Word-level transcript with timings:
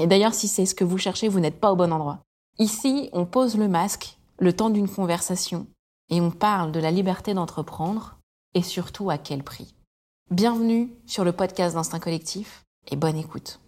Et 0.00 0.06
d'ailleurs, 0.06 0.32
si 0.32 0.48
c'est 0.48 0.64
ce 0.64 0.74
que 0.74 0.84
vous 0.84 0.96
cherchez, 0.96 1.28
vous 1.28 1.40
n'êtes 1.40 1.60
pas 1.60 1.70
au 1.70 1.76
bon 1.76 1.92
endroit. 1.92 2.20
Ici, 2.58 3.10
on 3.12 3.26
pose 3.26 3.58
le 3.58 3.68
masque 3.68 4.16
le 4.38 4.54
temps 4.54 4.70
d'une 4.70 4.88
conversation 4.88 5.66
et 6.08 6.20
on 6.20 6.30
parle 6.30 6.72
de 6.72 6.80
la 6.80 6.90
liberté 6.90 7.34
d'entreprendre 7.34 8.16
et 8.54 8.62
surtout 8.62 9.10
à 9.10 9.18
quel 9.18 9.42
prix. 9.42 9.74
Bienvenue 10.30 10.94
sur 11.06 11.24
le 11.24 11.32
podcast 11.32 11.74
d'Instinct 11.74 12.00
Collectif 12.00 12.64
et 12.90 12.96
bonne 12.96 13.16
écoute. 13.16 13.60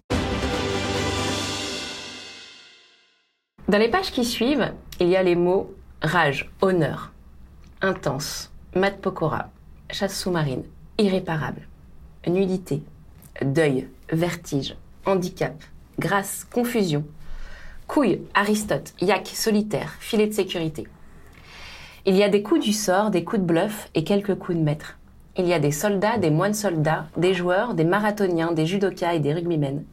Dans 3.69 3.78
les 3.78 3.91
pages 3.91 4.11
qui 4.11 4.25
suivent, 4.25 4.72
il 5.00 5.09
y 5.09 5.16
a 5.16 5.22
les 5.22 5.36
mots 5.36 5.75
rage, 6.00 6.50
honneur, 6.62 7.12
intense, 7.83 8.50
mat 8.75 8.92
pokora, 8.92 9.50
chasse 9.91 10.19
sous-marine, 10.19 10.64
irréparable, 10.97 11.69
nudité, 12.27 12.83
deuil, 13.42 13.89
vertige, 14.11 14.77
handicap, 15.06 15.62
grâce, 15.98 16.45
confusion, 16.45 17.05
couille, 17.87 18.23
Aristote, 18.34 18.95
yak, 19.00 19.27
solitaire, 19.28 19.95
filet 20.01 20.27
de 20.27 20.33
sécurité. 20.33 20.86
Il 22.06 22.17
y 22.17 22.23
a 22.23 22.28
des 22.28 22.42
coups 22.42 22.64
du 22.64 22.73
sort, 22.73 23.11
des 23.11 23.25
coups 23.25 23.41
de 23.41 23.47
bluff 23.47 23.89
et 23.95 24.05
quelques 24.05 24.34
coups 24.34 24.59
de 24.59 24.62
maître. 24.62 24.98
Il 25.36 25.47
y 25.47 25.55
a 25.55 25.59
des 25.59 25.73
soldats, 25.73 26.19
des 26.19 26.31
moines 26.31 26.55
soldats, 26.55 27.06
des 27.17 27.34
joueurs, 27.34 27.75
des 27.75 27.84
marathoniens, 27.84 28.53
des 28.53 28.67
judokas 28.67 29.14
et 29.14 29.20
des 29.20 29.33
rugbymen, 29.33 29.84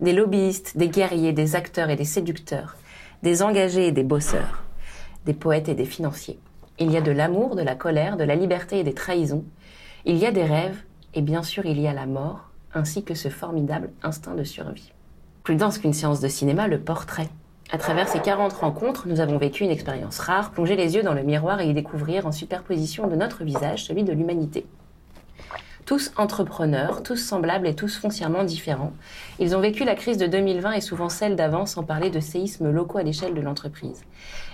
des 0.00 0.12
lobbyistes, 0.12 0.76
des 0.76 0.88
guerriers, 0.88 1.32
des 1.32 1.54
acteurs 1.56 1.88
et 1.88 1.96
des 1.96 2.04
séducteurs, 2.04 2.76
des 3.22 3.42
engagés 3.42 3.86
et 3.86 3.92
des 3.92 4.02
bosseurs, 4.02 4.64
des 5.24 5.34
poètes 5.34 5.68
et 5.68 5.74
des 5.74 5.84
financiers. 5.84 6.38
Il 6.78 6.90
y 6.90 6.96
a 6.96 7.00
de 7.00 7.12
l'amour, 7.12 7.54
de 7.54 7.62
la 7.62 7.76
colère, 7.76 8.16
de 8.16 8.24
la 8.24 8.34
liberté 8.34 8.80
et 8.80 8.84
des 8.84 8.94
trahisons. 8.94 9.44
Il 10.04 10.16
y 10.16 10.26
a 10.26 10.32
des 10.32 10.44
rêves 10.44 10.82
et 11.14 11.22
bien 11.22 11.42
sûr 11.42 11.64
il 11.64 11.80
y 11.80 11.86
a 11.86 11.92
la 11.92 12.06
mort, 12.06 12.50
ainsi 12.74 13.04
que 13.04 13.14
ce 13.14 13.28
formidable 13.28 13.90
instinct 14.02 14.34
de 14.34 14.44
survie. 14.44 14.92
Plus 15.42 15.56
dense 15.56 15.78
qu'une 15.78 15.92
séance 15.92 16.20
de 16.20 16.28
cinéma, 16.28 16.68
le 16.68 16.78
portrait. 16.78 17.28
À 17.72 17.78
travers 17.78 18.08
ces 18.08 18.20
40 18.20 18.52
rencontres, 18.52 19.08
nous 19.08 19.18
avons 19.18 19.38
vécu 19.38 19.64
une 19.64 19.70
expérience 19.70 20.20
rare, 20.20 20.52
plonger 20.52 20.76
les 20.76 20.94
yeux 20.94 21.02
dans 21.02 21.14
le 21.14 21.24
miroir 21.24 21.60
et 21.60 21.68
y 21.68 21.74
découvrir 21.74 22.26
en 22.28 22.32
superposition 22.32 23.08
de 23.08 23.16
notre 23.16 23.42
visage 23.42 23.84
celui 23.84 24.04
de 24.04 24.12
l'humanité. 24.12 24.66
Tous 25.84 26.12
entrepreneurs, 26.16 27.02
tous 27.02 27.16
semblables 27.16 27.66
et 27.66 27.74
tous 27.74 27.96
foncièrement 27.96 28.44
différents, 28.44 28.92
ils 29.40 29.56
ont 29.56 29.60
vécu 29.60 29.84
la 29.84 29.96
crise 29.96 30.16
de 30.16 30.28
2020 30.28 30.74
et 30.74 30.80
souvent 30.80 31.08
celle 31.08 31.34
d'avant 31.34 31.66
sans 31.66 31.82
parler 31.82 32.08
de 32.08 32.20
séismes 32.20 32.70
locaux 32.70 32.98
à 32.98 33.02
l'échelle 33.02 33.34
de 33.34 33.40
l'entreprise. 33.40 34.04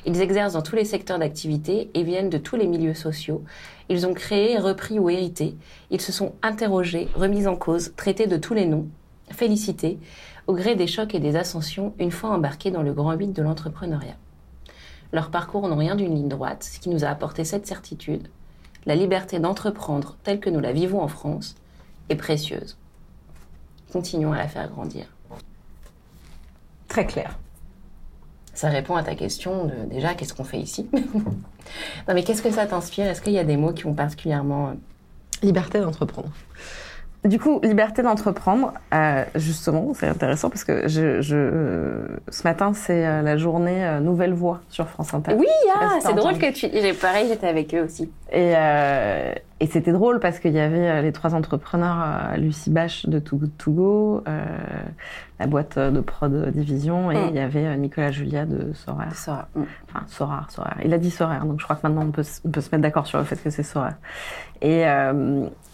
Ils 0.07 0.23
exercent 0.23 0.55
dans 0.55 0.63
tous 0.63 0.77
les 0.77 0.87
secteurs 0.87 1.19
d'activité 1.19 1.91
et 1.93 2.03
viennent 2.03 2.31
de 2.31 2.39
tous 2.39 2.57
les 2.57 2.67
milieux 2.67 2.95
sociaux. 2.95 3.45
Ils 3.91 4.07
ont 4.07 4.15
créé, 4.15 4.57
repris 4.57 4.99
ou 4.99 5.11
hérité. 5.11 5.55
Ils 5.91 6.01
se 6.01 6.13
sont 6.13 6.33
interrogés, 6.41 7.09
remis 7.15 7.47
en 7.47 7.57
cause, 7.57 7.93
traités 7.95 8.27
de 8.27 8.39
tous 8.39 8.55
les 8.55 8.65
noms, 8.65 8.87
félicités, 9.31 9.99
au 10.49 10.55
gré 10.55 10.75
des 10.75 10.87
chocs 10.87 11.15
et 11.15 11.21
des 11.21 11.37
ascensions 11.37 11.95
une 11.99 12.11
fois 12.11 12.31
embarqués 12.31 12.71
dans 12.71 12.83
le 12.83 12.95
grand 12.95 13.15
vide 13.15 13.35
de 13.35 13.43
l'entrepreneuriat. 13.43 14.17
Leurs 15.13 15.31
parcours 15.31 15.69
n'ont 15.69 15.77
rien 15.77 15.95
d'une 15.95 16.15
ligne 16.15 16.29
droite, 16.29 16.65
ce 16.65 16.81
qui 16.81 16.89
nous 16.89 17.05
a 17.05 17.09
apporté 17.09 17.45
cette 17.45 17.67
certitude. 17.67 18.29
La 18.87 18.95
liberté 18.95 19.39
d'entreprendre 19.41 20.17
telle 20.25 20.41
que 20.41 20.51
nous 20.51 20.61
la 20.61 20.73
vivons 20.73 21.03
en 21.03 21.09
France 21.09 21.55
est 22.09 22.17
précieuse. 22.17 22.79
Continuons 23.93 24.33
à 24.33 24.39
la 24.39 24.49
faire 24.49 24.69
grandir. 24.71 25.07
Très 26.89 27.07
clair. 27.07 27.39
Ça 28.55 28.71
répond 28.71 28.97
à 28.97 29.03
ta 29.03 29.15
question 29.15 29.67
de 29.67 29.75
déjà 29.91 30.15
qu'est-ce 30.15 30.35
qu'on 30.35 30.45
fait 30.45 30.61
ici? 30.61 30.89
Non 32.09 32.15
mais 32.15 32.25
qu'est-ce 32.25 32.41
que 32.41 32.51
ça 32.51 32.67
t'inspire? 32.67 33.05
Est-ce 33.05 33.21
qu'il 33.21 33.35
y 33.35 33.39
a 33.39 33.45
des 33.45 33.59
mots 33.59 33.75
qui 33.75 33.85
ont 33.85 33.93
particulièrement... 33.93 34.73
Liberté 35.43 35.81
d'entreprendre. 35.81 36.31
Du 37.25 37.41
coup, 37.41 37.61
liberté 37.65 38.03
d'entreprendre, 38.03 38.73
euh, 38.95 39.25
justement, 39.35 39.93
c'est 39.93 40.07
intéressant 40.07 40.51
parce 40.51 40.63
que 40.63 40.87
je, 40.87 41.21
je 41.21 41.37
euh, 41.37 42.07
ce 42.29 42.45
matin, 42.45 42.73
c'est 42.75 43.05
euh, 43.05 43.23
la 43.23 43.37
journée 43.37 43.99
Nouvelle 44.01 44.33
Voix 44.33 44.61
sur 44.69 44.87
France 44.89 45.13
Inter. 45.15 45.35
Oui, 45.37 45.47
ah, 45.75 45.99
c'est 46.01 46.15
drôle 46.15 46.39
que 46.39 46.53
tu... 46.53 46.69
Pareil, 47.01 47.27
j'étais 47.29 47.49
avec 47.49 47.75
eux 47.75 47.83
aussi. 47.83 48.09
Et, 48.33 48.53
et 49.61 49.67
c'était 49.67 49.91
drôle 49.91 50.21
parce 50.21 50.39
qu'il 50.39 50.53
y 50.53 50.61
avait 50.61 51.03
les 51.03 51.11
trois 51.13 51.35
entrepreneurs, 51.35 52.37
Lucie 52.37 52.71
Bache 52.71 53.05
de 53.07 53.19
Too 53.19 53.37
Good 53.39 53.57
To 53.59 53.71
Go, 53.73 54.25
la 55.41 55.47
boîte 55.49 55.77
de 55.79 56.01
prod 56.01 56.51
Division, 56.51 57.11
et 57.11 57.17
Mm. 57.17 57.27
il 57.31 57.35
y 57.35 57.41
avait 57.41 57.77
Nicolas 57.79 58.13
Julia 58.13 58.45
de 58.47 58.73
Sorar. 58.75 59.13
Ça, 59.15 59.49
Enfin, 59.57 60.05
Sorar, 60.07 60.51
Sorar. 60.51 60.77
Il 60.85 60.95
a 60.95 60.99
dit 60.99 61.11
Sorar, 61.11 61.45
donc 61.47 61.59
je 61.59 61.65
crois 61.65 61.75
que 61.77 61.87
maintenant 61.87 62.03
on 62.07 62.11
peut, 62.13 62.21
s- 62.23 62.41
on 62.45 62.51
peut 62.51 62.61
se 62.61 62.69
mettre 62.71 62.83
d'accord 62.83 63.07
sur 63.09 63.19
le 63.19 63.25
fait 63.25 63.37
que 63.43 63.51
c'est 63.51 63.63
Sorar. 63.65 63.95
Et, 64.63 64.85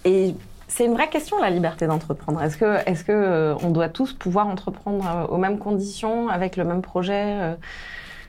et 0.06 0.34
c'est 0.74 0.86
une 0.86 0.94
vraie 0.94 1.08
question, 1.08 1.38
la 1.38 1.50
liberté 1.50 1.86
d'entreprendre. 1.86 2.42
Est-ce 2.42 2.56
que, 2.56 2.78
est-ce 2.90 3.04
que 3.04 3.12
euh, 3.12 3.54
on 3.62 3.70
doit 3.70 3.88
tous 3.88 4.12
pouvoir 4.12 4.48
entreprendre 4.48 5.06
euh, 5.06 5.26
aux 5.28 5.36
mêmes 5.36 5.60
conditions, 5.60 6.28
avec 6.28 6.56
le 6.56 6.64
même 6.64 6.82
projet 6.82 7.38
euh, 7.40 7.54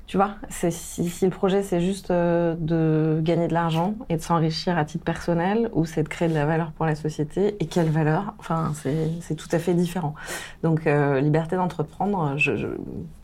Tu 0.07 0.17
vois, 0.17 0.35
si, 0.49 0.71
si 1.09 1.25
le 1.25 1.31
projet 1.31 1.63
c'est 1.63 1.81
juste 1.81 2.11
euh, 2.11 2.55
de 2.59 3.19
gagner 3.23 3.47
de 3.47 3.53
l'argent 3.53 3.95
et 4.09 4.17
de 4.17 4.21
s'enrichir 4.21 4.77
à 4.77 4.85
titre 4.85 5.03
personnel, 5.03 5.69
ou 5.73 5.85
c'est 5.85 6.03
de 6.03 6.07
créer 6.07 6.27
de 6.27 6.33
la 6.33 6.45
valeur 6.45 6.71
pour 6.73 6.85
la 6.85 6.95
société, 6.95 7.55
et 7.59 7.65
quelle 7.65 7.89
valeur? 7.89 8.35
Enfin, 8.37 8.73
c'est, 8.75 9.35
tout 9.35 9.49
à 9.51 9.57
fait 9.57 9.73
différent. 9.73 10.13
Donc, 10.61 10.85
euh, 10.85 11.19
liberté 11.21 11.55
d'entreprendre, 11.55 12.37
je, 12.37 12.55
je, 12.55 12.67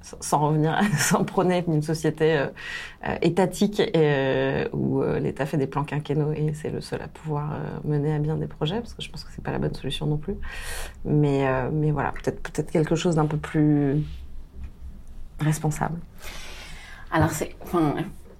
sans 0.01 0.39
revenir, 0.39 0.79
sans 0.97 1.23
prôner 1.23 1.63
une 1.67 1.81
société 1.81 2.37
euh, 2.37 2.47
euh, 3.07 3.15
étatique 3.21 3.79
et, 3.79 3.91
euh, 3.95 4.67
où 4.73 5.01
l'État 5.03 5.45
fait 5.45 5.57
des 5.57 5.67
plans 5.67 5.83
quinquennaux 5.83 6.31
et 6.33 6.53
c'est 6.53 6.69
le 6.69 6.81
seul 6.81 7.01
à 7.01 7.07
pouvoir 7.07 7.57
mener 7.83 8.13
à 8.13 8.19
bien 8.19 8.35
des 8.35 8.47
projets, 8.47 8.79
parce 8.79 8.93
que 8.93 9.01
je 9.01 9.09
pense 9.09 9.23
que 9.23 9.31
c'est 9.35 9.43
pas 9.43 9.51
la 9.51 9.59
bonne 9.59 9.73
solution 9.73 10.05
non 10.05 10.17
plus. 10.17 10.35
Mais, 11.05 11.45
mais 11.71 11.91
voilà, 11.91 12.11
peut-être 12.11 12.41
peut-être 12.41 12.71
quelque 12.71 12.95
chose 12.95 13.15
d'un 13.15 13.25
peu 13.25 13.37
plus 13.37 14.03
responsable. 15.39 15.99
Alors, 17.11 17.31
c'est. 17.31 17.55
Enfin, 17.61 17.95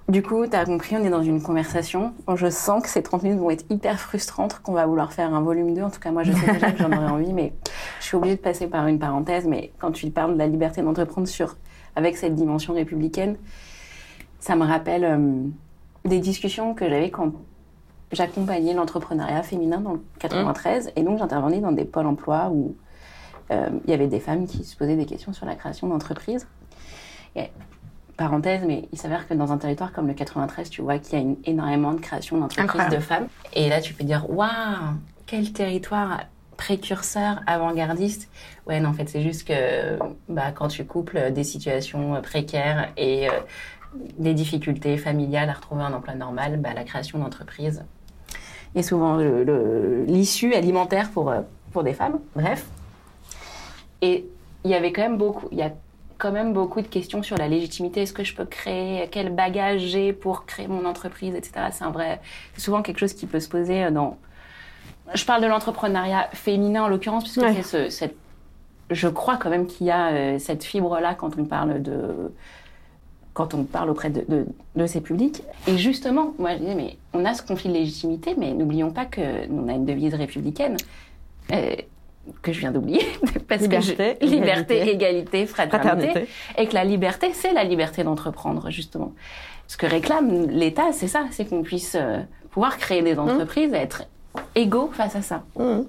du 0.07 0.23
coup, 0.23 0.47
tu 0.47 0.55
as 0.55 0.65
compris, 0.65 0.95
on 0.97 1.03
est 1.03 1.09
dans 1.09 1.23
une 1.23 1.41
conversation. 1.41 2.13
Je 2.35 2.49
sens 2.49 2.83
que 2.83 2.89
ces 2.89 3.03
30 3.03 3.23
minutes 3.23 3.39
vont 3.39 3.49
être 3.49 3.65
hyper 3.69 3.99
frustrantes, 3.99 4.59
qu'on 4.61 4.73
va 4.73 4.85
vouloir 4.85 5.13
faire 5.13 5.33
un 5.33 5.41
volume 5.41 5.73
2. 5.73 5.81
En 5.81 5.89
tout 5.89 5.99
cas, 5.99 6.11
moi, 6.11 6.23
je 6.23 6.31
sais 6.31 6.51
déjà 6.53 6.71
que 6.71 6.77
j'en 6.79 6.91
aurais 6.91 7.11
envie, 7.11 7.33
mais 7.33 7.53
je 7.99 8.05
suis 8.05 8.17
obligée 8.17 8.35
de 8.35 8.41
passer 8.41 8.67
par 8.67 8.87
une 8.87 8.99
parenthèse. 8.99 9.45
Mais 9.45 9.71
quand 9.79 9.91
tu 9.91 10.09
parles 10.09 10.33
de 10.33 10.37
la 10.37 10.47
liberté 10.47 10.81
d'entreprendre 10.81 11.27
sur, 11.27 11.57
avec 11.95 12.17
cette 12.17 12.35
dimension 12.35 12.73
républicaine, 12.73 13.37
ça 14.39 14.55
me 14.55 14.65
rappelle 14.65 15.05
euh, 15.05 15.43
des 16.03 16.19
discussions 16.19 16.73
que 16.73 16.89
j'avais 16.89 17.11
quand 17.11 17.33
j'accompagnais 18.11 18.73
l'entrepreneuriat 18.73 19.43
féminin 19.43 19.79
dans 19.79 19.93
le 19.93 20.01
93. 20.19 20.93
Et 20.95 21.03
donc, 21.03 21.19
j'intervenais 21.19 21.59
dans 21.59 21.71
des 21.71 21.85
pôles 21.85 22.07
emploi 22.07 22.49
où 22.51 22.75
euh, 23.51 23.69
il 23.85 23.91
y 23.91 23.93
avait 23.93 24.07
des 24.07 24.19
femmes 24.19 24.45
qui 24.45 24.63
se 24.63 24.75
posaient 24.75 24.95
des 24.95 25.05
questions 25.05 25.33
sur 25.33 25.45
la 25.45 25.55
création 25.55 25.87
d'entreprises. 25.87 26.47
Parenthèse, 28.17 28.61
mais 28.65 28.87
il 28.91 28.97
s'avère 28.97 29.27
que 29.27 29.33
dans 29.33 29.51
un 29.51 29.57
territoire 29.57 29.91
comme 29.91 30.07
le 30.07 30.13
93, 30.13 30.69
tu 30.69 30.81
vois 30.81 30.99
qu'il 30.99 31.13
y 31.13 31.21
a 31.21 31.23
une, 31.23 31.37
énormément 31.45 31.93
de 31.93 31.99
création 31.99 32.37
d'entreprises 32.37 32.89
de 32.89 32.99
femmes. 32.99 33.27
Et 33.53 33.69
là, 33.69 33.81
tu 33.81 33.93
peux 33.93 34.03
dire, 34.03 34.29
waouh, 34.29 34.49
quel 35.25 35.51
territoire 35.53 36.21
précurseur, 36.61 37.41
avant-gardiste. 37.47 38.29
Ouais, 38.67 38.79
non, 38.79 38.89
en 38.89 38.93
fait, 38.93 39.09
c'est 39.09 39.23
juste 39.23 39.47
que 39.47 39.97
bah, 40.29 40.51
quand 40.53 40.67
tu 40.67 40.85
couples 40.85 41.31
des 41.31 41.43
situations 41.43 42.15
euh, 42.15 42.21
précaires 42.21 42.91
et 42.97 43.27
euh, 43.27 43.31
des 44.19 44.35
difficultés 44.35 44.97
familiales 44.97 45.49
à 45.49 45.53
retrouver 45.53 45.81
un 45.81 45.93
emploi 45.93 46.13
normal, 46.13 46.57
bah, 46.57 46.69
la 46.75 46.83
création 46.83 47.17
d'entreprises 47.17 47.83
est 48.75 48.83
souvent 48.83 49.17
l'issue 50.07 50.53
alimentaire 50.53 51.09
pour, 51.09 51.31
euh, 51.31 51.41
pour 51.71 51.83
des 51.83 51.93
femmes. 51.93 52.19
Bref. 52.35 52.67
Et 54.03 54.25
il 54.63 54.69
y 54.69 54.75
avait 54.75 54.91
quand 54.91 55.01
même 55.01 55.17
beaucoup, 55.17 55.47
il 55.51 55.57
y 55.57 55.63
a 55.63 55.71
quand 56.21 56.31
même 56.31 56.53
beaucoup 56.53 56.81
de 56.81 56.87
questions 56.87 57.23
sur 57.23 57.35
la 57.35 57.47
légitimité. 57.47 58.03
Est-ce 58.03 58.13
que 58.13 58.23
je 58.23 58.35
peux 58.35 58.45
créer 58.45 59.07
Quel 59.09 59.33
bagage 59.33 59.81
j'ai 59.81 60.13
pour 60.13 60.45
créer 60.45 60.67
mon 60.67 60.85
entreprise, 60.85 61.33
etc. 61.33 61.53
C'est 61.71 61.83
un 61.83 61.89
vrai, 61.89 62.21
c'est 62.53 62.61
souvent 62.61 62.83
quelque 62.83 62.99
chose 62.99 63.13
qui 63.13 63.25
peut 63.25 63.39
se 63.39 63.49
poser 63.49 63.89
dans. 63.89 64.17
Je 65.15 65.25
parle 65.25 65.41
de 65.41 65.47
l'entrepreneuriat 65.47 66.29
féminin 66.33 66.83
en 66.83 66.87
l'occurrence, 66.87 67.23
puisque 67.23 67.41
Ouais. 67.41 67.55
c'est 67.55 67.63
ce, 67.63 67.89
cette. 67.89 68.15
Je 68.91 69.07
crois 69.07 69.37
quand 69.37 69.49
même 69.49 69.65
qu'il 69.65 69.87
y 69.87 69.91
a 69.91 70.11
euh, 70.11 70.37
cette 70.37 70.63
fibre-là 70.63 71.15
quand 71.15 71.39
on 71.39 71.45
parle 71.45 71.81
de. 71.81 72.31
Quand 73.33 73.53
on 73.55 73.63
parle 73.63 73.89
auprès 73.89 74.09
de, 74.11 74.23
de, 74.27 74.45
de 74.75 74.85
ces 74.85 75.01
publics. 75.01 75.41
Et 75.65 75.77
justement, 75.77 76.33
moi 76.37 76.51
je 76.53 76.59
disais, 76.59 76.75
mais 76.75 76.97
on 77.13 77.25
a 77.25 77.33
ce 77.33 77.41
conflit 77.41 77.69
de 77.69 77.73
légitimité, 77.73 78.35
mais 78.37 78.53
n'oublions 78.53 78.91
pas 78.91 79.05
que 79.05 79.47
nous, 79.47 79.63
on 79.63 79.69
a 79.69 79.73
une 79.73 79.85
devise 79.85 80.13
républicaine. 80.13 80.77
Euh, 81.51 81.75
que 82.41 82.53
je 82.53 82.59
viens 82.59 82.71
d'oublier, 82.71 83.01
parce 83.47 83.61
Liberté, 83.61 84.17
que 84.19 84.25
je- 84.25 84.31
liberté, 84.35 84.75
égalité, 84.81 84.91
égalité, 84.91 85.45
fraternité, 85.47 85.87
Fraternité. 86.09 86.27
et 86.57 86.67
que 86.67 86.73
la 86.73 86.83
liberté, 86.83 87.31
c'est 87.33 87.53
la 87.53 87.63
liberté 87.63 88.03
d'entreprendre 88.03 88.69
justement. 88.69 89.13
Ce 89.67 89.77
que 89.77 89.85
réclame 89.85 90.47
l'État, 90.49 90.91
c'est 90.93 91.07
ça, 91.07 91.25
c'est 91.31 91.45
qu'on 91.45 91.63
puisse 91.63 91.95
euh, 91.99 92.19
pouvoir 92.51 92.77
créer 92.77 93.01
Mmh. 93.01 93.05
des 93.05 93.19
entreprises 93.19 93.73
et 93.73 93.77
être 93.77 94.03
égaux 94.55 94.89
face 94.93 95.15
à 95.15 95.21
ça. 95.21 95.43
Mhm. 95.57 95.85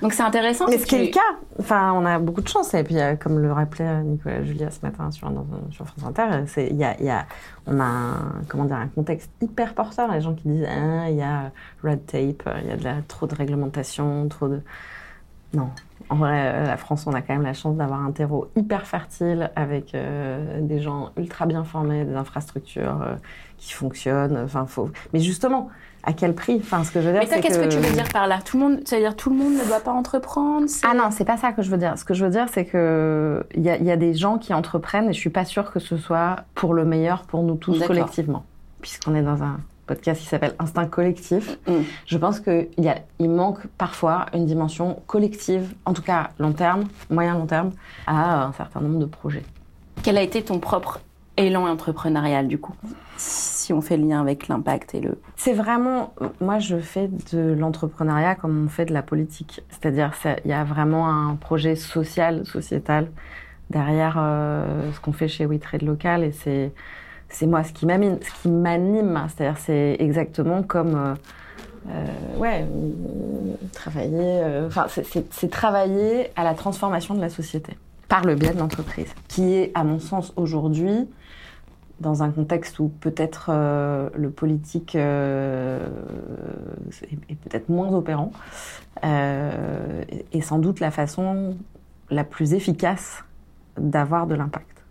Donc 0.00 0.14
c'est 0.14 0.22
intéressant. 0.22 0.66
Mais 0.68 0.78
ce 0.78 0.86
qui 0.86 0.94
est 0.96 1.04
le 1.04 1.10
cas, 1.12 1.20
enfin, 1.60 1.92
on 1.94 2.04
a 2.06 2.18
beaucoup 2.18 2.40
de 2.40 2.48
chance. 2.48 2.72
Et 2.74 2.82
puis, 2.82 2.98
euh, 2.98 3.14
comme 3.14 3.38
le 3.38 3.52
rappelait 3.52 3.86
euh, 3.86 4.00
Nicolas 4.00 4.42
Julia 4.42 4.70
ce 4.70 4.78
matin 4.82 5.10
sur, 5.10 5.30
sur 5.70 5.86
France 5.86 6.04
Inter, 6.08 6.24
c'est, 6.46 6.68
y 6.70 6.82
a, 6.82 7.00
y 7.00 7.10
a, 7.10 7.26
on 7.66 7.78
a 7.78 7.84
un, 7.84 8.42
comment 8.48 8.64
dire, 8.64 8.76
un 8.76 8.88
contexte 8.88 9.30
hyper 9.42 9.74
porteur. 9.74 10.10
Les 10.10 10.22
gens 10.22 10.32
qui 10.34 10.48
disent, 10.48 10.66
Ah, 10.66 11.10
il 11.10 11.16
y 11.16 11.22
a 11.22 11.52
red 11.84 12.04
tape, 12.06 12.42
il 12.62 12.68
y 12.68 12.72
a 12.72 12.76
de 12.76 12.84
la, 12.84 12.94
trop 13.06 13.26
de 13.26 13.34
réglementation, 13.34 14.26
trop 14.28 14.48
de. 14.48 14.60
Non. 15.54 15.68
En 16.08 16.16
vrai, 16.16 16.52
euh, 16.54 16.66
la 16.66 16.76
France, 16.76 17.06
on 17.06 17.14
a 17.14 17.22
quand 17.22 17.32
même 17.32 17.42
la 17.42 17.54
chance 17.54 17.76
d'avoir 17.76 18.02
un 18.02 18.10
terreau 18.10 18.48
hyper 18.54 18.86
fertile 18.86 19.50
avec 19.56 19.94
euh, 19.94 20.60
des 20.60 20.80
gens 20.80 21.10
ultra 21.16 21.46
bien 21.46 21.64
formés, 21.64 22.04
des 22.04 22.14
infrastructures 22.14 23.00
euh, 23.02 23.14
qui 23.56 23.72
fonctionnent. 23.72 24.36
Enfin, 24.44 24.66
faut. 24.66 24.90
Mais 25.14 25.20
justement, 25.20 25.70
à 26.02 26.12
quel 26.12 26.34
prix? 26.34 26.58
Enfin, 26.60 26.84
ce 26.84 26.90
que 26.90 27.00
je 27.00 27.06
veux 27.06 27.12
dire, 27.12 27.22
Mais 27.22 27.26
toi, 27.26 27.36
c'est 27.36 27.42
qu'est-ce 27.42 27.58
que... 27.58 27.68
tu 27.68 27.78
veux 27.78 27.94
dire 27.94 28.08
par 28.12 28.26
là? 28.26 28.40
Tout 28.44 28.58
le 28.58 28.64
monde, 28.64 28.80
ça 28.84 28.96
veut 28.96 29.02
dire 29.02 29.16
tout 29.16 29.30
le 29.30 29.36
monde 29.36 29.54
ne 29.54 29.64
doit 29.64 29.80
pas 29.80 29.92
entreprendre 29.92 30.66
ah 30.82 30.94
non, 30.94 31.10
c'est 31.10 31.24
pas 31.24 31.36
ça 31.36 31.52
que 31.52 31.62
je 31.62 31.70
veux 31.70 31.78
dire. 31.78 31.96
Ce 31.96 32.04
que 32.04 32.14
je 32.14 32.24
veux 32.24 32.30
dire, 32.30 32.46
c'est 32.52 32.64
que 32.66 33.46
il 33.54 33.62
y 33.62 33.70
a, 33.70 33.76
il 33.76 33.84
y 33.84 33.90
a 33.90 33.96
des 33.96 34.12
gens 34.12 34.36
qui 34.36 34.52
entreprennent 34.52 35.08
et 35.08 35.12
je 35.12 35.18
suis 35.18 35.30
pas 35.30 35.44
sûre 35.44 35.72
que 35.72 35.80
ce 35.80 35.96
soit 35.96 36.36
pour 36.54 36.74
le 36.74 36.84
meilleur 36.84 37.22
pour 37.22 37.42
nous 37.42 37.54
tous 37.54 37.82
collectivement, 37.86 38.44
puisqu'on 38.80 39.14
est 39.14 39.22
dans 39.22 39.42
un 39.42 39.60
podcast 39.94 40.20
qui 40.20 40.26
s'appelle 40.26 40.54
Instinct 40.58 40.86
collectif. 40.86 41.58
Mm. 41.66 41.72
Je 42.06 42.18
pense 42.18 42.40
qu'il 42.40 42.68
il 43.18 43.30
manque 43.30 43.66
parfois 43.78 44.26
une 44.32 44.46
dimension 44.46 45.02
collective, 45.06 45.74
en 45.84 45.92
tout 45.92 46.02
cas 46.02 46.30
long 46.38 46.52
terme, 46.52 46.84
moyen 47.10 47.34
long 47.34 47.46
terme, 47.46 47.70
à 48.06 48.44
un 48.46 48.52
certain 48.52 48.80
nombre 48.80 48.98
de 48.98 49.06
projets. 49.06 49.42
Quel 50.02 50.16
a 50.16 50.22
été 50.22 50.42
ton 50.42 50.58
propre 50.58 51.00
élan 51.36 51.66
entrepreneurial 51.66 52.48
du 52.48 52.58
coup 52.58 52.74
Si 53.16 53.72
on 53.72 53.80
fait 53.80 53.96
le 53.96 54.06
lien 54.06 54.20
avec 54.20 54.48
l'impact 54.48 54.94
et 54.94 55.00
le. 55.00 55.20
C'est 55.36 55.52
vraiment, 55.52 56.14
moi 56.40 56.58
je 56.58 56.78
fais 56.78 57.08
de 57.32 57.52
l'entrepreneuriat 57.52 58.34
comme 58.34 58.64
on 58.64 58.68
fait 58.68 58.86
de 58.86 58.92
la 58.92 59.02
politique. 59.02 59.62
C'est-à-dire 59.70 60.12
il 60.44 60.50
y 60.50 60.54
a 60.54 60.64
vraiment 60.64 61.08
un 61.08 61.36
projet 61.36 61.76
social, 61.76 62.46
sociétal 62.46 63.08
derrière 63.70 64.16
euh, 64.18 64.90
ce 64.92 65.00
qu'on 65.00 65.12
fait 65.12 65.28
chez 65.28 65.46
We 65.46 65.58
Trade 65.58 65.82
Local 65.82 66.24
et 66.24 66.32
c'est 66.32 66.72
c'est 67.32 67.46
moi 67.46 67.64
ce 67.64 67.72
qui 67.72 67.86
m'anime, 67.86 68.18
ce 68.22 68.42
qui 68.42 68.48
m'anime. 68.48 69.20
C'est-à-dire 69.28 69.58
c'est 69.58 69.96
exactement 69.98 70.62
comme 70.62 70.94
euh, 70.94 71.14
euh, 71.90 72.38
ouais 72.38 72.62
euh, 72.62 73.54
travailler, 73.72 74.42
enfin 74.66 74.86
c'est- 74.88 75.50
travailler 75.50 76.30
à 76.36 76.44
la 76.44 76.54
transformation 76.54 77.14
de 77.14 77.20
la 77.20 77.28
société 77.28 77.76
par 78.08 78.24
le 78.24 78.34
biais 78.34 78.52
de 78.52 78.58
l'entreprise, 78.58 79.08
qui 79.28 79.54
est 79.54 79.72
à 79.74 79.82
mon 79.84 79.98
sens 79.98 80.32
aujourd'hui 80.36 81.08
dans 82.00 82.22
un 82.22 82.30
contexte 82.30 82.78
où 82.78 82.88
peut-être 82.88 83.50
le 84.14 84.30
politique 84.30 84.94
est, 84.96 85.78
est 87.30 87.34
peut-être 87.36 87.68
moins 87.68 87.92
opérant, 87.92 88.32
euh, 89.04 90.02
est 90.32 90.40
sans 90.40 90.58
doute 90.58 90.80
la 90.80 90.90
façon 90.90 91.56
la 92.10 92.24
plus 92.24 92.54
efficace 92.54 93.24
d'avoir 93.78 94.26
de 94.26 94.34
l'impact. 94.34 94.81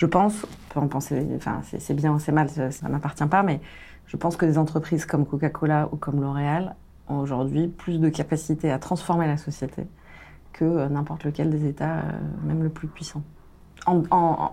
Je 0.00 0.06
pense, 0.06 0.44
on 0.44 0.72
peut 0.72 0.80
en 0.80 0.88
penser, 0.88 1.26
enfin 1.36 1.60
c'est 1.78 1.92
bien 1.92 2.10
ou 2.14 2.18
c'est 2.18 2.32
mal, 2.32 2.48
ça, 2.48 2.70
ça 2.70 2.88
m'appartient 2.88 3.26
pas, 3.26 3.42
mais 3.42 3.60
je 4.06 4.16
pense 4.16 4.34
que 4.38 4.46
des 4.46 4.56
entreprises 4.56 5.04
comme 5.04 5.26
Coca-Cola 5.26 5.90
ou 5.92 5.96
comme 5.96 6.22
L'Oréal 6.22 6.74
ont 7.06 7.18
aujourd'hui 7.18 7.68
plus 7.68 8.00
de 8.00 8.08
capacité 8.08 8.72
à 8.72 8.78
transformer 8.78 9.26
la 9.26 9.36
société 9.36 9.82
que 10.54 10.64
euh, 10.64 10.88
n'importe 10.88 11.24
lequel 11.24 11.50
des 11.50 11.68
États, 11.68 11.98
euh, 11.98 12.02
même 12.46 12.62
le 12.62 12.70
plus 12.70 12.88
puissant 12.88 13.22
en, 13.86 14.52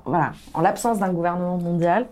l'absence 0.61 0.99
d'un 0.99 1.13
gouvernement 1.13 1.57
mondial, 1.57 2.07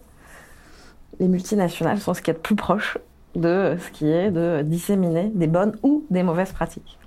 les 1.20 1.28
multinationales 1.28 2.00
sont 2.00 2.14
ce 2.14 2.22
qui 2.22 2.30
est 2.32 2.36
de 2.36 2.40
plus 2.40 2.56
proche 2.56 2.98
de 3.36 3.76
ce 3.80 3.92
qui 3.92 4.08
est 4.10 4.32
de 4.32 4.62
disséminer 4.64 5.30
des 5.36 5.48
bonnes 5.48 5.76
ou 5.84 6.06
des 6.10 6.24
mauvaises 6.24 6.54
pratiques. 6.54 6.98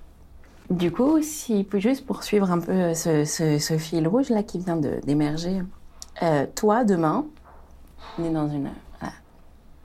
Du 0.69 0.92
coup, 0.92 1.22
si 1.22 1.64
peut 1.64 1.78
juste 1.78 2.04
poursuivre 2.04 2.50
un 2.50 2.58
peu 2.58 2.92
ce, 2.92 3.25
ce- 3.25 3.78
fil 3.78 4.06
rouge 4.06 4.28
là 4.28 4.42
qui 4.42 4.58
vient 4.58 4.76
d'émerger, 4.76 5.62
euh, 6.22 6.46
toi 6.54 6.84
demain, 6.84 7.26
on 8.18 8.24
est 8.24 8.30
dans 8.30 8.48
une 8.48 8.70
voilà. 9.00 9.14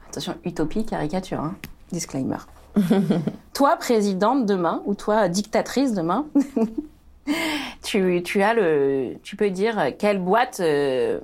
attention 0.09 0.35
utopie 0.45 0.85
caricature, 0.85 1.39
hein. 1.39 1.56
disclaimer. 1.91 2.38
toi 3.53 3.75
présidente 3.77 4.45
demain 4.45 4.81
ou 4.85 4.95
toi 4.95 5.27
dictatrice 5.30 5.94
demain, 5.94 6.25
tu, 7.83 8.21
tu 8.24 8.41
as 8.41 8.53
le, 8.53 9.15
tu 9.24 9.35
peux 9.35 9.50
dire 9.51 9.91
quelle 10.00 10.19
boîte, 10.19 10.59
euh, 10.59 11.19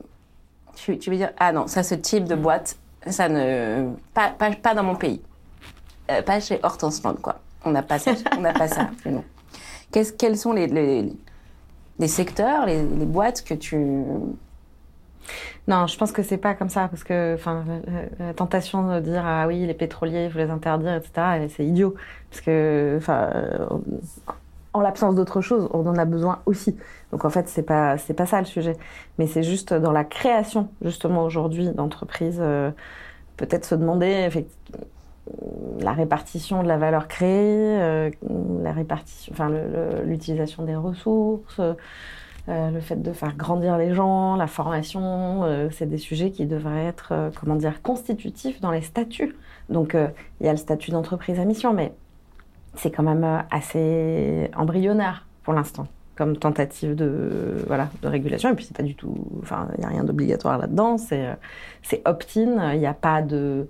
tu, 0.76 0.98
tu 1.00 1.10
veux 1.10 1.18
dire 1.18 1.32
ah 1.40 1.52
non 1.52 1.68
ça 1.68 1.84
ce 1.84 1.96
type 1.96 2.26
de 2.26 2.36
boîte 2.36 2.78
ça 3.08 3.30
ne 3.30 3.90
pas 4.14 4.30
pas, 4.30 4.52
pas 4.52 4.76
dans 4.76 4.84
mon 4.84 4.96
pays, 4.96 5.22
Euh, 6.12 6.22
pas 6.22 6.40
chez 6.40 6.60
Hortense 6.64 7.02
Land 7.04 7.16
quoi. 7.22 7.40
On 7.66 7.72
n'a 7.72 7.82
pas 7.84 8.00
ça, 8.00 8.12
on 8.38 8.42
n'a 8.42 8.54
pas 8.54 8.68
ça 8.68 8.90
nous. 9.06 9.24
Qu'est-ce- 9.92 10.14
quels 10.14 10.38
sont 10.38 10.54
les, 10.54 10.68
les, 10.68 11.12
les 11.98 12.08
secteurs, 12.08 12.66
les, 12.66 12.84
les 12.84 13.06
boîtes 13.06 13.44
que 13.44 13.54
tu... 13.56 13.78
Non, 15.68 15.88
je 15.88 15.98
pense 15.98 16.12
que 16.12 16.24
c'est 16.24 16.38
pas 16.38 16.54
comme 16.56 16.70
ça 16.70 16.88
parce 16.88 17.04
que, 17.04 17.36
enfin, 17.36 17.64
la, 18.20 18.34
tentation 18.34 18.96
de 18.96 19.00
dire 19.00 19.24
ah 19.26 19.48
oui 19.48 19.66
les 19.66 19.74
pétroliers, 19.74 20.26
il 20.26 20.32
faut 20.32 20.40
les 20.40 20.50
interdire, 20.50 20.96
etc. 20.96 21.44
et 21.44 21.50
C'est 21.50 21.66
idiot 21.66 21.96
parce 22.30 22.42
que, 22.42 23.00
en 24.74 24.82
l'absence 24.82 25.16
d'autre 25.16 25.42
chose, 25.42 25.68
on 25.74 25.86
en 25.88 25.96
a 25.98 26.06
besoin 26.06 26.42
aussi. 26.46 26.76
Donc 27.12 27.26
en 27.26 27.30
fait, 27.30 27.48
c'est 27.48 27.64
pas 27.64 27.96
pas 28.18 28.26
ça 28.26 28.40
le 28.40 28.46
sujet, 28.46 28.78
mais 29.18 29.28
c'est 29.28 29.44
juste 29.44 29.74
dans 29.74 29.92
la 29.92 30.04
création 30.04 30.70
justement 30.82 31.24
aujourd'hui 31.24 31.70
d'entreprises, 31.70 32.40
euh, 32.42 32.72
peut-être 33.38 33.66
se 33.66 33.76
demander 33.76 34.30
la 35.80 35.94
répartition 35.94 36.64
de 36.64 36.68
la 36.68 36.78
valeur 36.78 37.08
créée, 37.08 37.82
euh, 37.82 38.10
la 38.62 38.72
répartition, 38.72 39.34
enfin 39.34 39.50
l'utilisation 40.06 40.64
des 40.64 40.76
ressources. 40.76 41.62
Le 42.50 42.80
fait 42.80 43.02
de 43.02 43.12
faire 43.14 43.36
grandir 43.36 43.78
les 43.78 43.94
gens, 43.94 44.36
la 44.36 44.48
formation, 44.48 45.44
euh, 45.44 45.70
c'est 45.72 45.86
des 45.88 45.98
sujets 45.98 46.32
qui 46.32 46.46
devraient 46.46 46.86
être, 46.86 47.10
euh, 47.12 47.30
comment 47.40 47.56
dire, 47.56 47.82
constitutifs 47.82 48.60
dans 48.62 48.72
les 48.72 48.82
statuts. 48.82 49.36
Donc, 49.70 49.94
euh, 49.96 50.08
il 50.40 50.46
y 50.46 50.50
a 50.50 50.52
le 50.52 50.58
statut 50.58 50.92
d'entreprise 50.92 51.40
à 51.40 51.46
mission, 51.46 51.74
mais 51.74 51.94
c'est 52.76 52.92
quand 52.92 53.04
même 53.04 53.24
euh, 53.24 53.40
assez 53.52 54.50
embryonnaire 54.56 55.26
pour 55.44 55.54
l'instant 55.54 55.88
comme 56.16 56.36
tentative 56.36 56.96
de 56.96 57.64
voilà 57.68 57.88
de 58.02 58.08
régulation. 58.10 58.50
Et 58.52 58.54
puis 58.54 58.66
c'est 58.66 58.76
pas 58.76 58.84
du 58.84 58.94
tout 58.94 59.16
enfin 59.42 59.70
il 59.78 59.84
y 59.84 59.86
a 59.86 59.88
rien 59.88 60.04
d'obligatoire 60.04 60.58
là-dedans. 60.58 60.98
C'est 60.98 61.26
euh, 61.28 61.98
opt-in. 62.04 62.74
Il 62.74 62.80
n'y 62.80 62.86
a 62.88 62.94
pas 62.94 63.22
de 63.22 63.70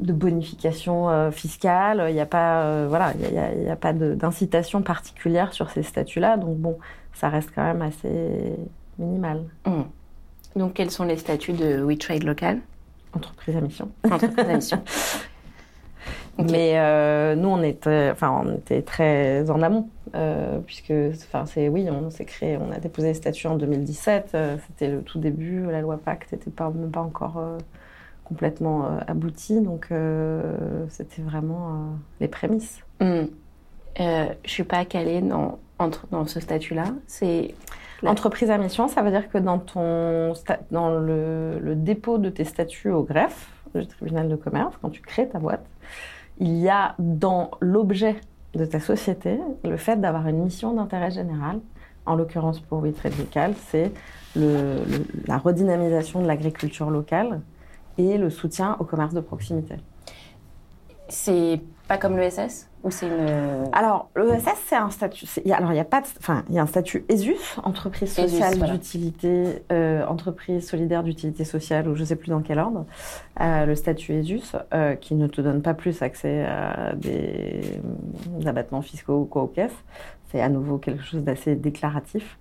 bonification 0.00 1.10
euh, 1.10 1.30
fiscale. 1.30 2.06
Il 2.08 2.14
n'y 2.14 2.20
a 2.22 2.26
pas 2.26 2.62
euh, 2.62 2.86
voilà 2.88 3.12
il 3.18 3.64
y 3.64 3.68
a- 3.68 3.76
pas 3.76 3.92
d'incitation 3.92 4.80
particulière 4.80 5.52
sur 5.52 5.68
ces 5.68 5.82
statuts-là. 5.82 6.38
Donc 6.38 6.56
bon 6.56 6.78
ça 7.14 7.28
reste 7.28 7.50
quand 7.54 7.64
même 7.64 7.82
assez 7.82 8.54
minimal 8.98 9.44
Hmm. 9.66 9.82
Donc, 10.56 10.74
quels 10.74 10.90
sont 10.90 11.04
les 11.04 11.16
statuts 11.16 11.52
de 11.52 11.82
We 11.82 11.98
Trade 11.98 12.22
Local? 12.22 12.60
Entreprise 13.12 13.56
à 13.56 13.60
mission 13.60 13.90
Entreprise 14.10 14.48
à 14.48 14.54
mission. 14.54 14.82
Mais 16.38 16.78
euh, 16.78 17.36
nous, 17.36 17.48
on 17.48 17.62
était, 17.62 18.10
enfin, 18.10 18.42
on 18.44 18.56
était 18.56 18.82
très 18.82 19.48
en 19.50 19.62
amont, 19.62 19.88
euh, 20.16 20.58
puisque, 20.66 20.92
enfin, 21.24 21.46
c'est 21.46 21.68
oui, 21.68 21.88
on 21.90 22.10
s'est 22.10 22.24
créé, 22.24 22.56
on 22.56 22.72
a 22.72 22.78
déposé 22.78 23.08
les 23.08 23.14
statuts 23.14 23.46
en 23.46 23.56
2017. 23.56 24.30
euh, 24.34 24.56
c'était 24.66 24.88
le 24.88 25.02
tout 25.02 25.18
début. 25.20 25.64
La 25.70 25.80
loi 25.80 25.96
Pacte 25.96 26.32
n'était 26.32 26.50
pas 26.50 26.70
même 26.70 26.90
pas 26.90 27.02
encore 27.02 27.38
euh, 27.38 27.58
complètement 28.24 28.86
euh, 28.86 28.98
aboutie, 29.06 29.60
donc 29.60 29.88
euh, 29.92 30.86
c'était 30.88 31.22
vraiment 31.22 31.68
euh, 31.68 31.94
les 32.20 32.28
prémices. 32.28 32.80
Hmm. 33.00 33.26
Euh, 34.00 34.26
je 34.44 34.50
suis 34.50 34.64
pas 34.64 34.84
calée 34.84 35.20
dans, 35.20 35.58
entre, 35.78 36.06
dans 36.10 36.26
ce 36.26 36.40
statut-là. 36.40 36.84
C'est... 37.06 37.54
Entreprise 38.04 38.50
à 38.50 38.58
mission, 38.58 38.86
ça 38.88 39.00
veut 39.00 39.10
dire 39.10 39.30
que 39.30 39.38
dans 39.38 39.58
ton 39.58 40.34
dans 40.70 40.90
le, 40.90 41.58
le 41.58 41.74
dépôt 41.74 42.18
de 42.18 42.28
tes 42.28 42.44
statuts 42.44 42.90
au 42.90 43.02
greffe, 43.02 43.48
le 43.72 43.86
tribunal 43.86 44.28
de 44.28 44.36
commerce, 44.36 44.74
quand 44.82 44.90
tu 44.90 45.00
crées 45.00 45.26
ta 45.26 45.38
boîte, 45.38 45.64
il 46.38 46.52
y 46.58 46.68
a 46.68 46.94
dans 46.98 47.52
l'objet 47.60 48.16
de 48.54 48.66
ta 48.66 48.78
société 48.78 49.38
le 49.64 49.76
fait 49.78 49.98
d'avoir 49.98 50.28
une 50.28 50.42
mission 50.44 50.74
d'intérêt 50.74 51.10
général. 51.12 51.60
En 52.04 52.14
l'occurrence 52.16 52.60
pour 52.60 52.82
Local, 52.82 53.54
c'est 53.68 53.90
le- 54.36 54.84
le- 54.84 55.06
la 55.26 55.38
redynamisation 55.38 56.20
de 56.20 56.26
l'agriculture 56.26 56.90
locale 56.90 57.40
et 57.96 58.18
le 58.18 58.28
soutien 58.28 58.76
au 58.80 58.84
commerce 58.84 59.14
de 59.14 59.20
proximité. 59.20 59.76
c'est 61.08 61.60
Pas 61.88 61.98
comme 61.98 62.16
l'ESS 62.16 62.68
Ou 62.82 62.90
c'est 62.90 63.06
une... 63.06 63.68
Alors, 63.72 64.08
l'ESS, 64.16 64.48
c'est 64.66 64.74
un 64.76 64.88
statut. 64.90 65.26
il 65.44 65.48
y 65.48 65.52
a- 65.52 65.56
Alors, 65.58 65.72
il 65.72 65.76
y 65.76 65.80
a 65.80 65.84
pas 65.84 66.00
de- 66.00 66.06
Enfin, 66.18 66.42
il 66.48 66.54
y 66.54 66.58
a 66.58 66.62
un 66.62 66.66
statut 66.66 67.04
ESUS, 67.10 67.58
entreprise 67.62 68.10
sociale 68.14 68.56
voilà. 68.56 68.72
d'utilité, 68.72 69.62
euh, 69.70 70.06
entreprise 70.06 70.66
solidaire 70.66 71.02
d'utilité 71.02 71.44
sociale, 71.44 71.86
ou 71.88 71.94
je 71.94 72.02
sais 72.04 72.16
plus 72.16 72.30
dans 72.30 72.40
quel 72.40 72.58
ordre. 72.58 72.86
Euh, 73.40 73.66
le 73.66 73.74
statut 73.74 74.14
ESUS, 74.14 74.56
euh, 74.72 74.94
qui 74.94 75.14
ne 75.14 75.26
te 75.26 75.42
donne 75.42 75.60
pas 75.60 75.74
plus 75.74 76.00
accès 76.00 76.44
à 76.46 76.94
des, 76.94 77.60
des 78.28 78.46
abattements 78.48 78.82
fiscaux 78.82 79.18
ou 79.20 79.24
quoi 79.26 79.42
aux 79.42 79.48
caisses. 79.48 79.76
C'est 80.32 80.40
à 80.40 80.48
nouveau 80.48 80.78
quelque 80.78 81.02
chose 81.04 81.22
d'assez 81.22 81.54
déclaratif. 81.54 82.38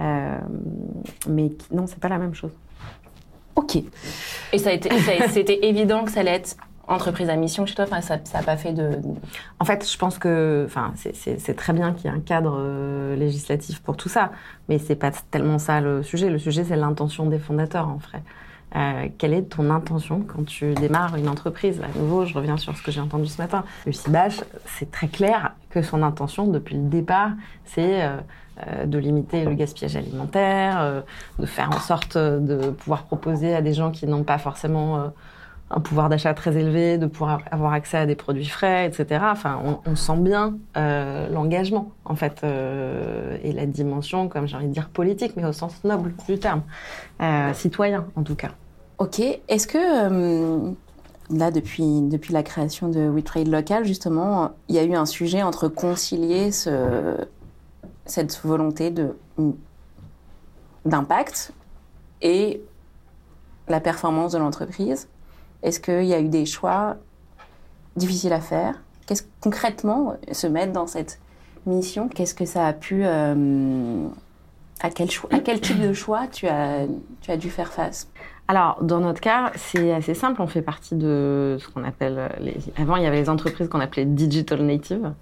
Euh, 0.00 0.38
mais 1.28 1.50
qui- 1.50 1.74
non, 1.74 1.86
c'est 1.86 2.00
pas 2.00 2.08
la 2.08 2.18
même 2.18 2.34
chose. 2.34 2.52
Ok. 3.56 3.76
Et 4.52 4.58
ça 4.58 4.70
a 4.70 4.72
été, 4.72 4.88
c'était 5.30 5.66
évident 5.66 6.04
que 6.04 6.10
ça 6.10 6.20
allait 6.20 6.34
être 6.36 6.56
entreprise 6.88 7.28
à 7.28 7.36
mission 7.36 7.66
chez 7.66 7.74
toi 7.74 7.84
Enfin, 7.90 8.00
ça 8.00 8.18
n'a 8.34 8.42
pas 8.42 8.56
fait 8.56 8.72
de... 8.72 8.90
En 9.60 9.64
fait, 9.64 9.88
je 9.90 9.98
pense 9.98 10.18
que, 10.18 10.64
enfin, 10.66 10.92
c'est- 10.94 11.54
très 11.54 11.72
bien 11.72 11.92
qu'il 11.92 12.10
y 12.10 12.14
ait 12.14 12.16
un 12.16 12.20
cadre 12.20 12.56
euh, 12.58 13.16
législatif 13.16 13.80
pour 13.80 13.96
tout 13.96 14.08
ça, 14.08 14.30
mais 14.68 14.78
c'est 14.78 14.96
pas 14.96 15.10
tellement 15.30 15.58
ça 15.58 15.80
le 15.80 16.02
sujet. 16.02 16.28
Le 16.30 16.38
sujet, 16.38 16.64
c'est 16.64 16.76
l'intention 16.76 17.26
des 17.26 17.38
fondateurs, 17.38 17.88
en 17.88 17.98
fait. 17.98 18.22
Euh, 18.74 19.08
quelle 19.16 19.32
est 19.32 19.42
ton 19.42 19.70
intention 19.70 20.20
quand 20.26 20.44
tu 20.44 20.74
démarres 20.74 21.16
une 21.16 21.28
entreprise? 21.28 21.80
À 21.82 21.98
nouveau, 21.98 22.24
je 22.26 22.34
reviens 22.34 22.56
sur 22.56 22.76
ce 22.76 22.82
que 22.82 22.90
j'ai 22.90 23.00
entendu 23.00 23.26
ce 23.26 23.40
matin. 23.40 23.64
Lucie 23.86 24.10
Bache, 24.10 24.40
c'est 24.66 24.90
très 24.90 25.06
clair 25.08 25.52
que 25.70 25.82
son 25.82 26.02
intention, 26.02 26.46
depuis 26.48 26.74
le 26.76 26.82
départ, 26.88 27.30
c'est 27.64 28.02
euh, 28.04 28.16
euh, 28.66 28.84
de 28.86 28.98
limiter 28.98 29.44
le 29.44 29.54
gaspillage 29.54 29.96
alimentaire, 29.96 30.78
euh, 30.80 31.00
de 31.38 31.46
faire 31.46 31.70
en 31.70 31.78
sorte 31.78 32.18
de 32.18 32.70
pouvoir 32.70 33.04
proposer 33.04 33.54
à 33.54 33.62
des 33.62 33.72
gens 33.72 33.90
qui 33.92 34.06
n'ont 34.06 34.24
pas 34.24 34.38
forcément 34.38 35.12
un 35.70 35.80
pouvoir 35.80 36.08
d'achat 36.08 36.32
très 36.32 36.56
élevé, 36.56 36.96
de 36.96 37.06
pouvoir 37.06 37.40
avoir 37.50 37.72
accès 37.72 37.96
à 37.96 38.06
des 38.06 38.14
produits 38.14 38.46
frais, 38.46 38.86
etc. 38.86 39.24
Enfin, 39.30 39.60
on, 39.84 39.96
sent 39.96 40.18
bien 40.18 40.58
euh, 40.76 41.28
l'engagement, 41.28 41.90
en 42.04 42.14
fait, 42.14 42.42
euh, 42.44 43.36
et 43.42 43.52
la 43.52 43.66
dimension, 43.66 44.28
comme 44.28 44.46
j'ai 44.46 44.56
envie 44.56 44.68
de 44.68 44.72
dire, 44.72 44.88
politique, 44.88 45.32
mais 45.36 45.44
au 45.44 45.52
sens 45.52 45.82
noble 45.82 46.14
du 46.28 46.38
terme, 46.38 46.62
euh, 47.20 47.52
citoyen, 47.52 48.06
en 48.14 48.22
tout 48.22 48.36
cas. 48.36 48.50
Ok. 48.98 49.20
Est-ce 49.20 49.66
que, 49.66 50.72
là, 51.30 51.50
depuis, 51.50 52.08
la 52.30 52.44
création 52.44 52.88
de 52.88 53.00
WeTrade 53.00 53.48
Local, 53.48 53.84
justement, 53.84 54.52
il 54.68 54.76
y 54.76 54.78
a 54.78 54.84
eu 54.84 54.94
un 54.94 55.06
sujet 55.06 55.42
entre 55.42 55.66
concilier 55.66 56.52
ce, 56.52 57.16
cette 58.04 58.40
volonté 58.44 58.94
d'impact 60.84 61.52
et 62.22 62.62
la 63.68 63.80
performance 63.80 64.32
de 64.32 64.38
l'entreprise 64.38 65.08
Est-ce 65.62 65.80
qu'il 65.80 66.04
y 66.04 66.14
a 66.14 66.20
eu 66.20 66.28
des 66.28 66.46
choix 66.46 66.96
difficiles 67.96 68.32
à 68.32 68.40
faire 68.40 68.80
Qu'est-ce 69.06 69.22
concrètement 69.40 70.16
se 70.32 70.46
mettre 70.46 70.72
dans 70.72 70.86
cette 70.86 71.20
mission 71.64 72.08
Qu'est-ce 72.08 72.34
que 72.34 72.44
ça 72.44 72.66
a 72.66 72.72
pu 72.72 73.02
euh, 73.04 74.06
à 74.80 74.90
quel 74.90 75.08
type 75.08 75.80
de 75.80 75.92
choix 75.92 76.26
tu 76.26 76.46
as 76.46 76.86
dû 77.38 77.50
faire 77.50 77.72
face? 77.72 78.08
Alors, 78.48 78.78
dans 78.80 79.00
notre 79.00 79.20
cas, 79.20 79.52
c'est 79.56 79.92
assez 79.92 80.14
simple. 80.14 80.40
On 80.40 80.46
fait 80.46 80.62
partie 80.62 80.94
de 80.94 81.56
ce 81.58 81.68
qu'on 81.68 81.84
appelle 81.84 82.30
les... 82.40 82.56
Avant, 82.80 82.96
il 82.96 83.02
y 83.02 83.06
avait 83.06 83.20
les 83.20 83.28
entreprises 83.28 83.68
qu'on 83.68 83.80
appelait 83.80 84.04
digital 84.04 84.62
native. 84.62 85.12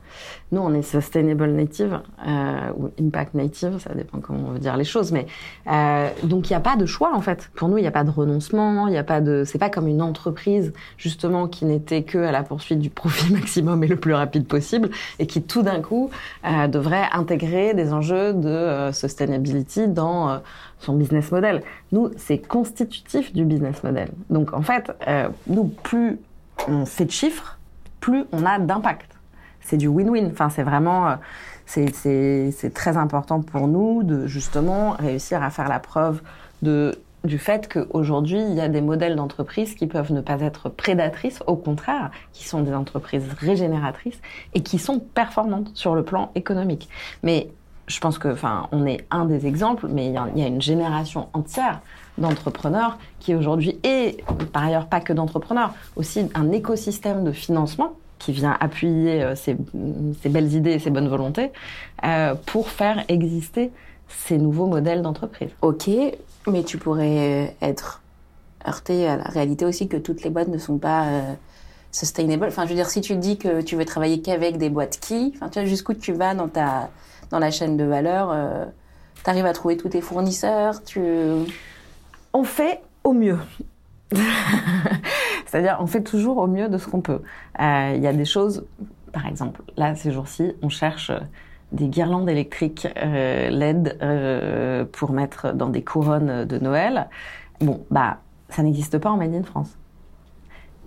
Nous, 0.52 0.60
on 0.60 0.74
est 0.74 0.82
sustainable 0.82 1.50
native 1.52 2.00
euh, 2.26 2.58
ou 2.76 2.90
impact 3.00 3.34
native, 3.34 3.78
ça 3.78 3.94
dépend 3.94 4.18
comment 4.20 4.48
on 4.48 4.52
veut 4.52 4.58
dire 4.58 4.76
les 4.76 4.84
choses. 4.84 5.10
Mais 5.10 5.26
euh, 5.68 6.08
donc, 6.22 6.50
il 6.50 6.52
n'y 6.52 6.56
a 6.56 6.60
pas 6.60 6.76
de 6.76 6.86
choix 6.86 7.14
en 7.14 7.20
fait. 7.20 7.50
Pour 7.54 7.68
nous, 7.68 7.78
il 7.78 7.82
n'y 7.82 7.86
a 7.86 7.92
pas 7.92 8.04
de 8.04 8.10
renoncement. 8.10 8.86
Il 8.88 8.90
n'y 8.90 8.98
a 8.98 9.04
pas 9.04 9.20
de. 9.20 9.44
C'est 9.46 9.58
pas 9.58 9.70
comme 9.70 9.88
une 9.88 10.02
entreprise 10.02 10.72
justement 10.96 11.48
qui 11.48 11.64
n'était 11.64 12.02
que 12.02 12.18
à 12.18 12.32
la 12.32 12.42
poursuite 12.42 12.78
du 12.78 12.90
profit 12.90 13.32
maximum 13.32 13.82
et 13.84 13.86
le 13.86 13.96
plus 13.96 14.14
rapide 14.14 14.46
possible 14.46 14.90
et 15.18 15.26
qui 15.26 15.42
tout 15.42 15.62
d'un 15.62 15.80
coup 15.80 16.10
euh, 16.46 16.68
devrait 16.68 17.08
intégrer 17.12 17.74
des 17.74 17.92
enjeux 17.92 18.32
de 18.32 18.48
euh, 18.48 18.92
sustainability 18.92 19.88
dans 19.88 20.28
euh, 20.28 20.38
son 20.84 20.94
business 20.94 21.32
model. 21.32 21.62
Nous, 21.92 22.10
c'est 22.16 22.38
constitutif 22.38 23.32
du 23.32 23.44
business 23.44 23.82
model. 23.82 24.10
Donc, 24.30 24.52
en 24.52 24.62
fait, 24.62 24.92
euh, 25.08 25.28
nous, 25.46 25.64
plus 25.64 26.18
on 26.68 26.86
fait 26.86 27.06
de 27.06 27.10
chiffres, 27.10 27.58
plus 28.00 28.24
on 28.32 28.44
a 28.44 28.58
d'impact. 28.58 29.10
C'est 29.60 29.76
du 29.76 29.88
win-win. 29.88 30.28
Enfin, 30.30 30.50
c'est 30.50 30.62
vraiment, 30.62 31.08
euh, 31.08 31.14
c'est, 31.66 32.74
très 32.74 32.96
important 32.96 33.40
pour 33.40 33.66
nous 33.66 34.02
de 34.02 34.26
justement 34.26 34.90
réussir 34.92 35.42
à 35.42 35.50
faire 35.50 35.68
la 35.68 35.80
preuve 35.80 36.20
du 36.62 37.38
fait 37.38 37.72
qu'aujourd'hui, 37.72 38.40
il 38.40 38.54
y 38.54 38.60
a 38.60 38.68
des 38.68 38.80
modèles 38.80 39.16
d'entreprise 39.16 39.74
qui 39.74 39.86
peuvent 39.86 40.12
ne 40.12 40.20
pas 40.20 40.40
être 40.40 40.68
prédatrices, 40.68 41.42
au 41.46 41.56
contraire, 41.56 42.10
qui 42.32 42.44
sont 42.44 42.60
des 42.60 42.74
entreprises 42.74 43.26
régénératrices 43.38 44.20
et 44.54 44.62
qui 44.62 44.78
sont 44.78 44.98
performantes 44.98 45.70
sur 45.74 45.94
le 45.94 46.04
plan 46.04 46.30
économique. 46.34 46.88
Mais 47.22 47.48
je 47.86 48.00
pense 48.00 48.18
que, 48.18 48.28
enfin, 48.28 48.68
on 48.72 48.86
est 48.86 49.06
un 49.10 49.24
des 49.24 49.46
exemples, 49.46 49.88
mais 49.88 50.06
il 50.06 50.12
y 50.12 50.42
a, 50.42 50.46
une 50.46 50.62
génération 50.62 51.28
entière 51.32 51.80
d'entrepreneurs 52.16 52.98
qui 53.20 53.34
aujourd'hui, 53.34 53.78
et 53.82 54.24
par 54.52 54.64
ailleurs 54.64 54.86
pas 54.86 55.00
que 55.00 55.12
d'entrepreneurs, 55.12 55.74
aussi 55.96 56.28
un 56.34 56.52
écosystème 56.52 57.24
de 57.24 57.32
financement 57.32 57.94
qui 58.18 58.32
vient 58.32 58.56
appuyer 58.60 59.22
euh, 59.22 59.34
ces, 59.34 59.56
ces 60.22 60.28
belles 60.28 60.54
idées 60.54 60.72
et 60.72 60.78
ces 60.78 60.90
bonnes 60.90 61.08
volontés 61.08 61.50
euh, 62.04 62.34
pour 62.46 62.68
faire 62.68 63.04
exister 63.08 63.70
ces 64.08 64.38
nouveaux 64.38 64.66
modèles 64.66 65.02
d'entreprise. 65.02 65.50
Ok, 65.60 65.90
mais 66.46 66.62
tu 66.62 66.78
pourrais 66.78 67.56
être 67.60 68.02
heurté 68.66 69.06
à 69.06 69.16
la 69.16 69.24
réalité 69.24 69.64
aussi 69.64 69.88
que 69.88 69.96
toutes 69.96 70.22
les 70.22 70.30
boîtes 70.30 70.48
ne 70.48 70.58
sont 70.58 70.78
pas 70.78 71.06
euh, 71.06 71.34
sustainable. 71.92 72.46
Enfin, 72.48 72.64
je 72.64 72.70
veux 72.70 72.74
dire, 72.74 72.88
si 72.88 73.00
tu 73.00 73.16
dis 73.16 73.36
que 73.36 73.60
tu 73.60 73.76
veux 73.76 73.84
travailler 73.84 74.20
qu'avec 74.20 74.56
des 74.58 74.70
boîtes 74.70 74.98
qui, 75.00 75.32
enfin, 75.36 75.48
tu 75.48 75.58
vois, 75.58 75.68
jusqu'où 75.68 75.94
tu 75.94 76.12
vas 76.12 76.34
dans 76.34 76.48
ta 76.48 76.90
dans 77.30 77.38
la 77.38 77.50
chaîne 77.50 77.76
de 77.76 77.84
valeur, 77.84 78.30
euh, 78.32 78.64
tu 79.22 79.30
arrives 79.30 79.46
à 79.46 79.52
trouver 79.52 79.76
tous 79.76 79.88
tes 79.88 80.00
fournisseurs, 80.00 80.82
tu... 80.84 81.00
On 82.32 82.44
fait 82.44 82.82
au 83.04 83.12
mieux. 83.12 83.38
C'est-à-dire, 85.46 85.76
on 85.80 85.86
fait 85.86 86.02
toujours 86.02 86.38
au 86.38 86.46
mieux 86.46 86.68
de 86.68 86.78
ce 86.78 86.88
qu'on 86.88 87.00
peut. 87.00 87.22
Euh, 87.60 87.92
Il 87.96 88.02
y 88.02 88.06
a 88.06 88.12
des 88.12 88.24
choses, 88.24 88.66
par 89.12 89.26
exemple, 89.26 89.62
là, 89.76 89.94
ces 89.94 90.10
jours-ci, 90.10 90.52
on 90.62 90.68
cherche 90.68 91.12
des 91.72 91.88
guirlandes 91.88 92.28
électriques 92.28 92.88
euh, 92.96 93.50
LED 93.50 93.98
euh, 94.02 94.84
pour 94.90 95.12
mettre 95.12 95.52
dans 95.52 95.68
des 95.68 95.82
couronnes 95.82 96.44
de 96.44 96.58
Noël. 96.58 97.08
Bon, 97.60 97.84
bah, 97.90 98.18
ça 98.48 98.62
n'existe 98.62 98.98
pas 98.98 99.10
en 99.10 99.16
Made 99.16 99.34
in 99.34 99.42
France. 99.42 99.76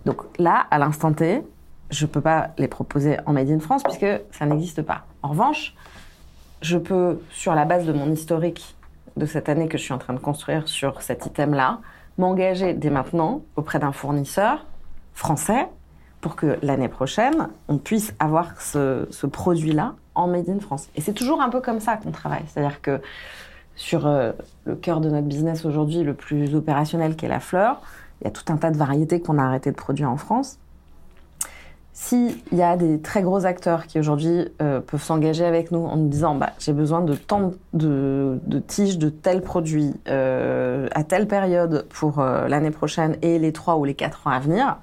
Donc 0.05 0.21
là, 0.39 0.65
à 0.71 0.77
l'instant 0.79 1.11
T, 1.11 1.43
je 1.89 2.05
peux 2.05 2.21
pas 2.21 2.51
les 2.57 2.67
proposer 2.67 3.17
en 3.25 3.33
Made 3.33 3.49
in 3.49 3.59
France 3.59 3.83
puisque 3.83 4.07
ça 4.31 4.45
n'existe 4.45 4.81
pas. 4.81 5.05
En 5.21 5.29
revanche, 5.29 5.75
je 6.61 6.77
peux, 6.77 7.19
sur 7.31 7.55
la 7.55 7.65
base 7.65 7.85
de 7.85 7.93
mon 7.93 8.11
historique 8.11 8.75
de 9.15 9.25
cette 9.25 9.49
année 9.49 9.67
que 9.67 9.77
je 9.77 9.83
suis 9.83 9.93
en 9.93 9.97
train 9.97 10.13
de 10.13 10.19
construire 10.19 10.67
sur 10.67 11.01
cet 11.01 11.25
item-là, 11.25 11.79
m'engager 12.17 12.73
dès 12.73 12.89
maintenant 12.89 13.41
auprès 13.55 13.79
d'un 13.79 13.91
fournisseur 13.91 14.65
français 15.13 15.67
pour 16.21 16.35
que 16.35 16.57
l'année 16.61 16.87
prochaine, 16.87 17.49
on 17.67 17.77
puisse 17.77 18.13
avoir 18.19 18.59
ce, 18.59 19.25
produit-là 19.25 19.95
en 20.15 20.27
Made 20.27 20.49
in 20.49 20.59
France. 20.59 20.89
Et 20.95 21.01
c'est 21.01 21.13
toujours 21.13 21.41
un 21.41 21.49
peu 21.49 21.61
comme 21.61 21.79
ça 21.79 21.97
qu'on 21.97 22.11
travaille. 22.11 22.43
C'est-à-dire 22.47 22.81
que 22.81 23.01
sur 23.75 24.07
euh, 24.07 24.31
le 24.65 24.75
cœur 24.75 24.99
de 24.99 25.09
notre 25.09 25.27
business 25.27 25.63
aujourd'hui, 25.63 26.03
le 26.03 26.15
plus 26.15 26.55
opérationnel 26.55 27.15
qui 27.15 27.25
est 27.25 27.29
la 27.29 27.39
fleur, 27.39 27.81
il 28.21 28.25
y 28.25 28.27
a 28.27 28.31
tout 28.31 28.51
un 28.51 28.57
tas 28.57 28.71
de 28.71 28.77
variétés 28.77 29.21
qu'on 29.21 29.37
a 29.37 29.43
arrêté 29.43 29.69
de 29.69 29.75
produire 29.75 30.09
en 30.09 30.17
France. 30.17 30.57
S'il 31.99 32.37
y 32.51 32.61
a 32.61 32.77
des 32.77 33.01
très 33.01 33.23
gros 33.23 33.47
acteurs 33.47 33.87
qui 33.87 33.99
aujourd'hui 33.99 34.47
euh, 34.61 34.81
peuvent 34.81 35.01
s'engager 35.01 35.43
avec 35.43 35.71
nous 35.71 35.83
en 35.83 35.97
nous 35.97 36.07
disant 36.07 36.35
bah, 36.35 36.51
j'ai 36.59 36.71
besoin 36.71 37.01
de 37.01 37.15
tant 37.15 37.53
de, 37.73 38.39
tiges 38.67 38.99
de 38.99 39.09
tel 39.09 39.41
produit 39.41 39.95
euh, 40.07 40.87
à 40.93 41.03
telle 41.03 41.27
période 41.27 41.87
pour 41.89 42.19
euh, 42.19 42.47
l'année 42.47 42.69
prochaine 42.69 43.17
et 43.23 43.39
les 43.39 43.51
trois 43.51 43.77
ou 43.77 43.83
les 43.83 43.95
quatre 43.95 44.27
ans 44.27 44.29
à 44.29 44.39
venir, 44.39 44.77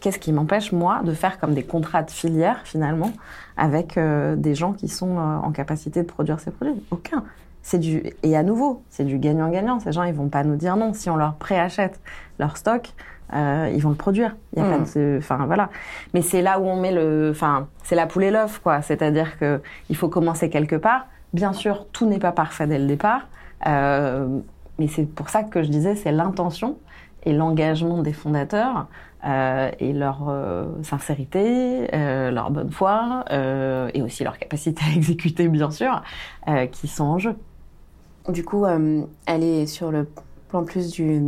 qu'est-ce 0.00 0.18
qui 0.18 0.32
m'empêche 0.32 0.72
moi 0.72 1.02
de 1.04 1.12
faire 1.12 1.38
comme 1.38 1.52
des 1.52 1.62
contrats 1.62 2.02
de 2.02 2.10
filière 2.10 2.62
finalement 2.64 3.12
avec 3.58 3.98
des 3.98 4.54
gens 4.54 4.72
qui 4.72 4.88
sont 4.88 5.18
en 5.18 5.52
capacité 5.52 6.00
de 6.00 6.06
produire 6.06 6.40
ces 6.40 6.50
produits? 6.50 6.82
Aucun. 6.90 7.22
C'est 7.62 7.78
du 7.78 8.02
et 8.22 8.36
à 8.36 8.42
nouveau, 8.42 8.82
c'est 8.88 9.04
du 9.04 9.18
gagnant-gagnant. 9.18 9.78
Ces 9.78 9.92
gens, 9.92 10.02
ils 10.02 10.14
vont 10.14 10.28
pas 10.28 10.42
nous 10.42 10.56
dire 10.56 10.76
non 10.76 10.94
si 10.94 11.08
on 11.10 11.16
leur 11.16 11.34
préachète 11.34 12.00
leur 12.38 12.56
stock. 12.56 12.94
Euh, 13.34 13.70
ils 13.74 13.82
vont 13.82 13.90
le 13.90 13.96
produire. 13.96 14.36
Il 14.54 14.60
y 14.60 14.62
a 14.62 14.68
Mm. 14.68 14.84
pas 14.84 14.98
de, 14.98 15.16
enfin 15.18 15.46
voilà. 15.46 15.70
Mais 16.12 16.22
c'est 16.22 16.42
là 16.42 16.58
où 16.60 16.64
on 16.66 16.76
met 16.76 16.92
le, 16.92 17.30
enfin 17.30 17.66
c'est 17.82 17.96
la 17.96 18.06
poule 18.06 18.24
et 18.24 18.30
l'œuf 18.30 18.60
quoi. 18.60 18.80
C'est-à-dire 18.82 19.38
que 19.38 19.60
il 19.90 19.96
faut 19.96 20.08
commencer 20.08 20.50
quelque 20.50 20.76
part. 20.76 21.06
Bien 21.32 21.52
sûr, 21.52 21.86
tout 21.92 22.06
n'est 22.06 22.20
pas 22.20 22.32
parfait 22.32 22.66
dès 22.66 22.78
le 22.78 22.86
départ, 22.86 23.26
euh, 23.66 24.28
mais 24.78 24.86
c'est 24.86 25.04
pour 25.04 25.30
ça 25.30 25.42
que 25.42 25.62
je 25.64 25.68
disais 25.68 25.96
c'est 25.96 26.12
l'intention 26.12 26.76
et 27.24 27.32
l'engagement 27.32 28.02
des 28.02 28.12
fondateurs 28.12 28.86
euh, 29.26 29.70
et 29.80 29.92
leur 29.92 30.28
euh, 30.28 30.66
sincérité, 30.82 31.88
euh, 31.94 32.30
leur 32.30 32.50
bonne 32.50 32.70
foi 32.70 33.24
et 33.32 34.02
aussi 34.02 34.22
leur 34.22 34.38
capacité 34.38 34.82
à 34.84 34.92
exécuter 34.96 35.48
bien 35.48 35.70
sûr, 35.70 36.02
qui 36.70 36.86
sont 36.86 37.04
en 37.04 37.18
jeu. 37.18 37.34
Du 38.28 38.44
coup, 38.44 38.64
est 39.26 39.66
sur 39.66 39.90
le 39.90 40.06
plan 40.48 40.62
plus 40.64 40.90
du 40.92 41.20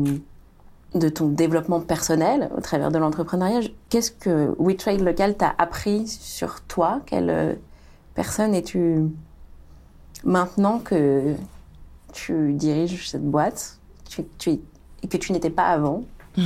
de 0.98 1.08
ton 1.08 1.28
développement 1.28 1.80
personnel 1.80 2.50
au 2.56 2.60
travers 2.60 2.90
de 2.90 2.98
l'entrepreneuriat. 2.98 3.60
Qu'est-ce 3.88 4.10
que 4.10 4.54
WeTrade 4.58 5.00
Local 5.00 5.36
t'a 5.36 5.54
appris 5.58 6.06
sur 6.06 6.60
toi? 6.62 7.00
Quelle 7.06 7.30
euh, 7.30 7.54
personne 8.14 8.54
es-tu 8.54 9.04
maintenant 10.24 10.78
que 10.78 11.34
tu 12.12 12.52
diriges 12.52 13.08
cette 13.08 13.24
boîte? 13.24 13.78
Et 14.18 15.08
que 15.08 15.16
tu 15.16 15.32
n'étais 15.32 15.50
pas 15.50 15.66
avant? 15.66 16.04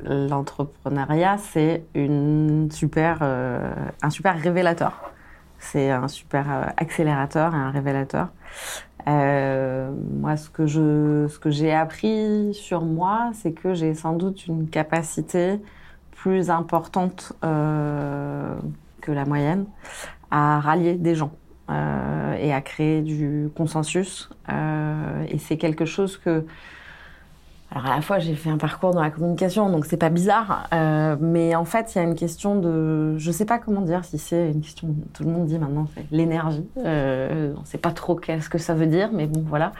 L'entrepreneuriat, 0.00 1.38
c'est 1.38 1.84
euh, 1.96 2.68
un 4.02 4.10
super 4.10 4.40
révélateur. 4.42 5.12
C'est 5.58 5.90
un 5.90 6.08
super 6.08 6.50
euh, 6.50 6.64
accélérateur 6.76 7.54
et 7.54 7.58
un 7.58 7.70
révélateur. 7.70 8.28
Euh, 9.08 9.90
moi, 10.18 10.36
ce 10.36 10.50
que 10.50 10.66
je, 10.66 11.28
ce 11.28 11.38
que 11.38 11.50
j'ai 11.50 11.72
appris 11.72 12.52
sur 12.54 12.82
moi, 12.82 13.30
c'est 13.34 13.52
que 13.52 13.74
j'ai 13.74 13.94
sans 13.94 14.14
doute 14.14 14.46
une 14.46 14.68
capacité 14.68 15.60
plus 16.12 16.50
importante 16.50 17.32
euh, 17.44 18.54
que 19.00 19.12
la 19.12 19.24
moyenne 19.24 19.66
à 20.30 20.58
rallier 20.60 20.94
des 20.94 21.14
gens 21.14 21.30
euh, 21.70 22.34
et 22.40 22.52
à 22.52 22.60
créer 22.60 23.02
du 23.02 23.48
consensus. 23.56 24.28
Euh, 24.52 25.24
et 25.28 25.38
c'est 25.38 25.56
quelque 25.56 25.84
chose 25.84 26.16
que 26.16 26.44
alors 27.70 27.86
à 27.86 27.96
la 27.96 28.00
fois 28.00 28.18
j'ai 28.20 28.34
fait 28.34 28.48
un 28.48 28.58
parcours 28.58 28.92
dans 28.92 29.02
la 29.02 29.10
communication, 29.10 29.68
donc 29.70 29.86
c'est 29.86 29.96
pas 29.96 30.08
bizarre, 30.08 30.68
euh, 30.72 31.16
mais 31.20 31.56
en 31.56 31.64
fait 31.64 31.94
il 31.94 31.98
y 31.98 32.00
a 32.00 32.04
une 32.04 32.14
question 32.14 32.56
de, 32.56 33.18
je 33.18 33.30
sais 33.32 33.44
pas 33.44 33.58
comment 33.58 33.80
dire 33.80 34.04
si 34.04 34.18
c'est 34.18 34.50
une 34.50 34.60
question, 34.60 34.94
tout 35.12 35.24
le 35.24 35.30
monde 35.30 35.46
dit 35.46 35.58
maintenant 35.58 35.86
c'est 35.94 36.06
l'énergie, 36.12 36.64
euh, 36.78 37.52
on 37.60 37.64
sait 37.64 37.78
pas 37.78 37.90
trop 37.90 38.14
qu'est-ce 38.14 38.48
que 38.48 38.58
ça 38.58 38.74
veut 38.74 38.86
dire, 38.86 39.10
mais 39.12 39.26
bon 39.26 39.42
voilà, 39.46 39.72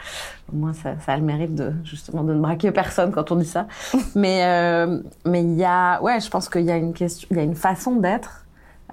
au 0.52 0.57
moins 0.57 0.73
ça, 0.73 0.99
ça 0.99 1.12
a 1.12 1.16
le 1.16 1.23
mérite 1.23 1.55
de 1.55 1.73
justement 1.85 2.25
de 2.25 2.35
ne 2.35 2.40
braquer 2.40 2.73
personne 2.73 3.12
quand 3.12 3.31
on 3.31 3.37
dit 3.37 3.47
ça, 3.47 3.69
mais 4.16 4.45
euh, 4.45 5.00
mais 5.25 5.43
il 5.43 5.55
y 5.55 5.64
a, 5.64 6.02
ouais 6.02 6.19
je 6.21 6.28
pense 6.28 6.49
qu'il 6.49 6.64
y 6.64 6.73
a 6.73 6.76
une 6.76 6.93
question, 6.93 7.28
il 7.31 7.37
y 7.37 7.40
a 7.40 7.45
une 7.45 7.55
façon 7.55 7.97
d'être. 7.97 8.43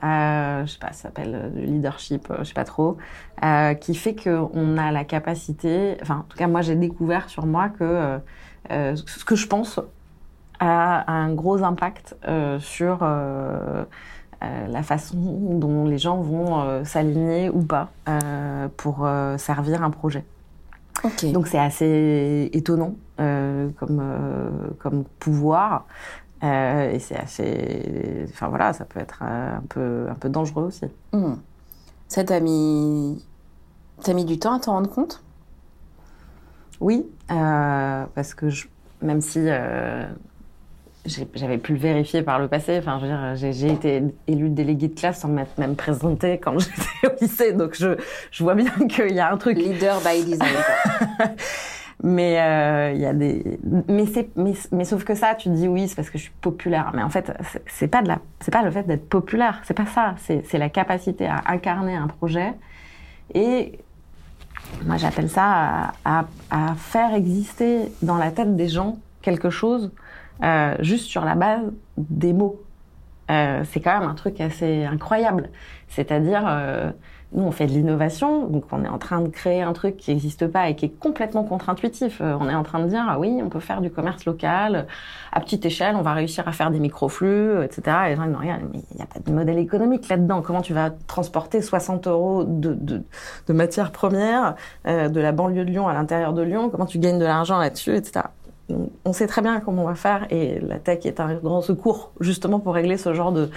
Euh, 0.03 0.65
je 0.65 0.71
sais 0.73 0.79
pas, 0.79 0.91
ça 0.91 1.03
s'appelle 1.03 1.53
le 1.55 1.61
leadership, 1.61 2.29
euh, 2.29 2.39
je 2.39 2.45
sais 2.45 2.53
pas 2.53 2.65
trop, 2.65 2.97
euh, 3.41 3.73
qui 3.73 3.95
fait 3.95 4.13
qu'on 4.15 4.77
a 4.77 4.91
la 4.91 5.05
capacité, 5.05 5.95
enfin 6.01 6.17
en 6.17 6.23
tout 6.23 6.37
cas 6.37 6.47
moi 6.47 6.59
j'ai 6.61 6.75
découvert 6.75 7.29
sur 7.29 7.45
moi 7.45 7.69
que 7.69 7.83
euh, 7.85 8.17
euh, 8.17 8.19
ce 8.69 9.25
que 9.25 9.35
je 9.35 9.47
pense 9.47 9.79
a 10.59 11.11
un 11.11 11.33
gros 11.33 11.63
impact 11.63 12.15
euh, 12.27 12.59
sur 12.59 12.99
euh, 13.01 13.83
euh, 14.43 14.67
la 14.67 14.83
façon 14.83 15.17
dont 15.17 15.85
les 15.85 15.97
gens 15.97 16.17
vont 16.17 16.61
euh, 16.61 16.83
s'aligner 16.83 17.49
ou 17.49 17.63
pas 17.63 17.89
euh, 18.07 18.67
pour 18.77 19.05
euh, 19.05 19.37
servir 19.37 19.83
un 19.83 19.89
projet. 19.89 20.23
Donc 21.33 21.47
c'est 21.47 21.59
assez 21.59 22.49
étonnant 22.53 22.95
euh, 23.19 23.69
comme, 23.77 23.99
euh, 24.01 24.49
comme 24.79 25.03
pouvoir. 25.19 25.85
Euh, 26.43 26.91
et 26.91 26.99
c'est 26.99 27.17
assez. 27.17 28.25
Enfin 28.29 28.47
voilà, 28.47 28.73
ça 28.73 28.85
peut 28.85 28.99
être 28.99 29.21
euh, 29.23 29.57
un 29.57 29.63
peu, 29.67 30.07
un 30.09 30.15
peu 30.15 30.29
dangereux 30.29 30.65
aussi. 30.65 30.85
Hmm. 31.13 31.35
Ça 32.07 32.23
t'a 32.23 32.39
mis, 32.39 33.25
t'as 34.01 34.13
mis 34.13 34.25
du 34.25 34.39
temps 34.39 34.53
à 34.53 34.59
t'en 34.59 34.73
rendre 34.73 34.89
compte? 34.89 35.22
Oui, 36.83 37.05
euh, 37.31 38.03
parce 38.13 38.33
que 38.33 38.49
je, 38.49 38.65
même 39.01 39.21
si 39.21 39.39
euh, 39.41 40.03
j'avais 41.33 41.57
pu 41.57 41.71
le 41.71 41.79
vérifier 41.79 42.23
par 42.23 42.39
le 42.39 42.49
passé, 42.49 42.77
enfin, 42.77 42.99
j'ai 43.35 43.71
été 43.71 44.03
élue 44.27 44.49
déléguée 44.49 44.89
de 44.89 44.99
classe 44.99 45.19
sans 45.21 45.29
m'être 45.29 45.57
même 45.57 45.77
présentée 45.77 46.39
quand 46.39 46.59
j'étais 46.59 47.07
au 47.07 47.21
lycée, 47.21 47.53
donc 47.53 47.75
je, 47.79 47.95
je 48.31 48.43
vois 48.43 48.55
bien 48.55 48.69
qu'il 48.89 49.13
y 49.15 49.19
a 49.21 49.31
un 49.31 49.37
truc. 49.37 49.57
Leader 49.59 50.01
by 50.01 50.25
design. 50.25 50.49
Mais 52.05 52.41
euh, 52.41 52.91
il 52.93 52.99
y 52.99 53.05
a 53.05 53.13
des, 53.13 53.57
mais 53.87 54.05
c'est, 54.05 54.27
mais, 54.35 54.51
mais 54.73 54.83
sauf 54.83 55.05
que 55.05 55.15
ça, 55.15 55.35
tu 55.35 55.47
dis 55.47 55.69
oui, 55.69 55.87
c'est 55.87 55.95
parce 55.95 56.09
que 56.09 56.17
je 56.17 56.23
suis 56.23 56.33
populaire. 56.41 56.91
Mais 56.93 57.01
en 57.01 57.09
fait, 57.09 57.31
c'est- 57.65 57.87
pas 57.87 58.01
de 58.01 58.09
la, 58.09 58.19
c'est 58.41 58.51
pas 58.51 58.61
le 58.61 58.71
fait 58.71 58.83
d'être 58.83 59.07
populaire, 59.07 59.61
c'est 59.63 59.73
pas 59.73 59.85
ça. 59.85 60.15
C'est, 60.17 60.43
c'est 60.45 60.57
la 60.57 60.67
capacité 60.67 61.27
à 61.27 61.43
incarner 61.47 61.95
un 61.95 62.07
projet 62.07 62.51
et 63.33 63.79
moi 64.85 64.97
j'appelle 64.97 65.29
ça 65.29 65.93
à, 66.05 66.25
à- 66.51 66.75
faire 66.75 67.13
exister 67.13 67.91
dans 68.01 68.17
la 68.17 68.31
tête 68.31 68.55
des 68.55 68.67
gens 68.67 68.97
quelque 69.21 69.49
chose 69.49 69.91
euh, 70.43 70.75
juste 70.79 71.05
sur 71.05 71.23
la 71.23 71.35
base 71.35 71.61
des 71.97 72.33
mots. 72.33 72.61
Euh, 73.31 73.63
c'est 73.71 73.79
quand 73.79 73.97
même 73.99 74.09
un 74.09 74.15
truc 74.15 74.41
assez 74.41 74.83
incroyable. 74.83 75.49
C'est-à-dire, 75.87 76.43
euh, 76.45 76.91
nous, 77.33 77.43
on 77.43 77.51
fait 77.51 77.65
de 77.65 77.71
l'innovation, 77.71 78.47
donc 78.47 78.65
on 78.71 78.83
est 78.83 78.87
en 78.87 78.97
train 78.97 79.21
de 79.21 79.27
créer 79.27 79.61
un 79.61 79.73
truc 79.73 79.97
qui 79.97 80.11
n'existe 80.11 80.47
pas 80.47 80.69
et 80.69 80.75
qui 80.75 80.85
est 80.85 80.99
complètement 80.99 81.43
contre-intuitif. 81.43 82.21
Euh, 82.21 82.37
on 82.39 82.47
est 82.47 82.55
en 82.55 82.63
train 82.63 82.79
de 82.79 82.87
dire, 82.87 83.05
ah 83.07 83.19
oui, 83.19 83.39
on 83.43 83.49
peut 83.49 83.59
faire 83.59 83.81
du 83.81 83.89
commerce 83.89 84.25
local, 84.25 84.87
à 85.31 85.39
petite 85.39 85.65
échelle, 85.65 85.95
on 85.95 86.01
va 86.01 86.13
réussir 86.13 86.47
à 86.47 86.51
faire 86.51 86.69
des 86.69 86.79
microflux, 86.79 87.63
etc. 87.63 87.97
Et 88.05 88.09
les 88.09 88.15
gens 88.15 88.25
disent, 88.25 88.37
mais 88.71 88.81
il 88.91 88.97
n'y 88.97 89.01
a 89.01 89.05
pas 89.05 89.19
de 89.19 89.31
modèle 89.31 89.57
économique 89.57 90.07
là-dedans. 90.09 90.41
Comment 90.41 90.61
tu 90.61 90.73
vas 90.73 90.91
transporter 91.07 91.61
60 91.61 92.07
euros 92.07 92.43
de, 92.43 92.73
de, 92.73 93.03
de 93.47 93.53
matières 93.53 93.91
premières 93.91 94.55
euh, 94.87 95.09
de 95.09 95.19
la 95.19 95.31
banlieue 95.31 95.65
de 95.65 95.71
Lyon 95.71 95.87
à 95.87 95.93
l'intérieur 95.93 96.33
de 96.33 96.41
Lyon? 96.41 96.69
Comment 96.69 96.85
tu 96.85 96.99
gagnes 96.99 97.19
de 97.19 97.25
l'argent 97.25 97.57
là-dessus, 97.57 97.95
etc. 97.95 98.25
On- 98.69 99.13
sait 99.13 99.27
très 99.27 99.41
bien 99.41 99.59
comment 99.59 99.83
on 99.83 99.87
va 99.87 99.95
faire 99.95 100.25
et 100.31 100.59
la 100.59 100.79
tech 100.79 101.05
est 101.05 101.19
un 101.19 101.33
grand 101.35 101.61
secours 101.61 102.13
justement 102.21 102.59
pour 102.59 102.73
régler 102.73 102.97
ce 102.97 103.13
genre 103.13 103.31
de, 103.31 103.49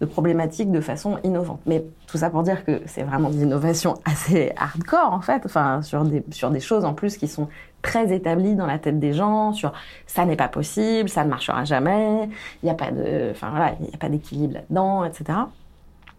de 0.00 0.06
problématiques 0.06 0.70
de 0.70 0.80
façon 0.80 1.18
innovante. 1.24 1.60
Mais 1.66 1.84
tout 2.06 2.16
ça 2.16 2.30
pour 2.30 2.42
dire 2.44 2.64
que 2.64 2.80
c'est 2.86 3.02
vraiment 3.02 3.28
de 3.28 3.34
l'innovation 3.34 3.94
assez 4.04 4.52
hardcore 4.56 5.12
en 5.12 5.20
fait, 5.20 5.42
enfin 5.44 5.82
sur 5.82 6.04
des 6.04 6.24
sur 6.30 6.50
des 6.50 6.60
choses 6.60 6.84
en 6.84 6.94
plus 6.94 7.16
qui 7.18 7.26
sont 7.28 7.48
très 7.82 8.14
établies 8.14 8.54
dans 8.54 8.66
la 8.66 8.78
tête 8.78 9.00
des 9.00 9.12
gens, 9.12 9.52
sur 9.52 9.72
ça 10.06 10.24
n'est 10.24 10.36
pas 10.36 10.48
possible, 10.48 11.08
ça 11.08 11.24
ne 11.24 11.28
marchera 11.30 11.64
jamais, 11.64 12.28
il 12.62 12.66
n'y 12.66 12.70
a 12.70 12.74
pas 12.74 12.92
de, 12.92 13.32
enfin 13.32 13.50
voilà, 13.50 13.74
il 13.80 13.88
n'y 13.88 13.94
a 13.94 13.98
pas 13.98 14.08
d'équilibre 14.08 14.54
là-dedans, 14.54 15.04
etc. 15.04 15.38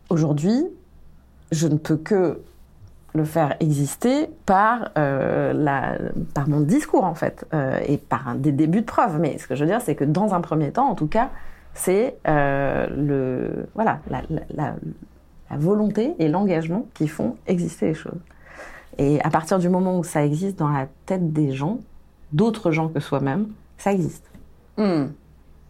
Aujourd'hui, 0.09 0.67
je 1.51 1.67
ne 1.67 1.77
peux 1.77 1.95
que 1.97 2.41
le 3.13 3.25
faire 3.25 3.55
exister 3.59 4.29
par, 4.45 4.89
euh, 4.97 5.53
la, 5.53 5.97
par 6.33 6.49
mon 6.49 6.61
discours 6.61 7.03
en 7.03 7.13
fait 7.13 7.45
euh, 7.53 7.79
et 7.87 7.97
par 7.97 8.27
un, 8.27 8.35
des 8.35 8.51
débuts 8.51 8.81
de 8.81 8.85
preuve. 8.85 9.19
Mais 9.19 9.37
ce 9.37 9.47
que 9.47 9.55
je 9.55 9.63
veux 9.63 9.69
dire, 9.69 9.81
c'est 9.81 9.95
que 9.95 10.03
dans 10.03 10.33
un 10.33 10.41
premier 10.41 10.71
temps, 10.71 10.87
en 10.89 10.95
tout 10.95 11.07
cas, 11.07 11.29
c'est 11.73 12.17
euh, 12.27 12.87
le 12.95 13.67
voilà 13.75 13.99
la, 14.09 14.21
la, 14.29 14.41
la, 14.49 14.75
la 15.49 15.57
volonté 15.57 16.15
et 16.19 16.27
l'engagement 16.27 16.87
qui 16.93 17.07
font 17.07 17.35
exister 17.47 17.87
les 17.87 17.93
choses. 17.93 18.19
Et 18.97 19.21
à 19.21 19.29
partir 19.29 19.59
du 19.59 19.69
moment 19.69 19.97
où 19.97 20.03
ça 20.03 20.23
existe 20.23 20.57
dans 20.59 20.69
la 20.69 20.87
tête 21.05 21.33
des 21.33 21.51
gens, 21.51 21.79
d'autres 22.31 22.71
gens 22.71 22.89
que 22.89 22.99
soi-même, 22.99 23.47
ça 23.77 23.91
existe. 23.91 24.29
Hmm. 24.77 25.05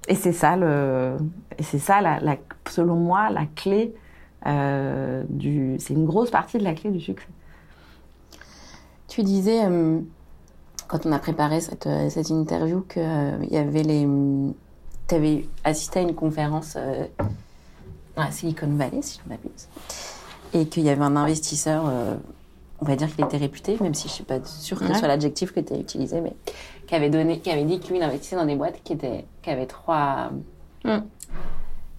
Et 0.07 0.15
c'est 0.15 0.33
ça 0.33 0.57
le, 0.57 1.15
et 1.57 1.63
c'est 1.63 1.79
ça 1.79 2.01
la, 2.01 2.19
la, 2.19 2.35
selon 2.67 2.95
moi 2.95 3.29
la 3.29 3.45
clé 3.55 3.93
euh, 4.45 5.23
du, 5.29 5.75
c'est 5.79 5.93
une 5.93 6.05
grosse 6.05 6.31
partie 6.31 6.57
de 6.57 6.63
la 6.63 6.73
clé 6.73 6.89
du 6.91 6.99
succès. 6.99 7.27
Tu 9.07 9.23
disais, 9.23 9.65
euh, 9.65 9.99
quand 10.87 11.05
on 11.05 11.11
a 11.11 11.19
préparé 11.19 11.61
cette, 11.61 11.87
euh, 11.87 12.09
cette 12.09 12.29
interview, 12.29 12.81
qu'il 12.81 13.47
y 13.51 13.57
avait 13.57 13.83
les. 13.83 14.07
Tu 15.07 15.15
avais 15.15 15.45
assisté 15.63 15.99
à 15.99 16.01
une 16.03 16.15
conférence 16.15 16.75
euh, 16.77 17.05
à 18.15 18.31
Silicon 18.31 18.67
Valley, 18.67 19.01
si 19.01 19.19
je 19.19 19.29
ne 19.29 19.35
m'abuse, 19.35 19.67
et 20.53 20.65
qu'il 20.67 20.83
y 20.83 20.89
avait 20.89 21.03
un 21.03 21.15
investisseur, 21.15 21.83
euh, 21.87 22.15
on 22.79 22.85
va 22.85 22.95
dire 22.95 23.13
qu'il 23.13 23.23
était 23.25 23.37
réputé, 23.37 23.77
même 23.81 23.93
si 23.93 24.03
je 24.07 24.13
ne 24.13 24.15
suis 24.15 24.23
pas 24.23 24.43
sûre 24.45 24.79
que 24.79 24.85
ce 24.85 24.91
Ouais. 24.91 24.97
soit 24.97 25.07
l'adjectif 25.07 25.51
que 25.51 25.59
tu 25.59 25.73
as 25.73 25.77
utilisé, 25.77 26.21
mais 26.21 26.33
qui 26.87 26.95
avait, 26.95 27.09
donné, 27.09 27.39
qui 27.39 27.51
avait 27.51 27.65
dit 27.65 27.79
que 27.79 27.87
lui, 27.89 27.97
il 27.97 28.03
investissait 28.03 28.35
dans 28.35 28.45
des 28.45 28.55
boîtes 28.55 28.81
qui, 28.83 28.93
étaient, 28.93 29.25
qui 29.41 29.49
avaient 29.49 29.65
trois. 29.67 30.31
Mm. 30.85 30.97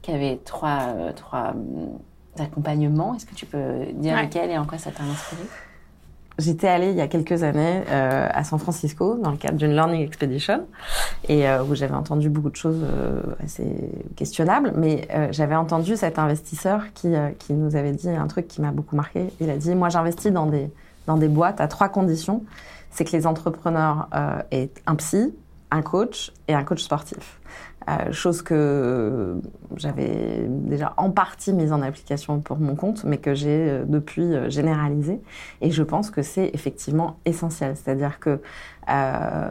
qui 0.02 0.10
avaient 0.12 0.36
trois, 0.44 0.80
euh, 0.94 1.12
trois 1.14 1.54
accompagnements. 2.38 3.14
Est-ce 3.14 3.26
que 3.26 3.34
tu 3.34 3.46
peux 3.46 3.86
dire 3.94 4.14
Ouais. 4.14 4.22
lesquels 4.22 4.50
et 4.50 4.58
en 4.58 4.64
quoi 4.64 4.78
ça 4.78 4.90
t'a 4.90 5.02
inspiré? 5.04 5.42
J'étais 6.36 6.66
allée 6.66 6.90
il 6.90 6.96
y 6.96 7.00
a 7.00 7.06
quelques 7.06 7.44
années 7.44 7.82
euh, 7.88 8.26
à 8.28 8.42
San 8.42 8.58
Francisco 8.58 9.14
dans 9.22 9.30
le 9.30 9.36
cadre 9.36 9.56
d'une 9.56 9.70
Learning 9.70 10.02
Expedition 10.04 10.66
et 11.28 11.48
euh, 11.48 11.62
où 11.62 11.76
j'avais 11.76 11.94
entendu 11.94 12.28
beaucoup 12.28 12.50
de 12.50 12.56
choses 12.56 12.82
euh, 12.82 13.20
assez 13.44 13.64
questionnables, 14.16 14.72
mais 14.74 15.06
euh, 15.14 15.28
j'avais 15.30 15.54
entendu 15.54 15.96
cet 15.96 16.18
investisseur 16.18 16.92
qui, 16.92 17.14
euh, 17.14 17.30
qui 17.38 17.52
nous 17.52 17.76
avait 17.76 17.92
dit 17.92 18.08
un 18.10 18.26
truc 18.26 18.48
qui 18.48 18.60
m'a 18.60 18.72
beaucoup 18.72 18.96
marqué. 18.96 19.26
Il 19.40 19.48
a 19.48 19.56
dit, 19.56 19.76
moi 19.76 19.90
j'investis 19.90 20.32
dans 20.32 20.46
des, 20.46 20.70
dans 21.06 21.16
des 21.16 21.28
boîtes 21.28 21.60
à 21.60 21.68
trois 21.68 21.88
conditions. 21.88 22.42
C'est 22.90 23.04
que 23.04 23.12
les 23.12 23.28
entrepreneurs 23.28 24.08
euh, 24.16 24.38
aient 24.50 24.70
un 24.86 24.96
psy, 24.96 25.32
un 25.70 25.82
coach 25.82 26.32
et 26.48 26.54
un 26.54 26.64
coach 26.64 26.82
sportif. 26.82 27.38
Euh, 27.88 28.12
chose 28.12 28.40
que 28.40 29.36
j'avais 29.76 30.46
déjà 30.48 30.94
en 30.96 31.10
partie 31.10 31.52
mise 31.52 31.70
en 31.70 31.82
application 31.82 32.40
pour 32.40 32.58
mon 32.58 32.76
compte, 32.76 33.04
mais 33.04 33.18
que 33.18 33.34
j'ai 33.34 33.68
euh, 33.68 33.84
depuis 33.86 34.22
euh, 34.22 34.48
généralisé. 34.48 35.20
Et 35.60 35.70
je 35.70 35.82
pense 35.82 36.10
que 36.10 36.22
c'est 36.22 36.50
effectivement 36.54 37.18
essentiel. 37.26 37.76
C'est-à-dire 37.76 38.20
que 38.20 38.40
Euh, 38.90 39.48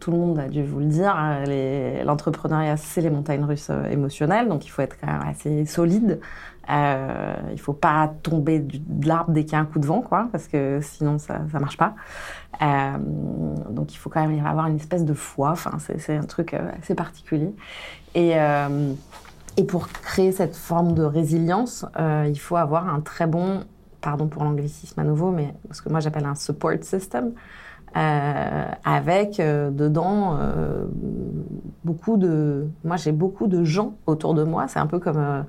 tout 0.00 0.10
le 0.10 0.18
monde 0.18 0.38
a 0.38 0.48
dû 0.48 0.62
vous 0.62 0.80
le 0.80 0.86
dire, 0.86 1.14
hein, 1.16 1.44
l'entrepreneuriat, 2.04 2.76
c'est 2.76 3.00
les 3.00 3.10
montagnes 3.10 3.44
russes 3.44 3.68
euh, 3.70 3.86
émotionnelles, 3.86 4.48
donc 4.48 4.66
il 4.66 4.68
faut 4.68 4.82
être 4.82 4.96
quand 5.00 5.06
même 5.06 5.22
assez 5.26 5.64
solide. 5.64 6.20
Euh, 6.68 7.34
il 7.52 7.60
faut 7.60 7.72
pas 7.72 8.12
tomber 8.22 8.58
de 8.58 9.06
l'arbre 9.08 9.30
dès 9.30 9.44
qu'il 9.44 9.52
y 9.52 9.56
a 9.56 9.60
un 9.60 9.64
coup 9.66 9.78
de 9.78 9.86
vent, 9.86 10.02
quoi, 10.02 10.28
parce 10.32 10.48
que 10.48 10.80
sinon 10.82 11.18
ça 11.18 11.40
ça 11.52 11.60
marche 11.60 11.76
pas. 11.76 11.94
Euh, 12.60 12.98
donc 13.70 13.94
il 13.94 13.98
faut 13.98 14.10
quand 14.10 14.26
même 14.26 14.44
avoir 14.44 14.66
une 14.66 14.76
espèce 14.76 15.04
de 15.04 15.14
foi. 15.14 15.54
C'est 15.78 16.16
un 16.16 16.24
truc 16.24 16.54
assez 16.54 16.94
particulier. 16.94 17.54
Et 18.14 18.34
et 19.58 19.64
pour 19.64 19.88
créer 19.88 20.32
cette 20.32 20.56
forme 20.56 20.92
de 20.94 21.04
résilience, 21.04 21.86
il 21.98 22.38
faut 22.38 22.56
avoir 22.56 22.92
un 22.92 23.00
très 23.00 23.28
bon, 23.28 23.64
pardon 24.00 24.26
pour 24.26 24.42
l'anglicisme 24.42 24.98
à 24.98 25.04
nouveau, 25.04 25.30
mais 25.30 25.54
ce 25.70 25.82
que 25.82 25.88
moi 25.88 26.00
j'appelle 26.00 26.26
un 26.26 26.34
support 26.34 26.82
system, 26.82 27.32
euh, 27.96 28.66
avec 28.84 29.40
euh, 29.40 29.70
dedans 29.70 30.36
euh, 30.40 30.86
beaucoup 31.84 32.16
de. 32.16 32.66
Moi 32.84 32.96
j'ai 32.96 33.12
beaucoup 33.12 33.46
de 33.46 33.64
gens 33.64 33.96
autour 34.06 34.34
de 34.34 34.44
moi. 34.44 34.68
C'est 34.68 34.78
un 34.78 34.86
peu 34.86 34.98
comme 34.98 35.18
euh, 35.18 35.42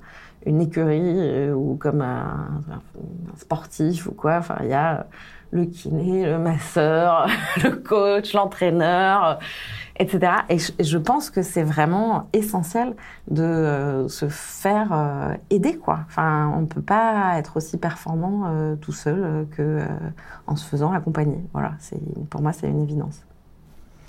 une 0.46 0.62
écurie 0.62 1.02
euh, 1.04 1.54
ou 1.54 1.76
comme 1.76 2.02
un, 2.02 2.64
un 2.72 3.38
sportif 3.38 4.08
ou 4.08 4.14
quoi. 4.14 4.38
Enfin, 4.38 4.58
il 4.64 4.70
y 4.70 4.74
a 4.74 5.08
le 5.52 5.66
kiné, 5.66 6.26
le 6.26 6.38
masseur, 6.38 7.28
le 7.64 7.72
coach, 7.72 8.34
l'entraîneur, 8.34 9.40
etc. 10.00 10.20
Et 10.50 10.60
je, 10.60 10.72
et 10.80 10.84
je 10.84 10.98
pense 10.98 11.30
que 11.30 11.42
c'est 11.42 11.64
vraiment 11.64 12.30
essentiel 12.34 12.96
de 13.30 13.44
euh, 13.44 14.08
se 14.08 14.28
faire 14.30 14.90
euh, 14.92 15.34
aider, 15.50 15.78
quoi. 15.78 16.00
Enfin, 16.08 16.52
on 16.56 16.62
ne 16.62 16.66
peut 16.68 16.82
pas 16.82 17.38
être 17.38 17.58
aussi 17.58 17.78
performant 17.78 18.44
euh, 18.48 18.76
tout 18.76 18.92
seul 18.92 19.24
euh, 19.24 19.44
que 19.56 19.62
euh, 19.62 19.86
en 20.48 20.56
se 20.56 20.66
faisant 20.66 20.92
accompagner. 20.92 21.40
Voilà, 21.54 21.72
pour 22.30 22.42
moi 22.42 22.54
c'est 22.54 22.68
une 22.68 22.82
évidence. 22.84 23.22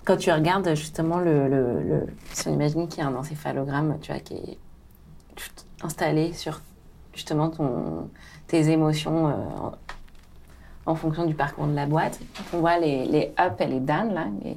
Quand 0.04 0.16
tu 0.16 0.32
regardes 0.32 0.74
justement 0.74 1.18
le, 1.18 1.48
le, 1.48 1.82
le- 1.82 2.06
si 2.32 2.48
on 2.48 2.54
imagine 2.54 2.88
qu'il 2.88 3.02
y 3.02 3.06
a 3.06 3.08
un 3.10 3.14
encéphalogramme, 3.14 3.98
tu 4.00 4.10
vois, 4.10 4.20
qui 4.20 4.34
est 4.34 4.58
installé 5.82 6.32
sur 6.32 6.60
justement 7.14 7.50
ton, 7.50 8.08
tes 8.46 8.70
émotions 8.70 9.28
euh, 9.28 9.32
en, 10.90 10.94
fonction 10.94 11.24
du 11.26 11.34
parcours 11.34 11.66
de 11.66 11.74
la 11.74 11.86
boîte. 11.86 12.18
On 12.52 12.58
voit 12.58 12.78
les, 12.78 13.04
les 13.06 13.32
up 13.40 13.60
et 13.60 13.66
les 13.66 13.80
down, 13.80 14.12
là, 14.14 14.26
les- 14.44 14.56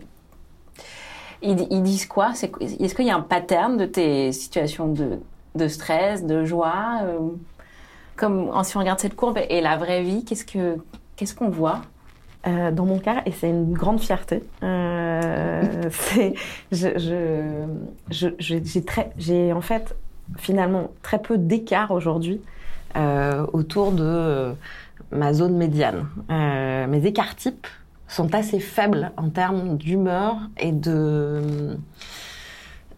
ils, 1.43 1.67
ils 1.71 1.81
disent 1.83 2.05
quoi? 2.05 2.33
Est-ce 2.59 2.93
qu'il 2.95 3.05
y 3.05 3.11
a 3.11 3.15
un 3.15 3.21
pattern 3.21 3.75
de 3.77 3.85
tes 3.85 4.31
situations 4.31 4.87
de, 4.87 5.19
de 5.55 5.67
stress, 5.67 6.23
de 6.25 6.45
joie 6.45 6.99
euh, 7.03 7.17
Comme 8.15 8.51
si 8.63 8.77
on 8.77 8.79
regarde 8.79 8.99
cette 8.99 9.15
courbe 9.15 9.39
et 9.49 9.61
la 9.61 9.75
vraie 9.77 10.03
vie, 10.03 10.23
qu'est-ce 10.23 10.45
que 10.45 10.77
qu'est-ce 11.15 11.33
qu'on 11.33 11.49
voit? 11.49 11.81
Euh, 12.47 12.71
dans 12.71 12.85
mon 12.85 12.97
cas, 12.99 13.21
et 13.27 13.31
c'est 13.31 13.49
une 13.49 13.73
grande 13.73 13.99
fierté, 13.99 14.43
euh, 14.63 15.61
c'est, 15.91 16.33
je, 16.71 16.87
je, 16.97 17.65
je- 18.09 18.35
je- 18.39 18.79
j'ai 19.17 19.53
en 19.53 19.61
fait 19.61 19.95
finalement 20.37 20.89
très 21.03 21.19
peu 21.21 21.37
d'écart 21.37 21.91
aujourd'hui 21.91 22.41
euh, 22.97 23.45
autour 23.53 23.91
de 23.91 24.53
ma 25.11 25.33
zone 25.33 25.55
médiane. 25.57 26.07
Euh, 26.29 26.87
mes 26.87 27.05
écarts 27.05 27.35
types 27.35 27.67
sont 28.07 28.33
assez 28.35 28.59
faibles 28.59 29.11
en 29.17 29.29
termes 29.29 29.77
d'humeur 29.77 30.37
et 30.59 30.71
de 30.71 31.77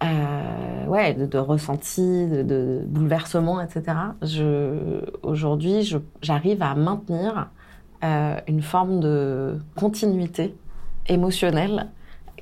euh, 0.03 0.85
ouais, 0.87 1.13
de, 1.13 1.25
de 1.25 1.37
ressenti, 1.37 2.27
de, 2.27 2.43
de 2.43 2.81
bouleversement, 2.85 3.61
etc. 3.61 3.83
Je, 4.21 5.01
aujourd'hui, 5.21 5.83
je- 5.83 5.97
j'arrive 6.21 6.61
à 6.61 6.75
maintenir 6.75 7.47
euh, 8.03 8.35
une 8.47 8.61
forme 8.61 8.99
de 8.99 9.57
continuité 9.75 10.55
émotionnelle 11.07 11.87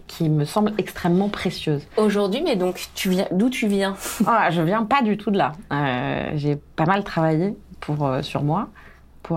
qui 0.07 0.27
me 0.29 0.43
semble 0.43 0.73
extrêmement 0.77 1.29
précieuse. 1.29 1.83
aujourd'hui 1.97 2.41
Mais 2.43 2.55
donc, 2.55 2.89
tu 2.95 3.09
viens 3.09 3.27
d'où 3.31 3.49
tu 3.49 3.67
viens? 3.67 3.95
Ah, 4.25 4.49
je 4.49 4.61
viens 4.61 4.83
pas 4.83 5.01
du 5.03 5.17
tout 5.17 5.29
de 5.31 5.37
là. 5.37 5.51
Euh, 5.71 6.31
j'ai 6.35 6.55
pas 6.55 6.85
mal 6.85 7.03
travaillé 7.03 7.55
pour, 7.79 8.05
euh, 8.05 8.21
sur 8.21 8.43
moi 8.43 8.69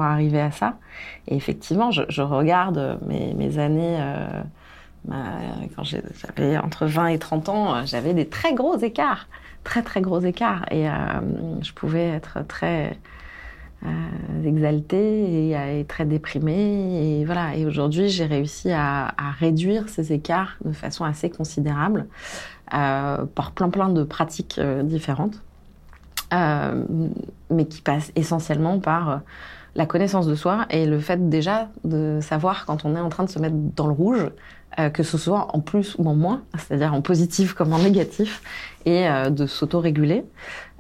arriver 0.02 0.40
à 0.40 0.50
ça. 0.50 0.76
Et 1.28 1.37
effectivement, 1.37 1.90
je, 1.90 2.22
regarde 2.22 2.98
mes, 3.07 3.35
mes 3.35 3.59
années, 3.59 3.98
euh, 4.00 5.12
quand 5.76 5.85
j'avais 5.85 6.57
entre 6.59 6.87
20 6.87 7.09
et 7.09 7.18
30 7.18 7.48
ans, 7.48 7.74
euh, 7.74 7.83
j'avais 7.85 8.14
des 8.14 8.26
très 8.26 8.54
gros 8.54 8.76
écarts, 8.78 9.28
très 9.62 9.83
très 9.83 10.00
gros 10.00 10.20
écarts. 10.20 10.64
Et 10.70 10.88
euh, 10.88 10.92
je 11.62 11.72
pouvais 11.72 12.09
être 12.09 12.46
très 12.46 12.96
euh, 13.85 14.44
exaltée 14.44 15.48
et, 15.48 15.57
euh, 15.57 15.85
très 15.85 16.07
déprimée. 16.07 17.20
Et 17.20 17.24
voilà. 17.24 17.54
Et 17.57 17.66
aujourd'hui, 17.66 18.09
j'ai 18.09 18.24
réussi 18.24 18.72
à, 18.72 19.14
réduire 19.38 19.88
ces 19.88 20.12
écarts 20.12 20.57
de 20.64 20.72
façon 20.72 21.04
assez 21.04 21.28
considérable 21.28 22.07
euh, 22.72 23.24
par 23.26 23.52
plein 23.52 23.68
plein 23.68 23.88
de 23.90 24.04
pratiques 24.04 24.59
euh, 24.59 24.83
différentes, 24.83 25.42
euh, 26.33 26.85
mais 27.50 27.66
qui 27.66 27.83
passent 27.83 28.12
essentiellement 28.16 28.78
par 28.78 29.11
euh, 29.11 29.16
la 29.74 29.87
connaissance 29.87 30.26
de 30.26 30.34
soi 30.34 30.66
et 30.70 30.87
le 30.87 30.98
fait 31.00 31.28
déjà 31.28 31.68
de 31.84 32.18
savoir 32.20 32.64
quand 32.66 32.84
on 32.84 32.94
est 32.96 33.00
en 33.00 33.08
train 33.08 33.24
de 33.24 33.30
se 33.30 33.38
mettre 33.38 33.56
dans 33.56 33.87
le 33.87 33.92
rouge, 33.92 34.26
euh, 34.78 34.88
que 34.90 35.02
ce 35.02 35.18
soit 35.18 35.48
en 35.54 35.60
plus 35.60 35.94
ou 35.98 36.08
en 36.08 36.14
moins, 36.14 36.42
c'est-à-dire 36.58 36.94
en 36.94 37.00
positif 37.02 37.54
comme 37.54 37.72
en 37.72 37.78
négatif, 37.78 38.42
et 38.87 39.08
euh, 39.08 39.30
de 39.30 39.46
s'auto-réguler. 39.46 40.24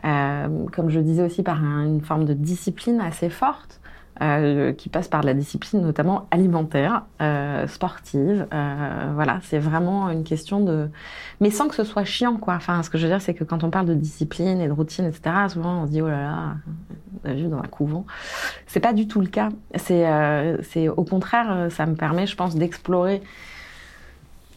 Euh, 0.04 0.48
comme 0.72 0.90
je 0.90 1.00
disais 1.00 1.22
aussi 1.22 1.42
par 1.42 1.64
un- 1.64 1.84
une 1.86 2.00
forme 2.02 2.24
de 2.24 2.34
discipline 2.34 3.00
assez 3.00 3.30
forte. 3.30 3.80
Euh, 4.22 4.72
qui 4.72 4.88
passe 4.88 5.08
par 5.08 5.22
la 5.22 5.34
discipline 5.34 5.82
notamment 5.82 6.28
alimentaire, 6.30 7.02
euh, 7.20 7.66
sportive. 7.66 8.46
Euh, 8.52 9.10
voilà, 9.12 9.40
c'est 9.42 9.58
vraiment 9.58 10.08
une 10.10 10.22
question 10.22 10.60
de, 10.60 10.88
mais 11.40 11.50
sans 11.50 11.66
que 11.66 11.74
ce 11.74 11.82
soit 11.82 12.04
chiant, 12.04 12.36
quoi. 12.36 12.54
Enfin, 12.54 12.82
ce 12.84 12.90
que 12.90 12.98
je 12.98 13.02
veux 13.04 13.10
dire, 13.10 13.20
c'est 13.20 13.34
que 13.34 13.42
quand 13.42 13.64
on 13.64 13.70
parle 13.70 13.86
de 13.86 13.94
discipline 13.94 14.60
et 14.60 14.68
de 14.68 14.72
routine, 14.72 15.04
etc., 15.04 15.34
souvent 15.48 15.82
on 15.82 15.86
se 15.86 15.90
dit 15.90 16.00
oh 16.00 16.08
là 16.08 16.22
là, 16.22 16.54
on 17.24 17.30
a 17.30 17.34
vu 17.34 17.48
dans 17.48 17.58
un 17.58 17.66
couvent. 17.66 18.06
C'est 18.68 18.80
pas 18.80 18.92
du 18.92 19.08
tout 19.08 19.20
le 19.20 19.26
cas. 19.26 19.48
C'est, 19.74 20.06
c'est 20.62 20.88
au 20.88 21.04
contraire, 21.04 21.66
ça 21.70 21.84
me 21.86 21.96
permet, 21.96 22.28
je 22.28 22.36
pense, 22.36 22.54
d'explorer 22.54 23.20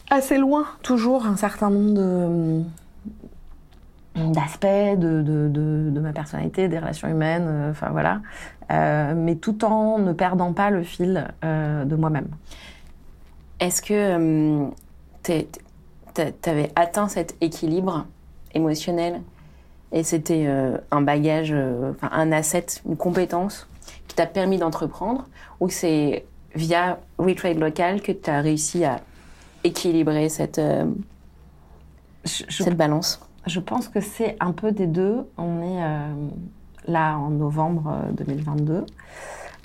assez 0.09 0.37
loin 0.37 0.65
toujours 0.83 1.25
un 1.25 1.35
certain 1.35 1.69
nombre 1.69 1.93
de 1.93 2.63
d'aspects 4.17 4.65
de, 4.65 5.21
de, 5.21 5.47
de, 5.49 5.89
de 5.91 5.99
ma 5.99 6.11
personnalité, 6.13 6.67
des 6.67 6.79
relations 6.79 7.07
humaines, 7.07 7.45
euh, 7.47 7.71
enfin 7.71 7.89
voilà, 7.91 8.21
Euh, 8.69 9.13
mais 9.15 9.35
tout 9.35 9.63
en 9.63 9.97
ne 9.97 10.11
perdant 10.11 10.51
pas 10.51 10.69
le 10.71 10.83
fil 10.83 11.25
euh, 11.45 11.85
de 11.85 11.95
moi-même. 11.95 12.27
Est-ce 13.61 13.81
que 13.81 14.67
tu 15.23 16.49
avais 16.49 16.71
atteint 16.75 17.07
cet 17.07 17.35
équilibre 17.41 18.05
émotionnel 18.53 19.21
et 19.93 20.03
c'était 20.03 20.45
euh, 20.47 20.77
un 20.91 20.99
bagage, 21.01 21.51
euh, 21.53 21.93
un 22.01 22.31
asset, 22.33 22.65
une 22.85 22.97
compétence 22.97 23.67
qui 24.09 24.15
t'a 24.17 24.25
permis 24.25 24.57
d'entreprendre 24.57 25.27
ou 25.61 25.69
c'est 25.69 26.25
via 26.55 26.99
Retrade 27.17 27.57
Local 27.59 28.01
que 28.01 28.11
tu 28.11 28.29
as 28.29 28.41
réussi 28.41 28.83
à 28.83 28.99
équilibrer 29.63 30.27
cette, 30.27 30.59
euh, 30.59 30.85
Je, 32.25 32.43
je- 32.49 32.63
cette 32.63 32.75
balance? 32.75 33.21
Je 33.47 33.59
pense 33.59 33.87
que 33.87 33.99
c'est 33.99 34.35
un 34.39 34.51
peu 34.51 34.71
des 34.71 34.87
deux. 34.87 35.27
On 35.37 35.61
est 35.61 35.83
euh, 35.83 36.13
là 36.87 37.17
en 37.17 37.29
novembre 37.29 38.01
euh, 38.05 38.11
2022, 38.11 38.85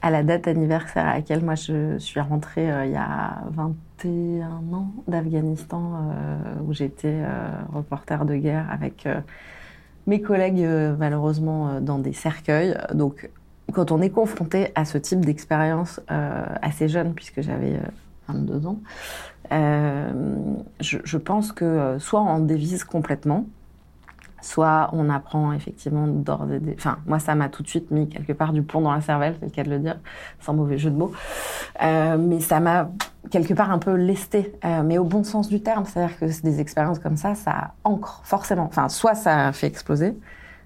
à 0.02 0.10
la 0.10 0.22
date 0.22 0.48
anniversaire 0.48 1.06
à 1.06 1.14
laquelle 1.14 1.44
moi 1.44 1.54
je 1.54 1.98
suis 1.98 2.20
rentrée 2.20 2.70
euh, 2.70 2.86
il 2.86 2.92
y 2.92 2.96
a 2.96 3.42
21 3.50 4.46
ans 4.72 4.92
d'Afghanistan, 5.08 5.92
euh, 5.94 6.36
où 6.66 6.72
j'étais 6.72 7.20
euh, 7.22 7.48
reporter 7.72 8.24
de 8.24 8.36
guerre 8.36 8.66
avec 8.70 9.06
euh, 9.06 9.20
mes 10.06 10.20
collègues 10.20 10.62
euh, 10.64 10.94
malheureusement 10.98 11.68
euh, 11.68 11.80
dans 11.80 11.98
des 11.98 12.12
cercueils. 12.12 12.76
Donc 12.94 13.30
quand 13.72 13.90
on 13.92 14.00
est 14.00 14.10
confronté 14.10 14.70
à 14.74 14.84
ce 14.84 14.98
type 14.98 15.24
d'expérience 15.24 16.00
euh, 16.10 16.44
assez 16.60 16.88
jeune, 16.88 17.14
puisque 17.14 17.40
j'avais 17.40 17.74
euh, 17.74 17.90
22 18.28 18.66
ans, 18.66 18.78
euh, 19.50 20.10
je, 20.80 20.98
je 21.04 21.18
pense 21.18 21.52
que 21.52 21.64
euh, 21.64 21.98
soit 21.98 22.22
on 22.22 22.40
dévise 22.40 22.84
complètement, 22.84 23.46
soit 24.42 24.90
on 24.92 25.08
apprend 25.08 25.52
effectivement 25.52 26.06
d'ordre 26.06 26.52
et 26.52 26.60
dé- 26.60 26.74
Enfin, 26.76 26.98
moi, 27.06 27.18
ça 27.18 27.34
m'a 27.34 27.48
tout 27.48 27.62
de 27.62 27.68
suite 27.68 27.90
mis 27.90 28.08
quelque 28.08 28.34
part 28.34 28.52
du 28.52 28.62
plomb 28.62 28.82
dans 28.82 28.92
la 28.92 29.00
cervelle, 29.00 29.36
c'est 29.40 29.46
le 29.46 29.52
cas 29.52 29.62
de 29.62 29.70
le 29.70 29.78
dire, 29.78 29.98
sans 30.40 30.52
mauvais 30.52 30.76
jeu 30.76 30.90
de 30.90 30.96
mots. 30.96 31.12
Euh, 31.82 32.18
mais 32.18 32.40
ça 32.40 32.60
m'a 32.60 32.90
quelque 33.30 33.54
part 33.54 33.70
un 33.70 33.78
peu 33.78 33.94
lesté, 33.94 34.52
euh, 34.64 34.82
mais 34.82 34.98
au 34.98 35.04
bon 35.04 35.24
sens 35.24 35.48
du 35.48 35.62
terme. 35.62 35.84
C'est-à-dire 35.86 36.18
que 36.18 36.42
des 36.42 36.60
expériences 36.60 36.98
comme 36.98 37.16
ça, 37.16 37.34
ça 37.34 37.72
ancre 37.84 38.20
forcément. 38.24 38.64
Enfin, 38.64 38.88
soit 38.88 39.14
ça 39.14 39.52
fait 39.52 39.68
exploser, 39.68 40.18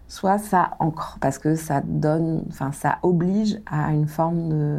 soit 0.09 0.39
ça 0.39 0.71
ancre, 0.79 1.19
parce 1.21 1.39
que 1.39 1.55
ça 1.55 1.81
donne, 1.85 2.45
enfin, 2.49 2.73
ça 2.73 2.99
oblige 3.03 3.61
à 3.71 3.93
une 3.93 4.09
forme 4.09 4.49
de 4.49 4.79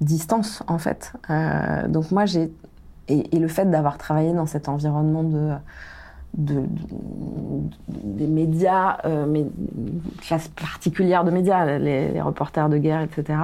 distance, 0.00 0.62
en 0.66 0.78
fait. 0.78 1.12
Euh, 1.30 1.88
donc 1.88 2.10
moi, 2.10 2.26
j'ai... 2.26 2.52
Et 3.10 3.38
le 3.38 3.48
fait 3.48 3.64
d'avoir 3.64 3.96
travaillé 3.96 4.34
dans 4.34 4.44
cet 4.44 4.68
environnement 4.68 5.22
de 5.22 5.52
de, 6.36 6.60
de- 6.60 6.66
des 8.04 8.26
médias, 8.26 8.98
euh, 9.04 9.26
mais 9.26 9.40
une 9.40 10.00
classe 10.20 10.48
particulière 10.48 11.24
de 11.24 11.30
médias, 11.30 11.78
les, 11.78 12.20
reporters 12.20 12.68
de 12.68 12.78
guerre, 12.78 13.00
etc. 13.02 13.38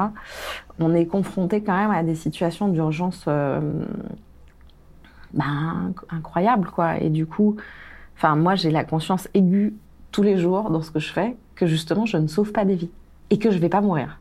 On 0.78 0.94
est 0.94 1.06
confronté 1.06 1.62
quand 1.62 1.76
même 1.76 1.90
à 1.90 2.02
des 2.02 2.14
situations 2.14 2.68
d'urgence 2.68 3.24
euh, 3.28 3.60
ben, 5.32 5.92
incroyable, 6.10 6.68
quoi. 6.70 6.98
Et 6.98 7.10
du 7.10 7.26
coup, 7.26 7.56
moi, 8.22 8.54
j'ai 8.54 8.70
la 8.70 8.84
conscience 8.84 9.28
aiguë 9.34 9.74
tous 10.12 10.22
les 10.22 10.38
jours 10.38 10.70
dans 10.70 10.82
ce 10.82 10.90
que 10.90 11.00
je 11.00 11.12
fais 11.12 11.36
que 11.56 11.66
justement, 11.66 12.06
je 12.06 12.16
ne 12.16 12.26
sauve 12.26 12.52
pas 12.52 12.64
des 12.64 12.74
vies 12.74 12.90
et 13.30 13.38
que 13.38 13.50
je 13.50 13.58
vais 13.58 13.68
pas 13.68 13.80
mourir. 13.80 14.20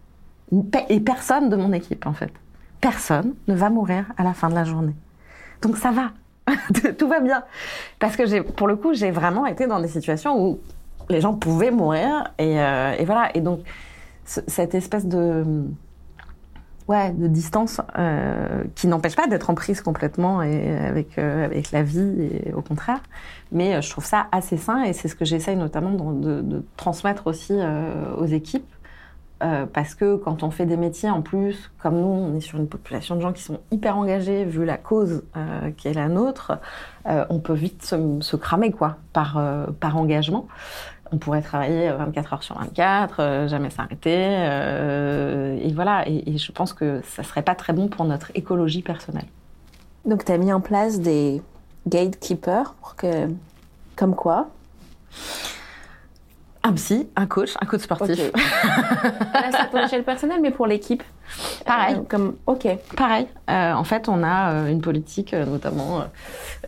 Et 0.89 0.99
personne 0.99 1.49
de 1.49 1.55
mon 1.55 1.71
équipe, 1.71 2.05
en 2.05 2.13
fait. 2.13 2.31
Personne 2.81 3.33
ne 3.47 3.55
va 3.55 3.69
mourir 3.69 4.05
à 4.17 4.23
la 4.23 4.33
fin 4.33 4.49
de 4.49 4.55
la 4.55 4.63
journée. 4.65 4.95
Donc 5.61 5.77
ça 5.77 5.91
va. 5.91 6.11
Tout 6.97 7.07
va 7.07 7.19
bien. 7.19 7.43
Parce 7.99 8.15
que 8.15 8.41
pour 8.41 8.67
le 8.67 8.75
coup, 8.75 8.93
j'ai 8.93 9.11
vraiment 9.11 9.45
été 9.45 9.67
dans 9.67 9.79
des 9.79 9.87
situations 9.87 10.41
où 10.41 10.59
les 11.09 11.21
gens 11.21 11.33
pouvaient 11.33 11.71
mourir. 11.71 12.33
Et, 12.39 12.59
euh, 12.59 12.95
voilà. 13.05 13.35
Et 13.35 13.41
donc, 13.41 13.61
cette 14.25 14.75
espèce 14.75 15.05
de 15.05 15.43
ouais, 16.87 17.11
de 17.11 17.27
distance 17.27 17.81
euh, 17.97 18.63
qui 18.75 18.87
n'empêche 18.87 19.15
pas 19.15 19.27
d'être 19.27 19.49
en 19.49 19.55
prise 19.55 19.81
complètement 19.81 20.41
et 20.41 20.77
avec, 20.77 21.17
euh, 21.17 21.45
avec 21.45 21.71
la 21.71 21.83
vie, 21.83 22.29
au 22.55 22.61
contraire. 22.61 23.01
Mais 23.51 23.81
je 23.81 23.89
trouve 23.89 24.05
ça 24.05 24.27
assez 24.31 24.57
sain 24.57 24.83
et 24.83 24.93
c'est 24.93 25.07
ce 25.07 25.15
que 25.15 25.25
j'essaye 25.25 25.55
notamment 25.55 25.91
de, 25.91 26.65
transmettre 26.77 27.27
aussi 27.27 27.53
aux 28.17 28.25
équipes. 28.25 28.67
Euh, 29.43 29.65
parce 29.65 29.93
que 29.93 30.15
quand 30.15 30.41
on 30.43 30.51
fait 30.51 30.65
des 30.65 30.77
métiers 30.77 31.09
en 31.09 31.21
plus, 31.21 31.71
comme 31.81 31.99
nous, 31.99 32.07
on 32.07 32.35
est 32.35 32.39
sur 32.41 32.59
une 32.59 32.67
population 32.67 33.15
de 33.15 33.21
gens 33.21 33.33
qui 33.33 33.43
sont 33.43 33.59
hyper 33.71 33.97
engagés 33.97 34.45
vu 34.45 34.63
la 34.65 34.77
cause 34.77 35.23
qui 35.77 35.87
est 35.87 35.93
la 35.93 36.07
nôtre, 36.07 36.53
on 37.05 37.39
peut 37.39 37.53
vite 37.53 37.83
se, 37.83 38.35
cramer 38.35 38.71
quoi 38.71 38.97
par, 39.11 39.41
par 39.79 39.97
engagement 39.97 40.47
on 41.13 41.17
pourrait 41.17 41.41
travailler 41.41 41.91
24 41.91 42.33
heures 42.33 42.43
sur 42.43 42.57
24, 42.57 43.19
euh, 43.19 43.47
jamais 43.47 43.69
s'arrêter. 43.69 44.17
Euh, 44.17 45.57
et 45.61 45.71
voilà, 45.71 46.07
et, 46.09 46.37
je 46.37 46.51
pense 46.51 46.73
que 46.73 47.01
ça 47.05 47.23
serait 47.23 47.43
pas 47.43 47.55
très 47.55 47.71
bon 47.71 47.87
pour 47.87 48.05
notre 48.05 48.31
écologie 48.35 48.81
personnelle. 48.81 49.27
Donc 50.05 50.25
tu 50.25 50.31
as 50.31 50.37
mis 50.37 50.51
en 50.51 50.59
place 50.59 50.99
des 50.99 51.41
gatekeepers 51.87 52.73
pour 52.81 52.95
que... 52.95 53.29
Comme 53.95 54.15
quoi? 54.15 54.47
Un 56.65 56.73
psy, 56.73 57.09
un 57.17 57.25
coach, 57.25 57.55
un 57.59 57.65
coach 57.65 57.81
sportif. 57.81 58.31
Là, 58.33 59.51
c'est 59.51 59.69
pour 59.69 59.79
l'échelle 59.79 60.03
personnelle, 60.03 60.39
mais 60.41 60.51
pour 60.51 60.65
l'équipe. 60.65 61.03
Pareil. 61.65 61.95
Euh, 61.95 62.03
comme, 62.07 62.35
ok. 62.47 62.67
Pareil. 62.95 63.27
Euh, 63.49 63.73
en 63.73 63.83
fait, 63.83 64.07
on 64.07 64.23
a 64.23 64.53
euh, 64.53 64.67
une 64.67 64.81
politique, 64.81 65.33
notamment, 65.33 66.05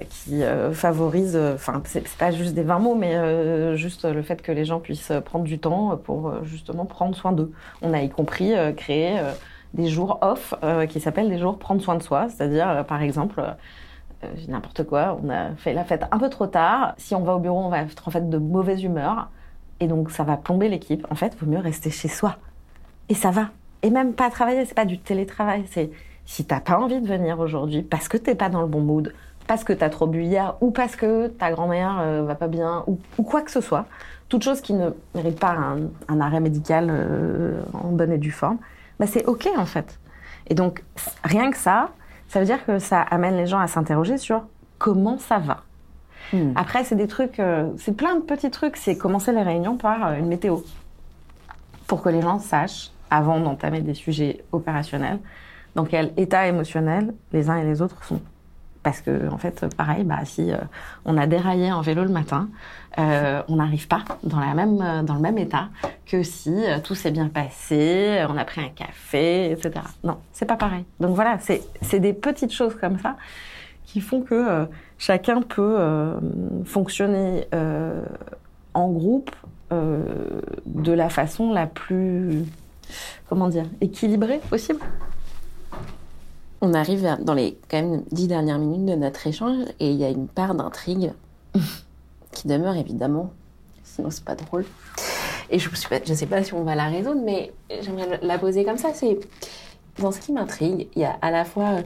qui 0.10 0.42
favorise, 0.74 1.38
enfin, 1.38 1.82
c'est 1.86 2.08
pas 2.18 2.32
juste 2.32 2.54
des 2.54 2.64
20 2.64 2.80
mots, 2.80 2.96
mais 2.96 3.78
juste 3.78 4.04
le 4.06 4.22
fait 4.22 4.42
que 4.42 4.52
les 4.52 4.66
gens 4.66 4.80
puissent 4.80 5.14
prendre 5.24 5.46
du 5.46 5.60
temps 5.60 5.98
pour 5.98 6.44
justement 6.44 6.86
prendre 6.86 7.16
soin 7.16 7.32
d'eux. 7.32 7.52
On 7.82 7.94
a 7.94 8.02
y 8.02 8.10
compris 8.10 8.54
créé 8.76 9.18
des 9.74 9.88
jours 9.88 10.20
off 10.22 10.54
qui 10.90 11.00
s'appellent 11.00 11.30
des 11.30 11.40
jours 11.40 11.58
prendre 11.58 11.82
soin 11.82 11.96
de 11.96 12.04
soi, 12.04 12.28
c'est-à-dire, 12.30 12.86
par 12.86 13.02
exemple, 13.02 13.42
n'importe 14.50 14.84
quoi, 14.84 15.18
on 15.24 15.30
a 15.30 15.56
fait 15.56 15.74
la 15.74 15.86
fête 15.86 16.04
un 16.12 16.18
peu 16.18 16.30
trop 16.30 16.48
tard. 16.48 16.96
Si 16.98 17.16
on 17.16 17.22
va 17.22 17.36
au 17.36 17.40
bureau, 17.40 17.60
on 17.60 17.70
va 17.70 17.80
être 17.80 18.08
en 18.08 18.12
fait 18.12 18.30
de 18.30 18.38
mauvaise 18.38 18.84
humeur. 18.84 19.30
Et 19.80 19.88
donc, 19.88 20.12
ça 20.12 20.24
va 20.24 20.38
plomber 20.38 20.70
l'équipe. 20.70 21.06
En 21.10 21.16
fait, 21.16 21.34
il 21.36 21.46
vaut 21.46 21.52
mieux 21.52 21.60
rester 21.60 21.90
chez 21.90 22.08
soi. 22.08 22.38
Et 23.10 23.16
ça 23.16 23.32
va. 23.32 23.50
Et 23.82 23.90
même 23.90 24.14
pas 24.14 24.30
travailler, 24.30 24.66
c'est 24.66 24.76
pas 24.76 24.86
du 24.86 24.98
télétravail. 24.98 25.66
C'est 25.70 25.92
si 26.26 26.46
t'as 26.46 26.60
pas 26.60 26.78
envie 26.78 27.02
de 27.02 27.08
venir 27.08 27.40
aujourd'hui 27.40 27.84
parce 27.84 28.08
que 28.08 28.18
t'es 28.18 28.36
pas 28.36 28.50
dans 28.50 28.62
le 28.62 28.68
bon 28.68 28.82
mood, 28.82 29.14
parce 29.48 29.64
que 29.64 29.74
t'as 29.74 29.90
trop 29.90 30.08
bu 30.08 30.24
hier, 30.24 30.56
ou 30.62 30.72
parce 30.72 30.96
que 30.96 31.28
ta 31.28 31.52
grand-mère 31.52 32.00
euh, 32.00 32.24
va 32.24 32.36
pas 32.36 32.48
bien, 32.48 32.84
ou, 32.88 32.98
quoi 33.24 33.42
que 33.42 33.52
ce 33.52 33.62
soit, 33.62 33.86
toute 34.28 34.44
chose 34.44 34.62
qui 34.62 34.74
ne 34.74 34.90
mérite 35.14 35.40
pas 35.40 35.56
un, 36.08 36.20
arrêt 36.20 36.40
médical 36.40 36.88
euh, 36.90 37.62
en 37.74 37.92
bonne 37.92 38.12
et 38.12 38.18
due 38.18 38.32
forme, 38.32 38.58
bah 39.00 39.06
c'est 39.08 39.26
ok 39.26 39.48
en 39.56 39.66
fait. 39.66 40.00
Et 40.48 40.56
donc, 40.56 40.84
rien 41.24 41.52
que 41.52 41.58
ça, 41.58 41.90
ça 42.28 42.40
veut 42.40 42.46
dire 42.46 42.66
que 42.66 42.80
ça 42.80 43.02
amène 43.02 43.38
les 43.38 43.46
gens 43.46 43.60
à 43.60 43.68
s'interroger 43.68 44.18
sur 44.18 44.46
comment 44.80 45.18
ça 45.18 45.38
va. 45.38 45.64
Hmm. 46.34 46.52
Après, 46.56 46.84
c'est 46.84 46.96
des 46.96 47.08
trucs, 47.08 47.40
euh, 47.40 47.70
c'est 47.78 47.96
plein 47.96 48.16
de 48.16 48.22
petits 48.22 48.52
trucs. 48.52 48.78
C'est 48.78 48.98
commencer 48.98 49.32
les 49.32 49.44
réunions 49.44 49.78
par 49.78 50.08
euh, 50.08 50.16
une 50.16 50.28
météo. 50.28 50.58
Pour 51.88 52.02
que 52.02 52.10
les 52.10 52.22
gens 52.22 52.40
sachent, 52.40 52.92
avant 53.12 53.40
d'entamer 53.40 53.82
des 53.82 53.94
sujets 53.94 54.44
opérationnels, 54.52 55.20
dans 55.76 55.86
quel 55.86 56.14
état 56.18 56.48
émotionnel 56.48 57.14
les 57.32 57.50
uns 57.50 57.58
et 57.58 57.64
les 57.64 57.82
autres 57.82 58.04
sont. 58.04 58.22
Parce 58.82 59.02
que, 59.02 59.30
en 59.32 59.38
fait, 59.38 59.66
pareil, 59.76 60.04
bah, 60.04 60.20
si 60.26 60.52
euh, 60.52 60.58
on 61.06 61.18
a 61.18 61.26
déraillé 61.28 61.72
en 61.72 61.82
vélo 61.82 62.04
le 62.04 62.10
matin, 62.10 62.50
on 62.98 63.56
n'arrive 63.56 63.88
pas 63.88 64.04
dans, 64.24 64.40
le 64.40 65.20
même 65.20 65.38
état 65.38 65.70
que 66.06 66.24
si 66.24 66.64
tout 66.84 66.96
s'est 66.96 67.12
bien 67.12 67.28
passé, 67.28 68.24
on 68.30 68.38
a 68.38 68.46
pris 68.46 68.62
un 68.62 68.70
café, 68.70 69.52
etc. 69.52 69.82
Non, 70.04 70.20
c'est 70.32 70.46
pas 70.46 70.56
pareil. 70.56 70.86
Donc 71.00 71.14
voilà, 71.14 71.38
c'est 71.40 72.00
des 72.00 72.14
petites 72.14 72.54
choses 72.54 72.76
comme 72.76 72.98
ça 73.00 73.18
qui 73.86 74.00
font 74.02 74.22
que 74.22 74.68
chacun 74.98 75.42
peut 75.42 75.76
euh, 75.80 76.20
fonctionner 76.64 77.48
euh, 77.54 78.04
en 78.74 78.90
groupe 78.90 79.32
de 79.72 80.94
la 80.94 81.10
façon 81.10 81.52
la 81.52 81.68
plus, 81.68 82.46
comment 83.28 83.50
dire, 83.50 83.66
équilibrée 83.82 84.40
possible. 84.50 84.80
On 86.62 86.74
arrive 86.74 87.06
dans 87.20 87.34
les 87.34 87.58
quand 87.70 87.82
même 87.82 88.04
dix 88.10 88.30
dernières 88.30 88.58
minutes 88.58 88.86
de 88.86 88.96
notre 88.96 89.28
échange 89.28 89.66
et 89.82 89.92
il 89.92 89.98
y 89.98 90.06
a 90.06 90.10
une 90.10 90.30
part 90.30 90.56
d'intrigue 90.56 91.12
qui 92.32 92.48
demeure 92.48 92.78
évidemment, 92.78 93.34
sinon 93.84 94.12
c'est 94.12 94.24
pas 94.24 94.36
drôle. 94.36 94.64
Et 95.50 95.60
je 95.60 95.70
ne 95.70 96.16
sais 96.16 96.26
pas 96.26 96.44
si 96.44 96.54
on 96.54 96.64
va 96.64 96.76
la 96.76 96.86
résoudre, 96.86 97.22
mais 97.24 97.52
j'aimerais 97.82 98.20
la 98.22 98.38
poser 98.38 98.64
comme 98.64 98.78
ça. 98.78 98.94
C'est 98.94 99.20
dans 100.00 100.12
ce 100.12 100.20
qui 100.20 100.32
m'intrigue, 100.32 100.88
il 100.96 101.02
y 101.02 101.06
a 101.06 101.18
à 101.22 101.32
la 101.32 101.46
fois 101.46 101.78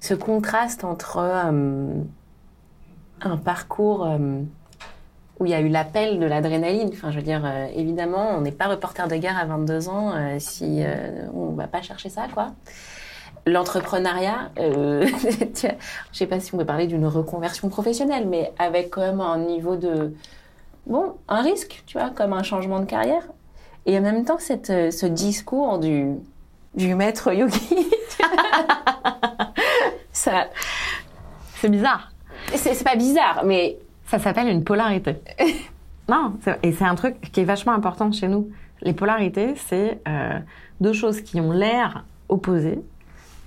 ce 0.00 0.14
contraste 0.14 0.84
entre 0.84 1.18
euh, 1.18 1.94
un 3.26 3.36
parcours 3.36 4.06
euh, 4.06 4.40
où 5.38 5.46
il 5.46 5.50
y 5.50 5.54
a 5.54 5.60
eu 5.60 5.68
l'appel 5.68 6.18
de 6.18 6.26
l'adrénaline. 6.26 6.90
Enfin, 6.92 7.10
je 7.10 7.16
veux 7.16 7.22
dire, 7.22 7.42
euh, 7.44 7.66
évidemment, 7.74 8.30
on 8.36 8.40
n'est 8.40 8.52
pas 8.52 8.66
reporter 8.66 9.08
de 9.08 9.16
guerre 9.16 9.38
à 9.38 9.44
22 9.44 9.88
ans 9.88 10.12
si 10.38 10.82
on 11.34 11.50
va 11.50 11.66
pas 11.66 11.82
chercher 11.82 12.08
ça, 12.08 12.26
quoi. 12.32 12.52
L'entrepreneuriat, 13.46 14.52
je 14.56 15.76
sais 16.12 16.26
pas 16.26 16.40
si 16.40 16.54
on 16.54 16.58
peut 16.58 16.64
parler 16.64 16.86
d'une 16.86 17.06
reconversion 17.06 17.68
professionnelle, 17.68 18.26
mais 18.26 18.52
avec 18.58 18.90
quand 18.90 19.02
même 19.02 19.20
un 19.20 19.38
niveau 19.38 19.76
de 19.76 20.14
bon, 20.86 21.14
un 21.28 21.42
risque, 21.42 21.82
tu 21.86 21.98
vois, 21.98 22.08
comme 22.08 22.32
un 22.32 22.42
changement 22.42 22.80
de 22.80 22.86
carrière. 22.86 23.24
Et 23.84 23.98
en 23.98 24.00
même 24.00 24.24
temps, 24.24 24.38
ce 24.38 25.06
discours 25.06 25.78
du 25.78 26.16
du 26.74 26.94
maître 26.94 27.32
yogi. 27.32 27.86
ça, 30.12 30.48
c'est 31.60 31.68
bizarre. 31.68 32.13
C'est 32.56 32.84
pas 32.84 32.96
bizarre, 32.96 33.42
mais 33.44 33.78
ça 34.06 34.18
s'appelle 34.18 34.48
une 34.48 34.64
polarité. 34.64 35.16
non, 36.08 36.34
et 36.62 36.72
c'est 36.72 36.84
un 36.84 36.94
truc 36.94 37.20
qui 37.32 37.40
est 37.40 37.44
vachement 37.44 37.72
important 37.72 38.12
chez 38.12 38.28
nous. 38.28 38.50
Les 38.82 38.92
polarités, 38.92 39.54
c'est 39.56 40.00
euh, 40.06 40.38
deux 40.80 40.92
choses 40.92 41.20
qui 41.20 41.40
ont 41.40 41.52
l'air 41.52 42.04
opposées, 42.28 42.80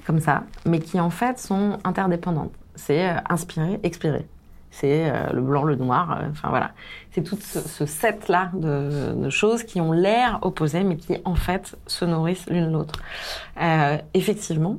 comme 0.05 0.19
ça, 0.19 0.43
mais 0.65 0.79
qui 0.79 0.99
en 0.99 1.09
fait 1.09 1.39
sont 1.39 1.77
interdépendantes. 1.83 2.53
C'est 2.75 3.09
euh, 3.09 3.17
inspirer, 3.29 3.79
expirer. 3.83 4.25
C'est 4.71 5.09
euh, 5.09 5.31
le 5.31 5.41
blanc, 5.41 5.63
le 5.63 5.75
noir, 5.75 6.21
enfin 6.29 6.49
voilà. 6.49 6.71
C'est 7.11 7.23
tout 7.23 7.37
ce, 7.39 7.85
set-là 7.85 8.51
de, 8.53 9.13
de, 9.15 9.29
choses 9.29 9.63
qui 9.63 9.79
ont 9.81 9.91
l'air 9.91 10.39
opposées, 10.41 10.83
mais 10.83 10.97
qui 10.97 11.17
en 11.25 11.35
fait 11.35 11.77
se 11.87 12.05
nourrissent 12.05 12.47
l'une 12.49 12.71
l'autre. 12.71 12.99
effectivement, 14.13 14.77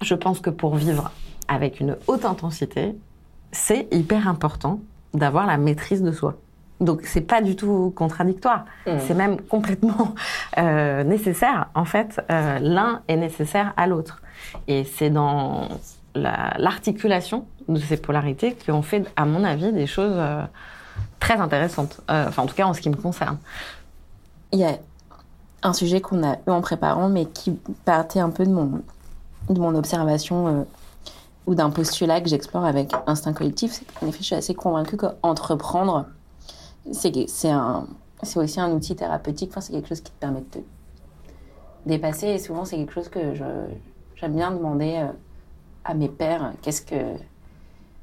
je 0.00 0.14
pense 0.14 0.40
que 0.40 0.50
pour 0.50 0.76
vivre 0.76 1.10
avec 1.48 1.80
une 1.80 1.96
haute 2.06 2.24
intensité, 2.24 2.94
c'est 3.52 3.88
hyper 3.92 4.28
important 4.28 4.80
d'avoir 5.14 5.46
la 5.46 5.56
maîtrise 5.56 6.02
de 6.02 6.12
soi. 6.12 6.36
Donc 6.80 7.02
c'est 7.04 7.22
pas 7.22 7.42
du 7.42 7.56
tout 7.56 7.92
contradictoire, 7.96 8.64
mmh. 8.86 8.90
c'est 9.00 9.14
même 9.14 9.40
complètement 9.40 10.14
euh, 10.58 11.02
nécessaire. 11.02 11.68
En 11.74 11.84
fait, 11.84 12.20
euh, 12.30 12.58
l'un 12.60 13.02
est 13.08 13.16
nécessaire 13.16 13.72
à 13.76 13.86
l'autre, 13.86 14.22
et 14.68 14.84
c'est 14.84 15.10
dans 15.10 15.68
l'articulation 16.14 17.46
de 17.68 17.78
ces 17.78 17.96
polarités 17.96 18.56
qu'on 18.66 18.82
fait, 18.82 19.04
à 19.16 19.24
mon 19.24 19.44
avis, 19.44 19.72
des 19.72 19.86
choses 19.86 20.14
euh, 20.16 20.42
très 21.20 21.34
intéressantes. 21.34 22.00
Enfin, 22.08 22.44
en 22.44 22.46
tout 22.46 22.54
cas, 22.54 22.66
en 22.66 22.74
ce 22.74 22.80
qui 22.80 22.90
me 22.90 22.96
concerne. 22.96 23.38
Il 24.52 24.60
y 24.60 24.64
a 24.64 24.78
un 25.62 25.72
sujet 25.72 26.00
qu'on 26.00 26.26
a 26.26 26.36
eu 26.46 26.50
en 26.50 26.60
préparant, 26.60 27.08
mais 27.08 27.26
qui 27.26 27.58
partait 27.84 28.20
un 28.20 28.30
peu 28.30 28.44
de 28.44 28.50
mon 28.50 28.82
de 29.48 29.60
mon 29.60 29.74
observation 29.74 30.66
ou 31.48 31.54
d'un 31.54 31.70
postulat 31.70 32.20
que 32.20 32.28
j'explore 32.28 32.66
avec 32.66 32.92
Instinct 33.06 33.32
Collectif, 33.32 33.72
c'est 33.72 33.86
qu'en 33.94 34.06
effet, 34.06 34.18
je 34.18 34.24
suis 34.24 34.34
assez 34.34 34.54
convaincue 34.54 34.98
qu'entreprendre, 34.98 36.04
c'est, 36.92 37.10
aussi 38.36 38.60
un 38.60 38.70
outil 38.72 38.94
thérapeutique, 38.94 39.48
enfin, 39.50 39.62
c'est 39.62 39.72
quelque 39.72 39.88
chose 39.88 40.02
qui 40.02 40.12
te 40.12 40.20
permet 40.20 40.40
de 40.40 40.44
te 40.44 40.58
dépasser. 41.86 42.26
Et 42.26 42.38
souvent, 42.38 42.66
c'est 42.66 42.76
quelque 42.76 42.92
chose 42.92 43.08
que 43.08 43.32
j'aime 43.34 44.34
bien 44.34 44.50
demander 44.50 44.96
euh, 44.98 45.06
à 45.86 45.94
mes 45.94 46.10
pères 46.10 46.52
qu'est-ce 46.60 46.82
que, 46.82 47.16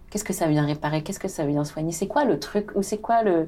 que 0.10 0.34
ça 0.34 0.48
vient 0.48 0.66
réparer, 0.66 1.04
qu'est-ce 1.04 1.20
que 1.20 1.28
ça 1.28 1.46
vient 1.46 1.64
soigner, 1.64 1.92
c'est 1.92 2.08
quoi 2.08 2.26
le 2.26 2.40
truc, 2.40 2.72
ou 2.76 2.82
c'est 2.82 2.98
quoi 2.98 3.22
le. 3.22 3.48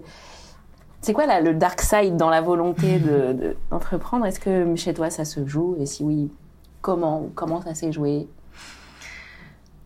Dark 1.56 1.82
side 1.82 2.18
dans 2.18 2.30
la 2.30 2.42
volonté 2.42 3.00
de, 3.00 3.56
d'entreprendre? 3.72 4.28
Est-ce 4.28 4.40
que 4.40 4.76
chez 4.76 4.94
toi 4.94 5.10
ça 5.10 5.26
se 5.26 5.44
joue? 5.48 5.76
Et 5.80 5.88
si 5.88 6.04
oui, 6.04 6.30
comment, 6.82 7.30
comment 7.34 7.62
ça 7.64 7.74
s'est 7.74 7.92
joué? 7.92 8.28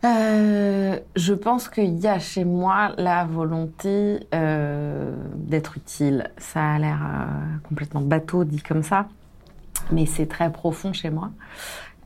Euh, 0.04 1.00
je 1.16 1.34
pense 1.34 1.70
qu'il 1.70 2.00
y 2.00 2.08
a 2.08 2.18
chez 2.18 2.44
moi 2.44 2.94
la 2.98 3.24
volonté 3.26 4.28
euh, 4.34 5.16
d'être 5.36 5.78
utile. 5.78 6.32
Ça 6.38 6.74
a 6.74 6.80
l'air 6.80 7.00
euh, 7.04 7.58
complètement 7.68 8.02
bateau 8.02 8.44
dit 8.44 8.62
comme 8.64 8.82
ça, 8.82 9.08
mais 9.92 10.08
c'est 10.08 10.26
très 10.26 10.52
profond 10.52 10.92
chez 10.92 11.12
moi. 11.12 11.32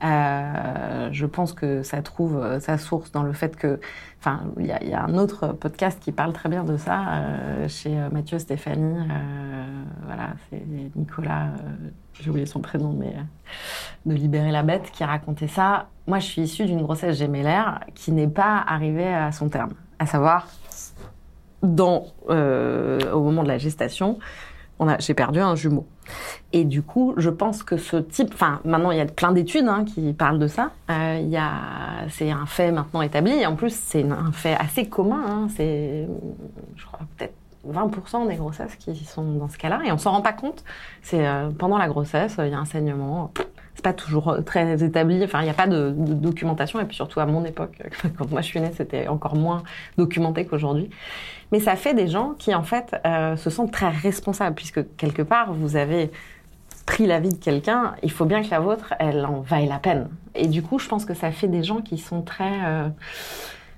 Euh, 0.03 1.07
je 1.13 1.25
pense 1.25 1.53
que 1.53 1.83
ça 1.83 2.01
trouve 2.01 2.35
euh, 2.35 2.59
sa 2.59 2.77
source 2.77 3.13
dans 3.13 3.23
le 3.23 3.31
fait 3.31 3.55
que, 3.55 3.79
enfin, 4.19 4.41
il 4.59 4.65
y, 4.65 4.89
y 4.89 4.93
a 4.93 5.03
un 5.03 5.17
autre 5.17 5.47
podcast 5.53 5.97
qui 6.01 6.11
parle 6.11 6.33
très 6.33 6.49
bien 6.49 6.65
de 6.65 6.75
ça 6.75 7.23
chez 7.69 7.95
Mathieu 8.11 8.37
Stéphanie. 8.39 9.07
voilà, 10.05 10.33
c'est 10.49 10.61
Nicolas, 10.97 11.51
j'ai 12.19 12.29
oublié 12.29 12.45
son 12.45 12.59
prénom, 12.59 12.91
mais 12.91 13.15
de 14.05 14.13
Libérer 14.13 14.51
la 14.51 14.63
bête 14.63 14.91
qui 14.91 15.03
racontait 15.03 15.47
ça. 15.47 15.87
Moi, 16.07 16.19
je 16.19 16.25
suis 16.25 16.41
issue 16.43 16.65
d'une 16.65 16.81
grossesse 16.81 17.17
gémellaire 17.17 17.81
qui 17.95 18.11
n'est 18.11 18.27
pas 18.27 18.63
arrivée 18.67 19.07
à 19.07 19.31
son 19.31 19.49
terme, 19.49 19.73
à 19.99 20.05
savoir 20.05 20.47
dans, 21.63 22.05
euh, 22.29 23.11
au 23.11 23.23
moment 23.23 23.43
de 23.43 23.47
la 23.47 23.57
gestation, 23.57 24.19
j'ai 24.99 25.13
perdu 25.13 25.39
un 25.39 25.55
jumeau. 25.55 25.87
Et 26.53 26.65
du 26.65 26.81
coup, 26.81 27.13
je 27.17 27.29
pense 27.29 27.63
que 27.63 27.77
ce 27.77 27.97
type, 27.97 28.31
enfin, 28.33 28.59
maintenant 28.65 28.91
il 28.91 28.97
y 28.97 29.01
a 29.01 29.05
plein 29.05 29.31
d'études 29.31 29.67
hein, 29.67 29.85
qui 29.85 30.13
parlent 30.13 30.37
de 30.37 30.47
ça. 30.47 30.71
Euh, 30.91 31.21
c'est 32.09 32.31
un 32.31 32.45
fait 32.45 32.71
maintenant 32.71 33.01
établi. 33.01 33.31
Et 33.31 33.45
en 33.45 33.55
plus, 33.55 33.73
c'est 33.73 34.03
un 34.03 34.31
fait 34.31 34.55
assez 34.55 34.87
commun. 34.87 35.23
hein. 35.27 35.47
c'est, 35.55 36.07
je 36.75 36.85
crois, 36.85 36.99
peut-être 37.17 37.33
20% 37.67 38.27
des 38.27 38.35
grossesses 38.35 38.75
qui 38.75 38.95
sont 39.05 39.23
dans 39.33 39.49
ce 39.49 39.57
cas-là. 39.57 39.79
Et 39.85 39.91
on 39.91 39.97
s'en 39.97 40.11
rend 40.11 40.21
pas 40.21 40.33
compte. 40.33 40.63
C'est 41.01 41.25
euh, 41.25 41.49
pendant 41.49 41.77
la 41.77 41.87
grossesse, 41.87 42.35
il 42.39 42.49
y 42.49 42.53
a 42.53 42.59
un 42.59 42.65
saignement. 42.65 43.31
C'est 43.75 43.83
pas 43.83 43.93
toujours 43.93 44.29
euh, 44.29 44.41
très 44.41 44.83
établi. 44.83 45.23
Enfin, 45.23 45.41
il 45.41 45.45
n'y 45.45 45.49
a 45.49 45.53
pas 45.53 45.67
de, 45.67 45.93
documentation. 45.95 46.79
Et 46.79 46.85
puis 46.85 46.95
surtout 46.95 47.19
à 47.19 47.25
mon 47.25 47.45
époque, 47.45 47.81
quand 48.17 48.29
moi 48.29 48.41
je 48.41 48.47
suis 48.47 48.59
née, 48.59 48.71
c'était 48.75 49.07
encore 49.07 49.35
moins 49.35 49.63
documenté 49.97 50.45
qu'aujourd'hui. 50.45 50.89
Mais 51.51 51.59
ça 51.59 51.75
fait 51.75 51.93
des 51.93 52.07
gens 52.07 52.33
qui, 52.37 52.55
en 52.55 52.63
fait, 52.63 52.95
euh, 53.05 53.35
se 53.35 53.49
sentent 53.49 53.71
très 53.71 53.89
responsables, 53.89 54.55
puisque 54.55 54.95
quelque 54.97 55.21
part, 55.21 55.53
vous 55.53 55.75
avez 55.75 56.11
pris 56.85 57.05
la 57.05 57.19
vie 57.19 57.29
de 57.29 57.37
quelqu'un, 57.37 57.95
il 58.03 58.11
faut 58.11 58.25
bien 58.25 58.43
que 58.43 58.49
la 58.49 58.59
vôtre, 58.59 58.93
elle 58.99 59.25
en 59.25 59.41
vaille 59.41 59.67
la 59.67 59.79
peine. 59.79 60.09
Et 60.35 60.47
du 60.47 60.61
coup, 60.61 60.79
je 60.79 60.87
pense 60.87 61.05
que 61.05 61.13
ça 61.13 61.31
fait 61.31 61.47
des 61.47 61.63
gens 61.63 61.81
qui 61.81 61.97
sont 61.97 62.21
très, 62.21 62.51
euh, 62.65 62.89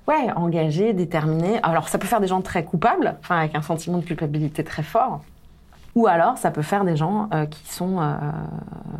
ouais, 0.06 0.30
engagés, 0.36 0.92
déterminés. 0.92 1.58
Alors, 1.62 1.88
ça 1.88 1.98
peut 1.98 2.06
faire 2.06 2.20
des 2.20 2.26
gens 2.26 2.42
très 2.42 2.64
coupables, 2.64 3.16
enfin, 3.20 3.38
avec 3.38 3.54
un 3.54 3.62
sentiment 3.62 3.98
de 3.98 4.04
culpabilité 4.04 4.64
très 4.64 4.82
fort. 4.82 5.22
Ou 5.94 6.06
alors, 6.06 6.38
ça 6.38 6.50
peut 6.50 6.62
faire 6.62 6.84
des 6.84 6.96
gens 6.96 7.28
euh, 7.32 7.46
qui 7.46 7.66
sont, 7.66 8.00
euh, 8.00 8.16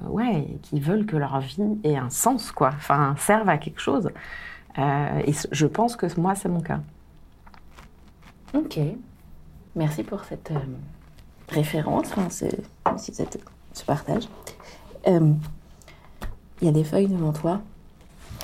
ouais, 0.09 0.47
qui 0.63 0.81
veulent 0.81 1.07
que 1.07 1.17
leur 1.17 1.39
vie 1.41 1.79
ait 1.85 1.97
un 1.97 2.11
sens, 2.11 2.51
quoi. 2.51 2.71
Enfin, 2.75 3.15
serve 3.19 3.49
à 3.49 3.59
quelque 3.59 3.81
chose. 3.81 4.11
Euh, 4.79 5.23
et 5.27 5.33
je 5.53 5.67
pense 5.67 5.97
que 5.97 6.07
moi, 6.21 6.35
c'est 6.35 6.49
mon 6.49 6.61
cas. 6.61 6.81
Ok. 8.55 8.79
Merci 9.77 10.03
pour 10.03 10.25
cette 10.25 10.53
référence, 11.51 12.13
enfin, 12.17 12.31
ce, 12.31 12.47
ce 13.73 13.85
partage. 13.85 14.29
Il 15.07 15.37
y 16.63 16.69
a 16.69 16.73
des 16.73 16.85
feuilles 16.85 17.07
devant 17.07 17.33
toi. 17.33 17.61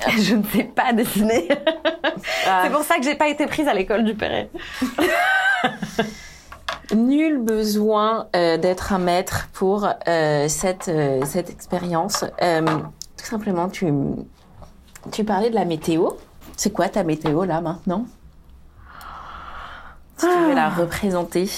Je 0.17 0.35
ne 0.35 0.43
sais 0.43 0.63
pas 0.63 0.93
dessiner. 0.93 1.47
C'est 2.63 2.71
pour 2.71 2.83
ça 2.83 2.97
que 2.97 3.03
j'ai 3.03 3.15
pas 3.15 3.27
été 3.27 3.45
prise 3.45 3.67
à 3.67 3.73
l'école 3.73 4.03
du 4.03 4.15
Perret. 4.15 4.49
Nul 6.95 7.39
besoin 7.39 8.27
euh, 8.35 8.57
d'être 8.57 8.93
un 8.93 8.99
maître 8.99 9.49
pour 9.53 9.87
euh, 10.07 10.47
cette, 10.47 10.87
euh, 10.87 11.23
cette 11.25 11.49
expérience. 11.49 12.23
Tout 12.39 13.25
simplement, 13.25 13.69
tu, 13.69 13.91
tu 15.11 15.23
parlais 15.23 15.49
de 15.49 15.55
la 15.55 15.65
météo. 15.65 16.09
C'est 16.55 16.71
quoi 16.71 16.87
ta 16.89 17.03
météo 17.03 17.43
là 17.43 17.59
maintenant? 17.59 18.05
Si 20.17 20.25
tu 20.25 20.45
veux 20.47 20.55
la 20.55 20.69
représenter. 20.69 21.49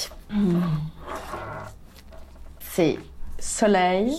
C'est 2.61 2.97
soleil. 3.37 4.17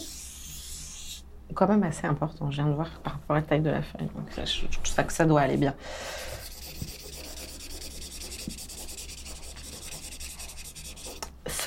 Quand 1.54 1.66
même 1.66 1.83
assez 1.83 2.07
important, 2.07 2.50
je 2.50 2.57
viens 2.57 2.66
de 2.66 2.74
voir 2.74 2.88
par 3.02 3.14
rapport 3.14 3.37
à 3.37 3.40
la 3.40 3.44
taille 3.44 3.61
de 3.61 3.70
la 3.70 3.83
feuille. 3.83 4.09
Donc 4.14 4.31
ça, 4.31 4.44
je, 4.44 4.66
je 4.70 4.78
trouve 4.78 4.87
ça 4.87 5.02
que 5.02 5.12
ça 5.12 5.24
doit 5.24 5.40
aller 5.40 5.57
bien. 5.57 5.74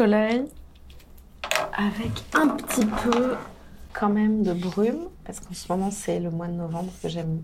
Soleil 0.02 0.48
avec 1.78 2.24
un 2.34 2.48
petit 2.48 2.88
peu 2.88 3.36
quand 3.94 4.10
même 4.10 4.42
de 4.42 4.52
brume, 4.52 5.10
parce 5.24 5.40
qu'en 5.40 5.54
ce 5.54 5.72
moment 5.72 5.92
c'est 5.92 6.20
le 6.20 6.32
mois 6.32 6.48
de 6.48 6.54
novembre 6.54 6.92
que 7.04 7.08
j'aime 7.08 7.44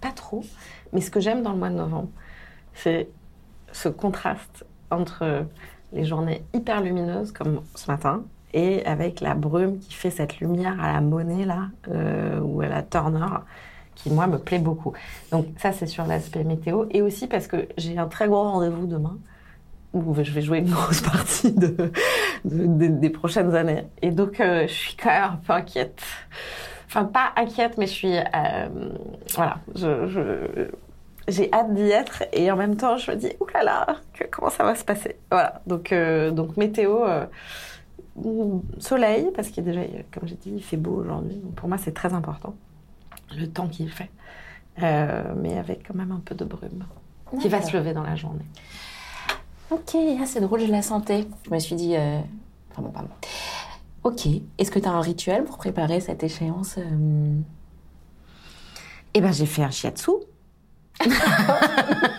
pas 0.00 0.10
trop. 0.10 0.42
Mais 0.92 1.00
ce 1.00 1.12
que 1.12 1.20
j'aime 1.20 1.44
dans 1.44 1.52
le 1.52 1.58
mois 1.58 1.68
de 1.68 1.76
novembre, 1.76 2.08
c'est 2.74 3.06
ce 3.70 3.88
contraste 3.88 4.64
entre 4.90 5.46
les 5.92 6.04
journées 6.04 6.42
hyper 6.52 6.80
lumineuses 6.80 7.30
comme 7.30 7.60
ce 7.76 7.88
matin 7.88 8.24
et 8.52 8.84
avec 8.86 9.20
la 9.20 9.34
brume 9.34 9.78
qui 9.78 9.94
fait 9.94 10.10
cette 10.10 10.40
lumière 10.40 10.76
à 10.82 10.94
la 10.94 11.00
monnaie 11.00 11.44
là 11.44 11.68
euh, 11.86 12.40
ou 12.40 12.60
à 12.60 12.66
la 12.66 12.82
Turner 12.82 13.38
qui 13.94 14.10
moi 14.10 14.26
me 14.26 14.38
plaît 14.38 14.58
beaucoup. 14.58 14.94
Donc 15.30 15.46
ça 15.58 15.70
c'est 15.70 15.86
sur 15.86 16.06
l'aspect 16.06 16.42
météo 16.42 16.86
et 16.90 17.02
aussi 17.02 17.28
parce 17.28 17.46
que 17.46 17.68
j'ai 17.78 17.96
un 17.98 18.08
très 18.08 18.26
gros 18.26 18.42
rendez-vous 18.42 18.88
demain 18.88 19.16
où 19.94 20.14
je 20.22 20.30
vais 20.32 20.42
jouer 20.42 20.58
une 20.58 20.70
grosse 20.70 21.00
partie 21.12 21.52
de, 21.52 21.68
de- 22.44 22.66
de- 22.66 22.86
des 23.00 23.10
prochaines 23.10 23.54
années. 23.54 23.84
Et 24.02 24.10
donc 24.10 24.40
euh, 24.40 24.66
je 24.66 24.72
suis 24.72 24.96
quand 24.96 25.10
même 25.10 25.22
un 25.24 25.36
peu 25.46 25.52
inquiète. 25.54 26.02
Enfin 26.86 27.04
pas 27.04 27.32
inquiète 27.36 27.78
mais 27.78 27.86
je 27.86 27.92
suis 27.92 28.16
euh, 28.16 28.68
voilà. 29.34 29.56
Je, 29.74 30.68
j'ai 31.26 31.50
hâte 31.54 31.72
d'y 31.74 31.88
être 31.90 32.24
et 32.32 32.50
en 32.50 32.56
même 32.56 32.76
temps 32.76 32.96
je 32.98 33.10
me 33.12 33.16
dis 33.16 33.30
oulala 33.40 33.86
que- 34.12 34.24
comment 34.30 34.50
ça 34.50 34.64
va 34.64 34.74
se 34.74 34.84
passer? 34.84 35.16
Voilà. 35.30 35.62
Donc 35.66 35.92
euh, 35.92 36.30
donc 36.30 36.56
météo 36.56 36.98
soleil 38.78 39.28
parce 39.34 39.48
qu'il 39.48 39.64
déjà 39.64 39.80
comme 40.12 40.28
j'ai 40.28 40.36
dit 40.36 40.52
il 40.56 40.62
fait 40.62 40.76
beau 40.76 40.96
aujourd'hui. 41.00 41.40
Pour 41.56 41.68
moi 41.68 41.78
c'est 41.78 41.92
très 41.94 42.12
important 42.12 42.54
le 43.36 43.46
temps 43.48 43.66
qu'il 43.68 43.90
fait. 43.90 44.10
Mais 44.78 45.58
avec 45.58 45.86
quand 45.88 45.94
même 45.94 46.12
un 46.12 46.20
peu 46.24 46.34
de 46.34 46.44
brume 46.44 46.84
qui 47.40 47.48
va 47.48 47.60
se 47.62 47.76
lever 47.76 47.92
dans 47.92 48.02
la 48.04 48.14
journée 48.16 48.44
Ok, 49.74 49.96
ah, 50.20 50.24
c'est 50.24 50.40
drôle, 50.40 50.60
je 50.60 50.70
la 50.70 50.82
sentais. 50.82 51.26
Je 51.44 51.50
me 51.50 51.58
suis 51.58 51.74
dit. 51.74 51.96
Euh... 51.96 52.20
Pardon, 52.72 52.90
pardon. 52.90 53.08
Ok, 54.04 54.28
est-ce 54.56 54.70
que 54.70 54.78
tu 54.78 54.86
as 54.86 54.92
un 54.92 55.00
rituel 55.00 55.42
pour 55.44 55.56
préparer 55.58 55.98
cette 55.98 56.22
échéance 56.22 56.76
euh, 56.78 57.34
Eh 59.14 59.20
ben, 59.20 59.32
j'ai 59.32 59.46
fait 59.46 59.64
un 59.64 59.70
shiatsu. 59.70 60.12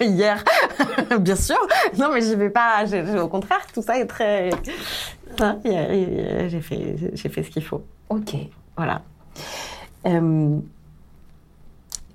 Hier, 0.01 0.43
bien 1.21 1.35
sûr. 1.37 1.55
Non, 1.97 2.09
mais 2.13 2.21
j'y 2.21 2.35
vais 2.35 2.49
pas. 2.49 2.83
Au 3.21 3.29
contraire, 3.29 3.65
tout 3.73 3.81
ça 3.81 3.97
est 3.99 4.05
très. 4.05 4.49
Hein, 5.39 5.59
J'ai 5.63 6.61
fait, 6.61 6.95
j'ai 7.13 7.29
fait 7.29 7.43
ce 7.43 7.49
qu'il 7.49 7.63
faut. 7.63 7.83
Ok. 8.09 8.35
Voilà. 8.75 9.01
Euh, 10.07 10.57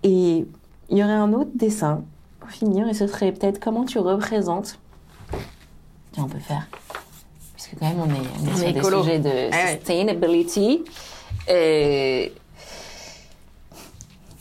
Et 0.03 0.46
il 0.90 0.98
y 0.98 1.03
aurait 1.03 1.12
un 1.12 1.33
autre 1.33 1.53
dessin 1.55 2.03
pour 2.40 2.50
finir, 2.50 2.88
et 2.88 2.94
ce 2.94 3.07
serait 3.07 3.33
peut-être 3.33 3.59
comment 3.59 3.87
tu 3.87 3.98
représentes. 3.98 4.79
On 6.18 6.25
peut 6.25 6.38
faire. 6.38 6.66
Puisque 7.55 7.79
quand 7.79 7.88
même, 7.88 8.01
on 8.01 8.07
est, 8.07 8.18
on 8.42 8.46
est 8.46 8.53
On 8.53 8.57
sur 8.57 8.66
est 8.68 8.73
des 8.73 8.79
écolo. 8.79 9.03
sujets 9.03 9.18
de 9.18 9.29
ouais. 9.29 9.77
sustainability. 9.77 10.85
Euh, 11.49 12.29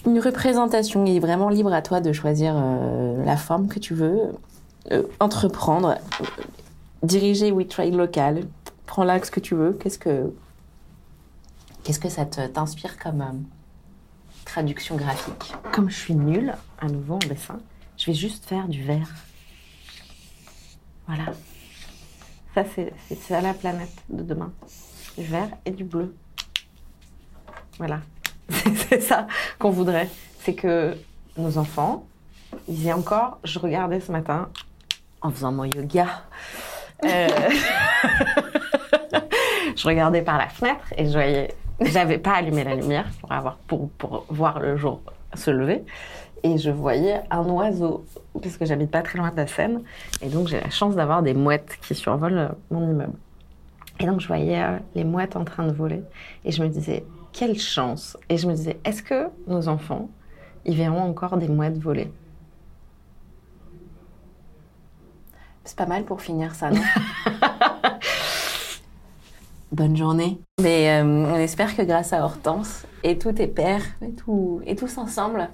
Une 0.05 0.19
représentation, 0.19 1.05
il 1.05 1.15
est 1.17 1.19
vraiment 1.19 1.49
libre 1.49 1.73
à 1.73 1.81
toi 1.81 1.99
de 2.01 2.11
choisir 2.13 2.53
euh, 2.55 3.23
la 3.25 3.37
forme 3.37 3.67
que 3.67 3.79
tu 3.79 3.93
veux. 3.93 4.19
Euh, 4.91 5.03
entreprendre, 5.19 5.97
euh, 6.21 6.25
diriger 7.03 7.51
We 7.51 7.67
Trade 7.67 7.93
local, 7.93 8.45
prends 8.85 9.03
l'axe 9.03 9.29
que 9.29 9.39
tu 9.39 9.53
veux. 9.55 9.73
Qu'est-ce 9.73 9.99
que, 9.99 10.33
qu'est-ce 11.83 11.99
que 11.99 12.09
ça 12.09 12.25
t'inspire 12.25 12.97
comme 12.97 13.43
traduction 14.45 14.95
graphique? 14.95 15.53
Comme 15.71 15.89
je 15.89 15.97
suis 15.97 16.15
nulle, 16.15 16.55
à 16.79 16.87
nouveau 16.87 17.15
en 17.15 17.19
dessin, 17.19 17.59
je 17.97 18.07
vais 18.07 18.13
juste 18.15 18.45
faire 18.45 18.67
du 18.67 18.83
vert. 18.83 19.13
Voilà. 21.07 21.25
C'est 22.73 22.93
ça 23.15 23.41
la 23.41 23.53
planète 23.53 24.03
de 24.09 24.23
demain. 24.23 24.51
Du 25.17 25.23
vert 25.23 25.49
et 25.65 25.71
du 25.71 25.83
bleu. 25.83 26.15
Voilà. 27.77 28.01
C'est 28.49 28.75
c'est 28.89 29.01
ça 29.01 29.27
qu'on 29.57 29.71
voudrait. 29.71 30.09
C'est 30.39 30.53
que 30.53 30.95
nos 31.37 31.57
enfants, 31.57 32.05
ils 32.67 32.87
aient 32.87 32.93
encore, 32.93 33.39
je 33.43 33.59
regardais 33.59 33.99
ce 33.99 34.11
matin, 34.11 34.49
en 35.21 35.31
faisant 35.31 35.51
mon 35.51 35.65
yoga, 35.65 36.23
euh, 37.05 37.27
je 39.75 39.87
regardais 39.87 40.21
par 40.21 40.37
la 40.37 40.47
fenêtre 40.47 40.93
et 40.97 41.05
je 41.05 41.11
voyais, 41.11 41.55
j'avais 41.81 42.17
pas 42.17 42.33
allumé 42.33 42.63
la 42.63 42.75
lumière 42.75 43.05
pour 43.21 43.31
avoir, 43.31 43.57
pour, 43.57 43.89
pour 43.91 44.25
voir 44.29 44.59
le 44.59 44.77
jour 44.77 45.01
se 45.35 45.51
lever. 45.51 45.83
Et 46.43 46.57
je 46.57 46.69
voyais 46.69 47.21
un 47.31 47.43
oiseau, 47.49 48.05
parce 48.41 48.57
que 48.57 48.65
j'habite 48.65 48.91
pas 48.91 49.01
très 49.01 49.17
loin 49.17 49.31
de 49.31 49.35
la 49.35 49.47
Seine, 49.47 49.81
et 50.21 50.29
donc 50.29 50.47
j'ai 50.47 50.59
la 50.59 50.69
chance 50.69 50.95
d'avoir 50.95 51.21
des 51.21 51.33
mouettes 51.33 51.77
qui 51.81 51.95
survolent 51.95 52.55
mon 52.71 52.89
immeuble. 52.89 53.17
Et 53.99 54.05
donc 54.05 54.21
je 54.21 54.27
voyais 54.27 54.63
euh, 54.63 54.77
les 54.95 55.03
mouettes 55.03 55.35
en 55.35 55.43
train 55.43 55.67
de 55.67 55.73
voler, 55.73 56.01
et 56.45 56.51
je 56.51 56.63
me 56.63 56.69
disais, 56.69 57.03
quelle 57.33 57.59
chance. 57.59 58.17
Et 58.29 58.37
je 58.37 58.47
me 58.47 58.53
disais, 58.53 58.79
est-ce 58.85 59.03
que 59.03 59.27
nos 59.47 59.67
enfants, 59.67 60.09
ils 60.65 60.75
verront 60.75 61.01
encore 61.01 61.37
des 61.37 61.47
mouettes 61.47 61.77
voler? 61.77 62.11
C'est 65.65 65.77
pas 65.77 65.85
mal 65.85 66.03
pour 66.03 66.21
finir 66.21 66.55
ça, 66.55 66.71
non? 66.71 66.81
Bonne 69.79 69.95
journée. 69.95 70.37
Mais 70.61 70.89
euh, 70.89 71.03
on 71.05 71.35
espère 71.35 71.73
que 71.73 71.81
grâce 71.83 72.11
à 72.11 72.21
Hortense 72.25 72.85
et 73.01 73.17
tous 73.17 73.31
tes 73.31 73.47
pères 73.47 73.85
et, 74.01 74.75
tous 74.75 74.97
ensemble, 74.97 75.47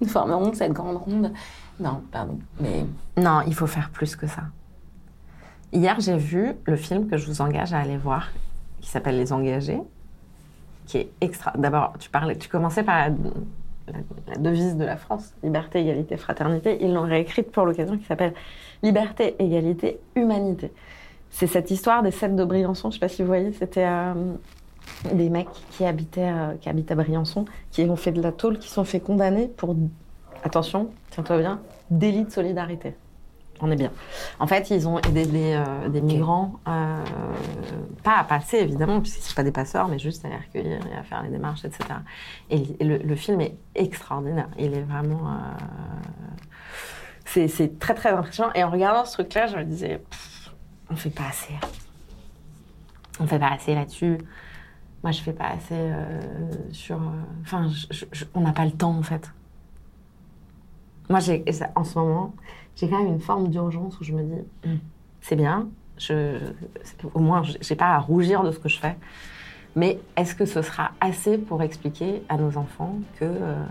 nous 0.00 0.08
formerons 0.08 0.54
cette 0.54 0.72
grande 0.72 0.96
ronde. 0.96 1.30
Non, 1.78 2.00
pardon. 2.10 2.38
Mais 2.60 2.86
Non, 3.18 3.42
il 3.46 3.52
faut 3.54 3.66
faire 3.66 3.90
plus 3.90 4.16
que 4.16 4.26
ça. 4.26 4.44
Hier, 5.70 6.00
j'ai 6.00 6.16
vu 6.16 6.52
le 6.64 6.76
film 6.76 7.08
que 7.10 7.18
je 7.18 7.26
vous 7.26 7.42
engage 7.42 7.74
à 7.74 7.80
aller 7.80 7.98
voir, 7.98 8.30
qui 8.80 8.88
s'appelle 8.88 9.18
Les 9.18 9.34
Engagés, 9.34 9.82
qui 10.86 10.96
est 10.96 11.10
extra. 11.20 11.52
D'abord, 11.58 11.92
tu 11.98 12.08
parlais, 12.08 12.36
tu 12.38 12.48
commençais 12.48 12.82
par 12.82 13.10
la- 13.10 13.14
la 14.28 14.36
devise 14.38 14.76
de 14.78 14.84
la 14.86 14.96
France, 14.96 15.34
liberté, 15.42 15.80
égalité, 15.80 16.16
fraternité. 16.16 16.78
Ils 16.80 16.94
l'ont 16.94 17.02
réécrite 17.02 17.52
pour 17.52 17.66
l'occasion, 17.66 17.98
qui 17.98 18.06
s'appelle 18.06 18.32
Liberté, 18.82 19.36
égalité, 19.38 19.98
humanité. 20.16 20.72
C'est 21.32 21.46
cette 21.46 21.70
histoire 21.70 22.02
des 22.02 22.10
sept 22.10 22.36
de 22.36 22.44
Briançon. 22.44 22.90
Je 22.90 22.94
sais 22.94 23.00
pas 23.00 23.08
si 23.08 23.22
vous 23.22 23.26
voyez, 23.26 23.52
c'était 23.52 23.86
euh, 23.86 24.12
des 25.14 25.30
mecs 25.30 25.48
qui 25.70 25.84
habitaient, 25.84 26.30
euh, 26.30 26.54
qui 26.60 26.68
habitent 26.68 26.90
à 26.92 26.94
Briançon, 26.94 27.46
qui 27.70 27.82
ont 27.84 27.96
fait 27.96 28.12
de 28.12 28.20
la 28.20 28.32
tôle, 28.32 28.58
qui 28.58 28.68
sont 28.68 28.84
fait 28.84 29.00
condamner 29.00 29.48
pour, 29.48 29.74
attention, 30.44 30.90
tiens-toi 31.10 31.38
bien, 31.38 31.60
délit 31.90 32.24
de 32.24 32.30
solidarité. 32.30 32.94
On 33.62 33.70
est 33.70 33.76
bien. 33.76 33.92
En 34.40 34.46
fait, 34.46 34.70
ils 34.70 34.86
ont 34.86 34.98
aidé 34.98 35.24
des, 35.24 35.54
euh, 35.54 36.00
migrants, 36.02 36.54
pas 36.64 38.16
à 38.18 38.24
passer 38.24 38.58
évidemment, 38.58 39.00
puisqu'ils 39.00 39.20
ne 39.20 39.28
sont 39.28 39.34
pas 39.34 39.44
des 39.44 39.52
passeurs, 39.52 39.88
mais 39.88 39.98
juste 39.98 40.24
à 40.24 40.28
les 40.28 40.36
recueillir 40.36 40.80
et 40.92 40.98
à 40.98 41.02
faire 41.02 41.22
les 41.22 41.30
démarches, 41.30 41.64
etc. 41.64 41.84
Et, 42.50 42.84
le, 42.84 43.16
film 43.16 43.40
est 43.40 43.56
extraordinaire. 43.74 44.48
Il 44.58 44.74
est 44.74 44.82
vraiment. 44.82 45.38
c'est, 47.24 47.78
très 47.78 47.94
très 47.94 48.10
impressionnant. 48.10 48.50
Et 48.54 48.64
en 48.64 48.70
regardant 48.70 49.04
ce 49.04 49.14
truc-là, 49.14 49.46
je 49.46 49.56
me 49.56 49.64
disais, 49.64 50.02
on 50.92 50.96
fait 50.96 51.10
pas 51.10 51.24
assez. 51.28 51.54
On 53.20 53.26
fait 53.26 53.38
pas 53.38 53.50
assez 53.50 53.74
là-dessus. 53.74 54.18
Moi, 55.02 55.10
je 55.12 55.20
fais 55.20 55.32
pas 55.32 55.48
assez 55.48 55.74
euh, 55.74 56.20
sur. 56.72 56.96
euh, 56.96 57.06
Enfin, 57.42 57.68
je- 57.68 57.86
je- 57.90 58.04
je- 58.12 58.24
on 58.34 58.40
n'a 58.40 58.52
pas 58.52 58.64
le 58.64 58.70
temps 58.72 58.96
en 58.96 59.02
fait. 59.02 59.32
Moi, 61.10 61.18
j'ai, 61.20 61.44
en 61.74 61.84
ce 61.84 61.98
moment, 61.98 62.34
j'ai 62.76 62.88
quand 62.88 62.98
même 63.02 63.12
une 63.14 63.20
forme 63.20 63.48
d'urgence 63.48 63.98
où 64.00 64.04
je 64.04 64.12
me 64.12 64.22
dis, 64.22 64.42
Hum, 64.64 64.78
c'est 65.20 65.36
bien, 65.36 65.68
je, 65.98 66.38
au 67.14 67.18
moins, 67.20 67.42
j'ai 67.60 67.74
pas 67.76 67.94
à 67.94 67.98
rougir 67.98 68.42
de 68.44 68.50
ce 68.52 68.58
que 68.58 68.68
je 68.68 68.78
fais. 68.78 68.96
Mais 69.74 69.98
est-ce 70.16 70.34
que 70.34 70.44
ce 70.46 70.62
sera 70.62 70.92
assez 71.00 71.38
pour 71.38 71.62
expliquer 71.62 72.22
à 72.28 72.36
nos 72.36 72.56
enfants 72.58 72.96
que 73.18 73.24
euh, 73.24 73.64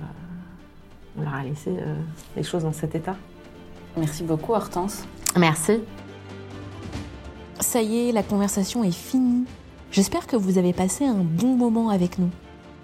on 1.17 1.21
leur 1.21 1.35
a 1.35 1.43
laissé 1.43 1.69
euh, 1.69 1.95
les 2.35 2.43
choses 2.43 2.63
dans 2.63 2.73
cet 2.73 2.95
état? 2.95 3.15
Merci 3.95 4.23
beaucoup, 4.23 4.53
Hortense. 4.53 5.05
Merci. 5.37 5.81
Ça 7.61 7.83
y 7.83 8.09
est, 8.09 8.11
la 8.11 8.23
conversation 8.23 8.83
est 8.83 8.91
finie. 8.91 9.45
J'espère 9.91 10.25
que 10.25 10.35
vous 10.35 10.57
avez 10.57 10.73
passé 10.73 11.05
un 11.05 11.23
bon 11.23 11.55
moment 11.55 11.89
avec 11.89 12.17
nous. 12.17 12.31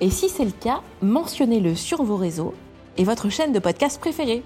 Et 0.01 0.11
si 0.11 0.29
c'est 0.29 0.45
le 0.45 0.51
cas, 0.51 0.81
mentionnez-le 1.01 1.73
sur 1.73 2.03
vos 2.03 2.15
réseaux 2.15 2.53
et 2.95 3.03
votre 3.03 3.29
chaîne 3.29 3.51
de 3.51 3.59
podcast 3.59 3.99
préférée. 3.99 4.43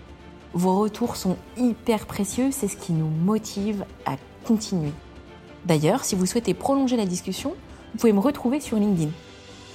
Vos 0.53 0.79
retours 0.79 1.17
sont 1.17 1.35
hyper 1.57 2.05
précieux, 2.05 2.49
c'est 2.51 2.69
ce 2.69 2.77
qui 2.77 2.93
nous 2.93 3.09
motive 3.09 3.85
à 4.05 4.15
continuer. 4.45 4.93
D'ailleurs, 5.65 6.05
si 6.05 6.15
vous 6.15 6.25
souhaitez 6.25 6.53
prolonger 6.53 6.95
la 6.95 7.05
discussion, 7.05 7.53
vous 7.91 7.99
pouvez 7.99 8.13
me 8.13 8.19
retrouver 8.19 8.61
sur 8.61 8.77
LinkedIn. 8.77 9.11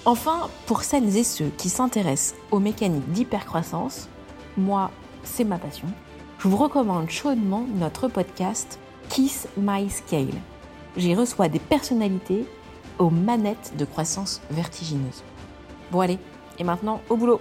Enfin, 0.07 0.49
pour 0.65 0.85
celles 0.85 1.19
et 1.19 1.25
ceux 1.25 1.51
qui 1.59 1.69
s'intéressent 1.69 2.35
aux 2.51 2.61
mécaniques 2.61 3.13
d'hypercroissance, 3.13 4.09
moi, 4.57 4.91
c'est 5.23 5.45
ma 5.45 5.59
passion, 5.59 5.89
je 6.39 6.49
vous 6.49 6.57
recommande 6.57 7.11
chaudement 7.11 7.67
notre 7.77 8.09
podcast 8.09 8.79
Kiss 9.09 9.49
My 9.57 9.89
Scale. 9.89 10.35
J'y 10.97 11.15
reçois 11.15 11.49
des 11.49 11.59
personnalités 11.59 12.47
aux 12.99 13.11
manettes 13.11 13.73
de 13.79 13.85
croissance 13.85 14.41
vertigineuse. 14.51 15.23
Bon 15.91 16.01
allez, 16.01 16.19
et 16.59 16.65
maintenant 16.65 17.01
au 17.09 17.17
boulot 17.17 17.41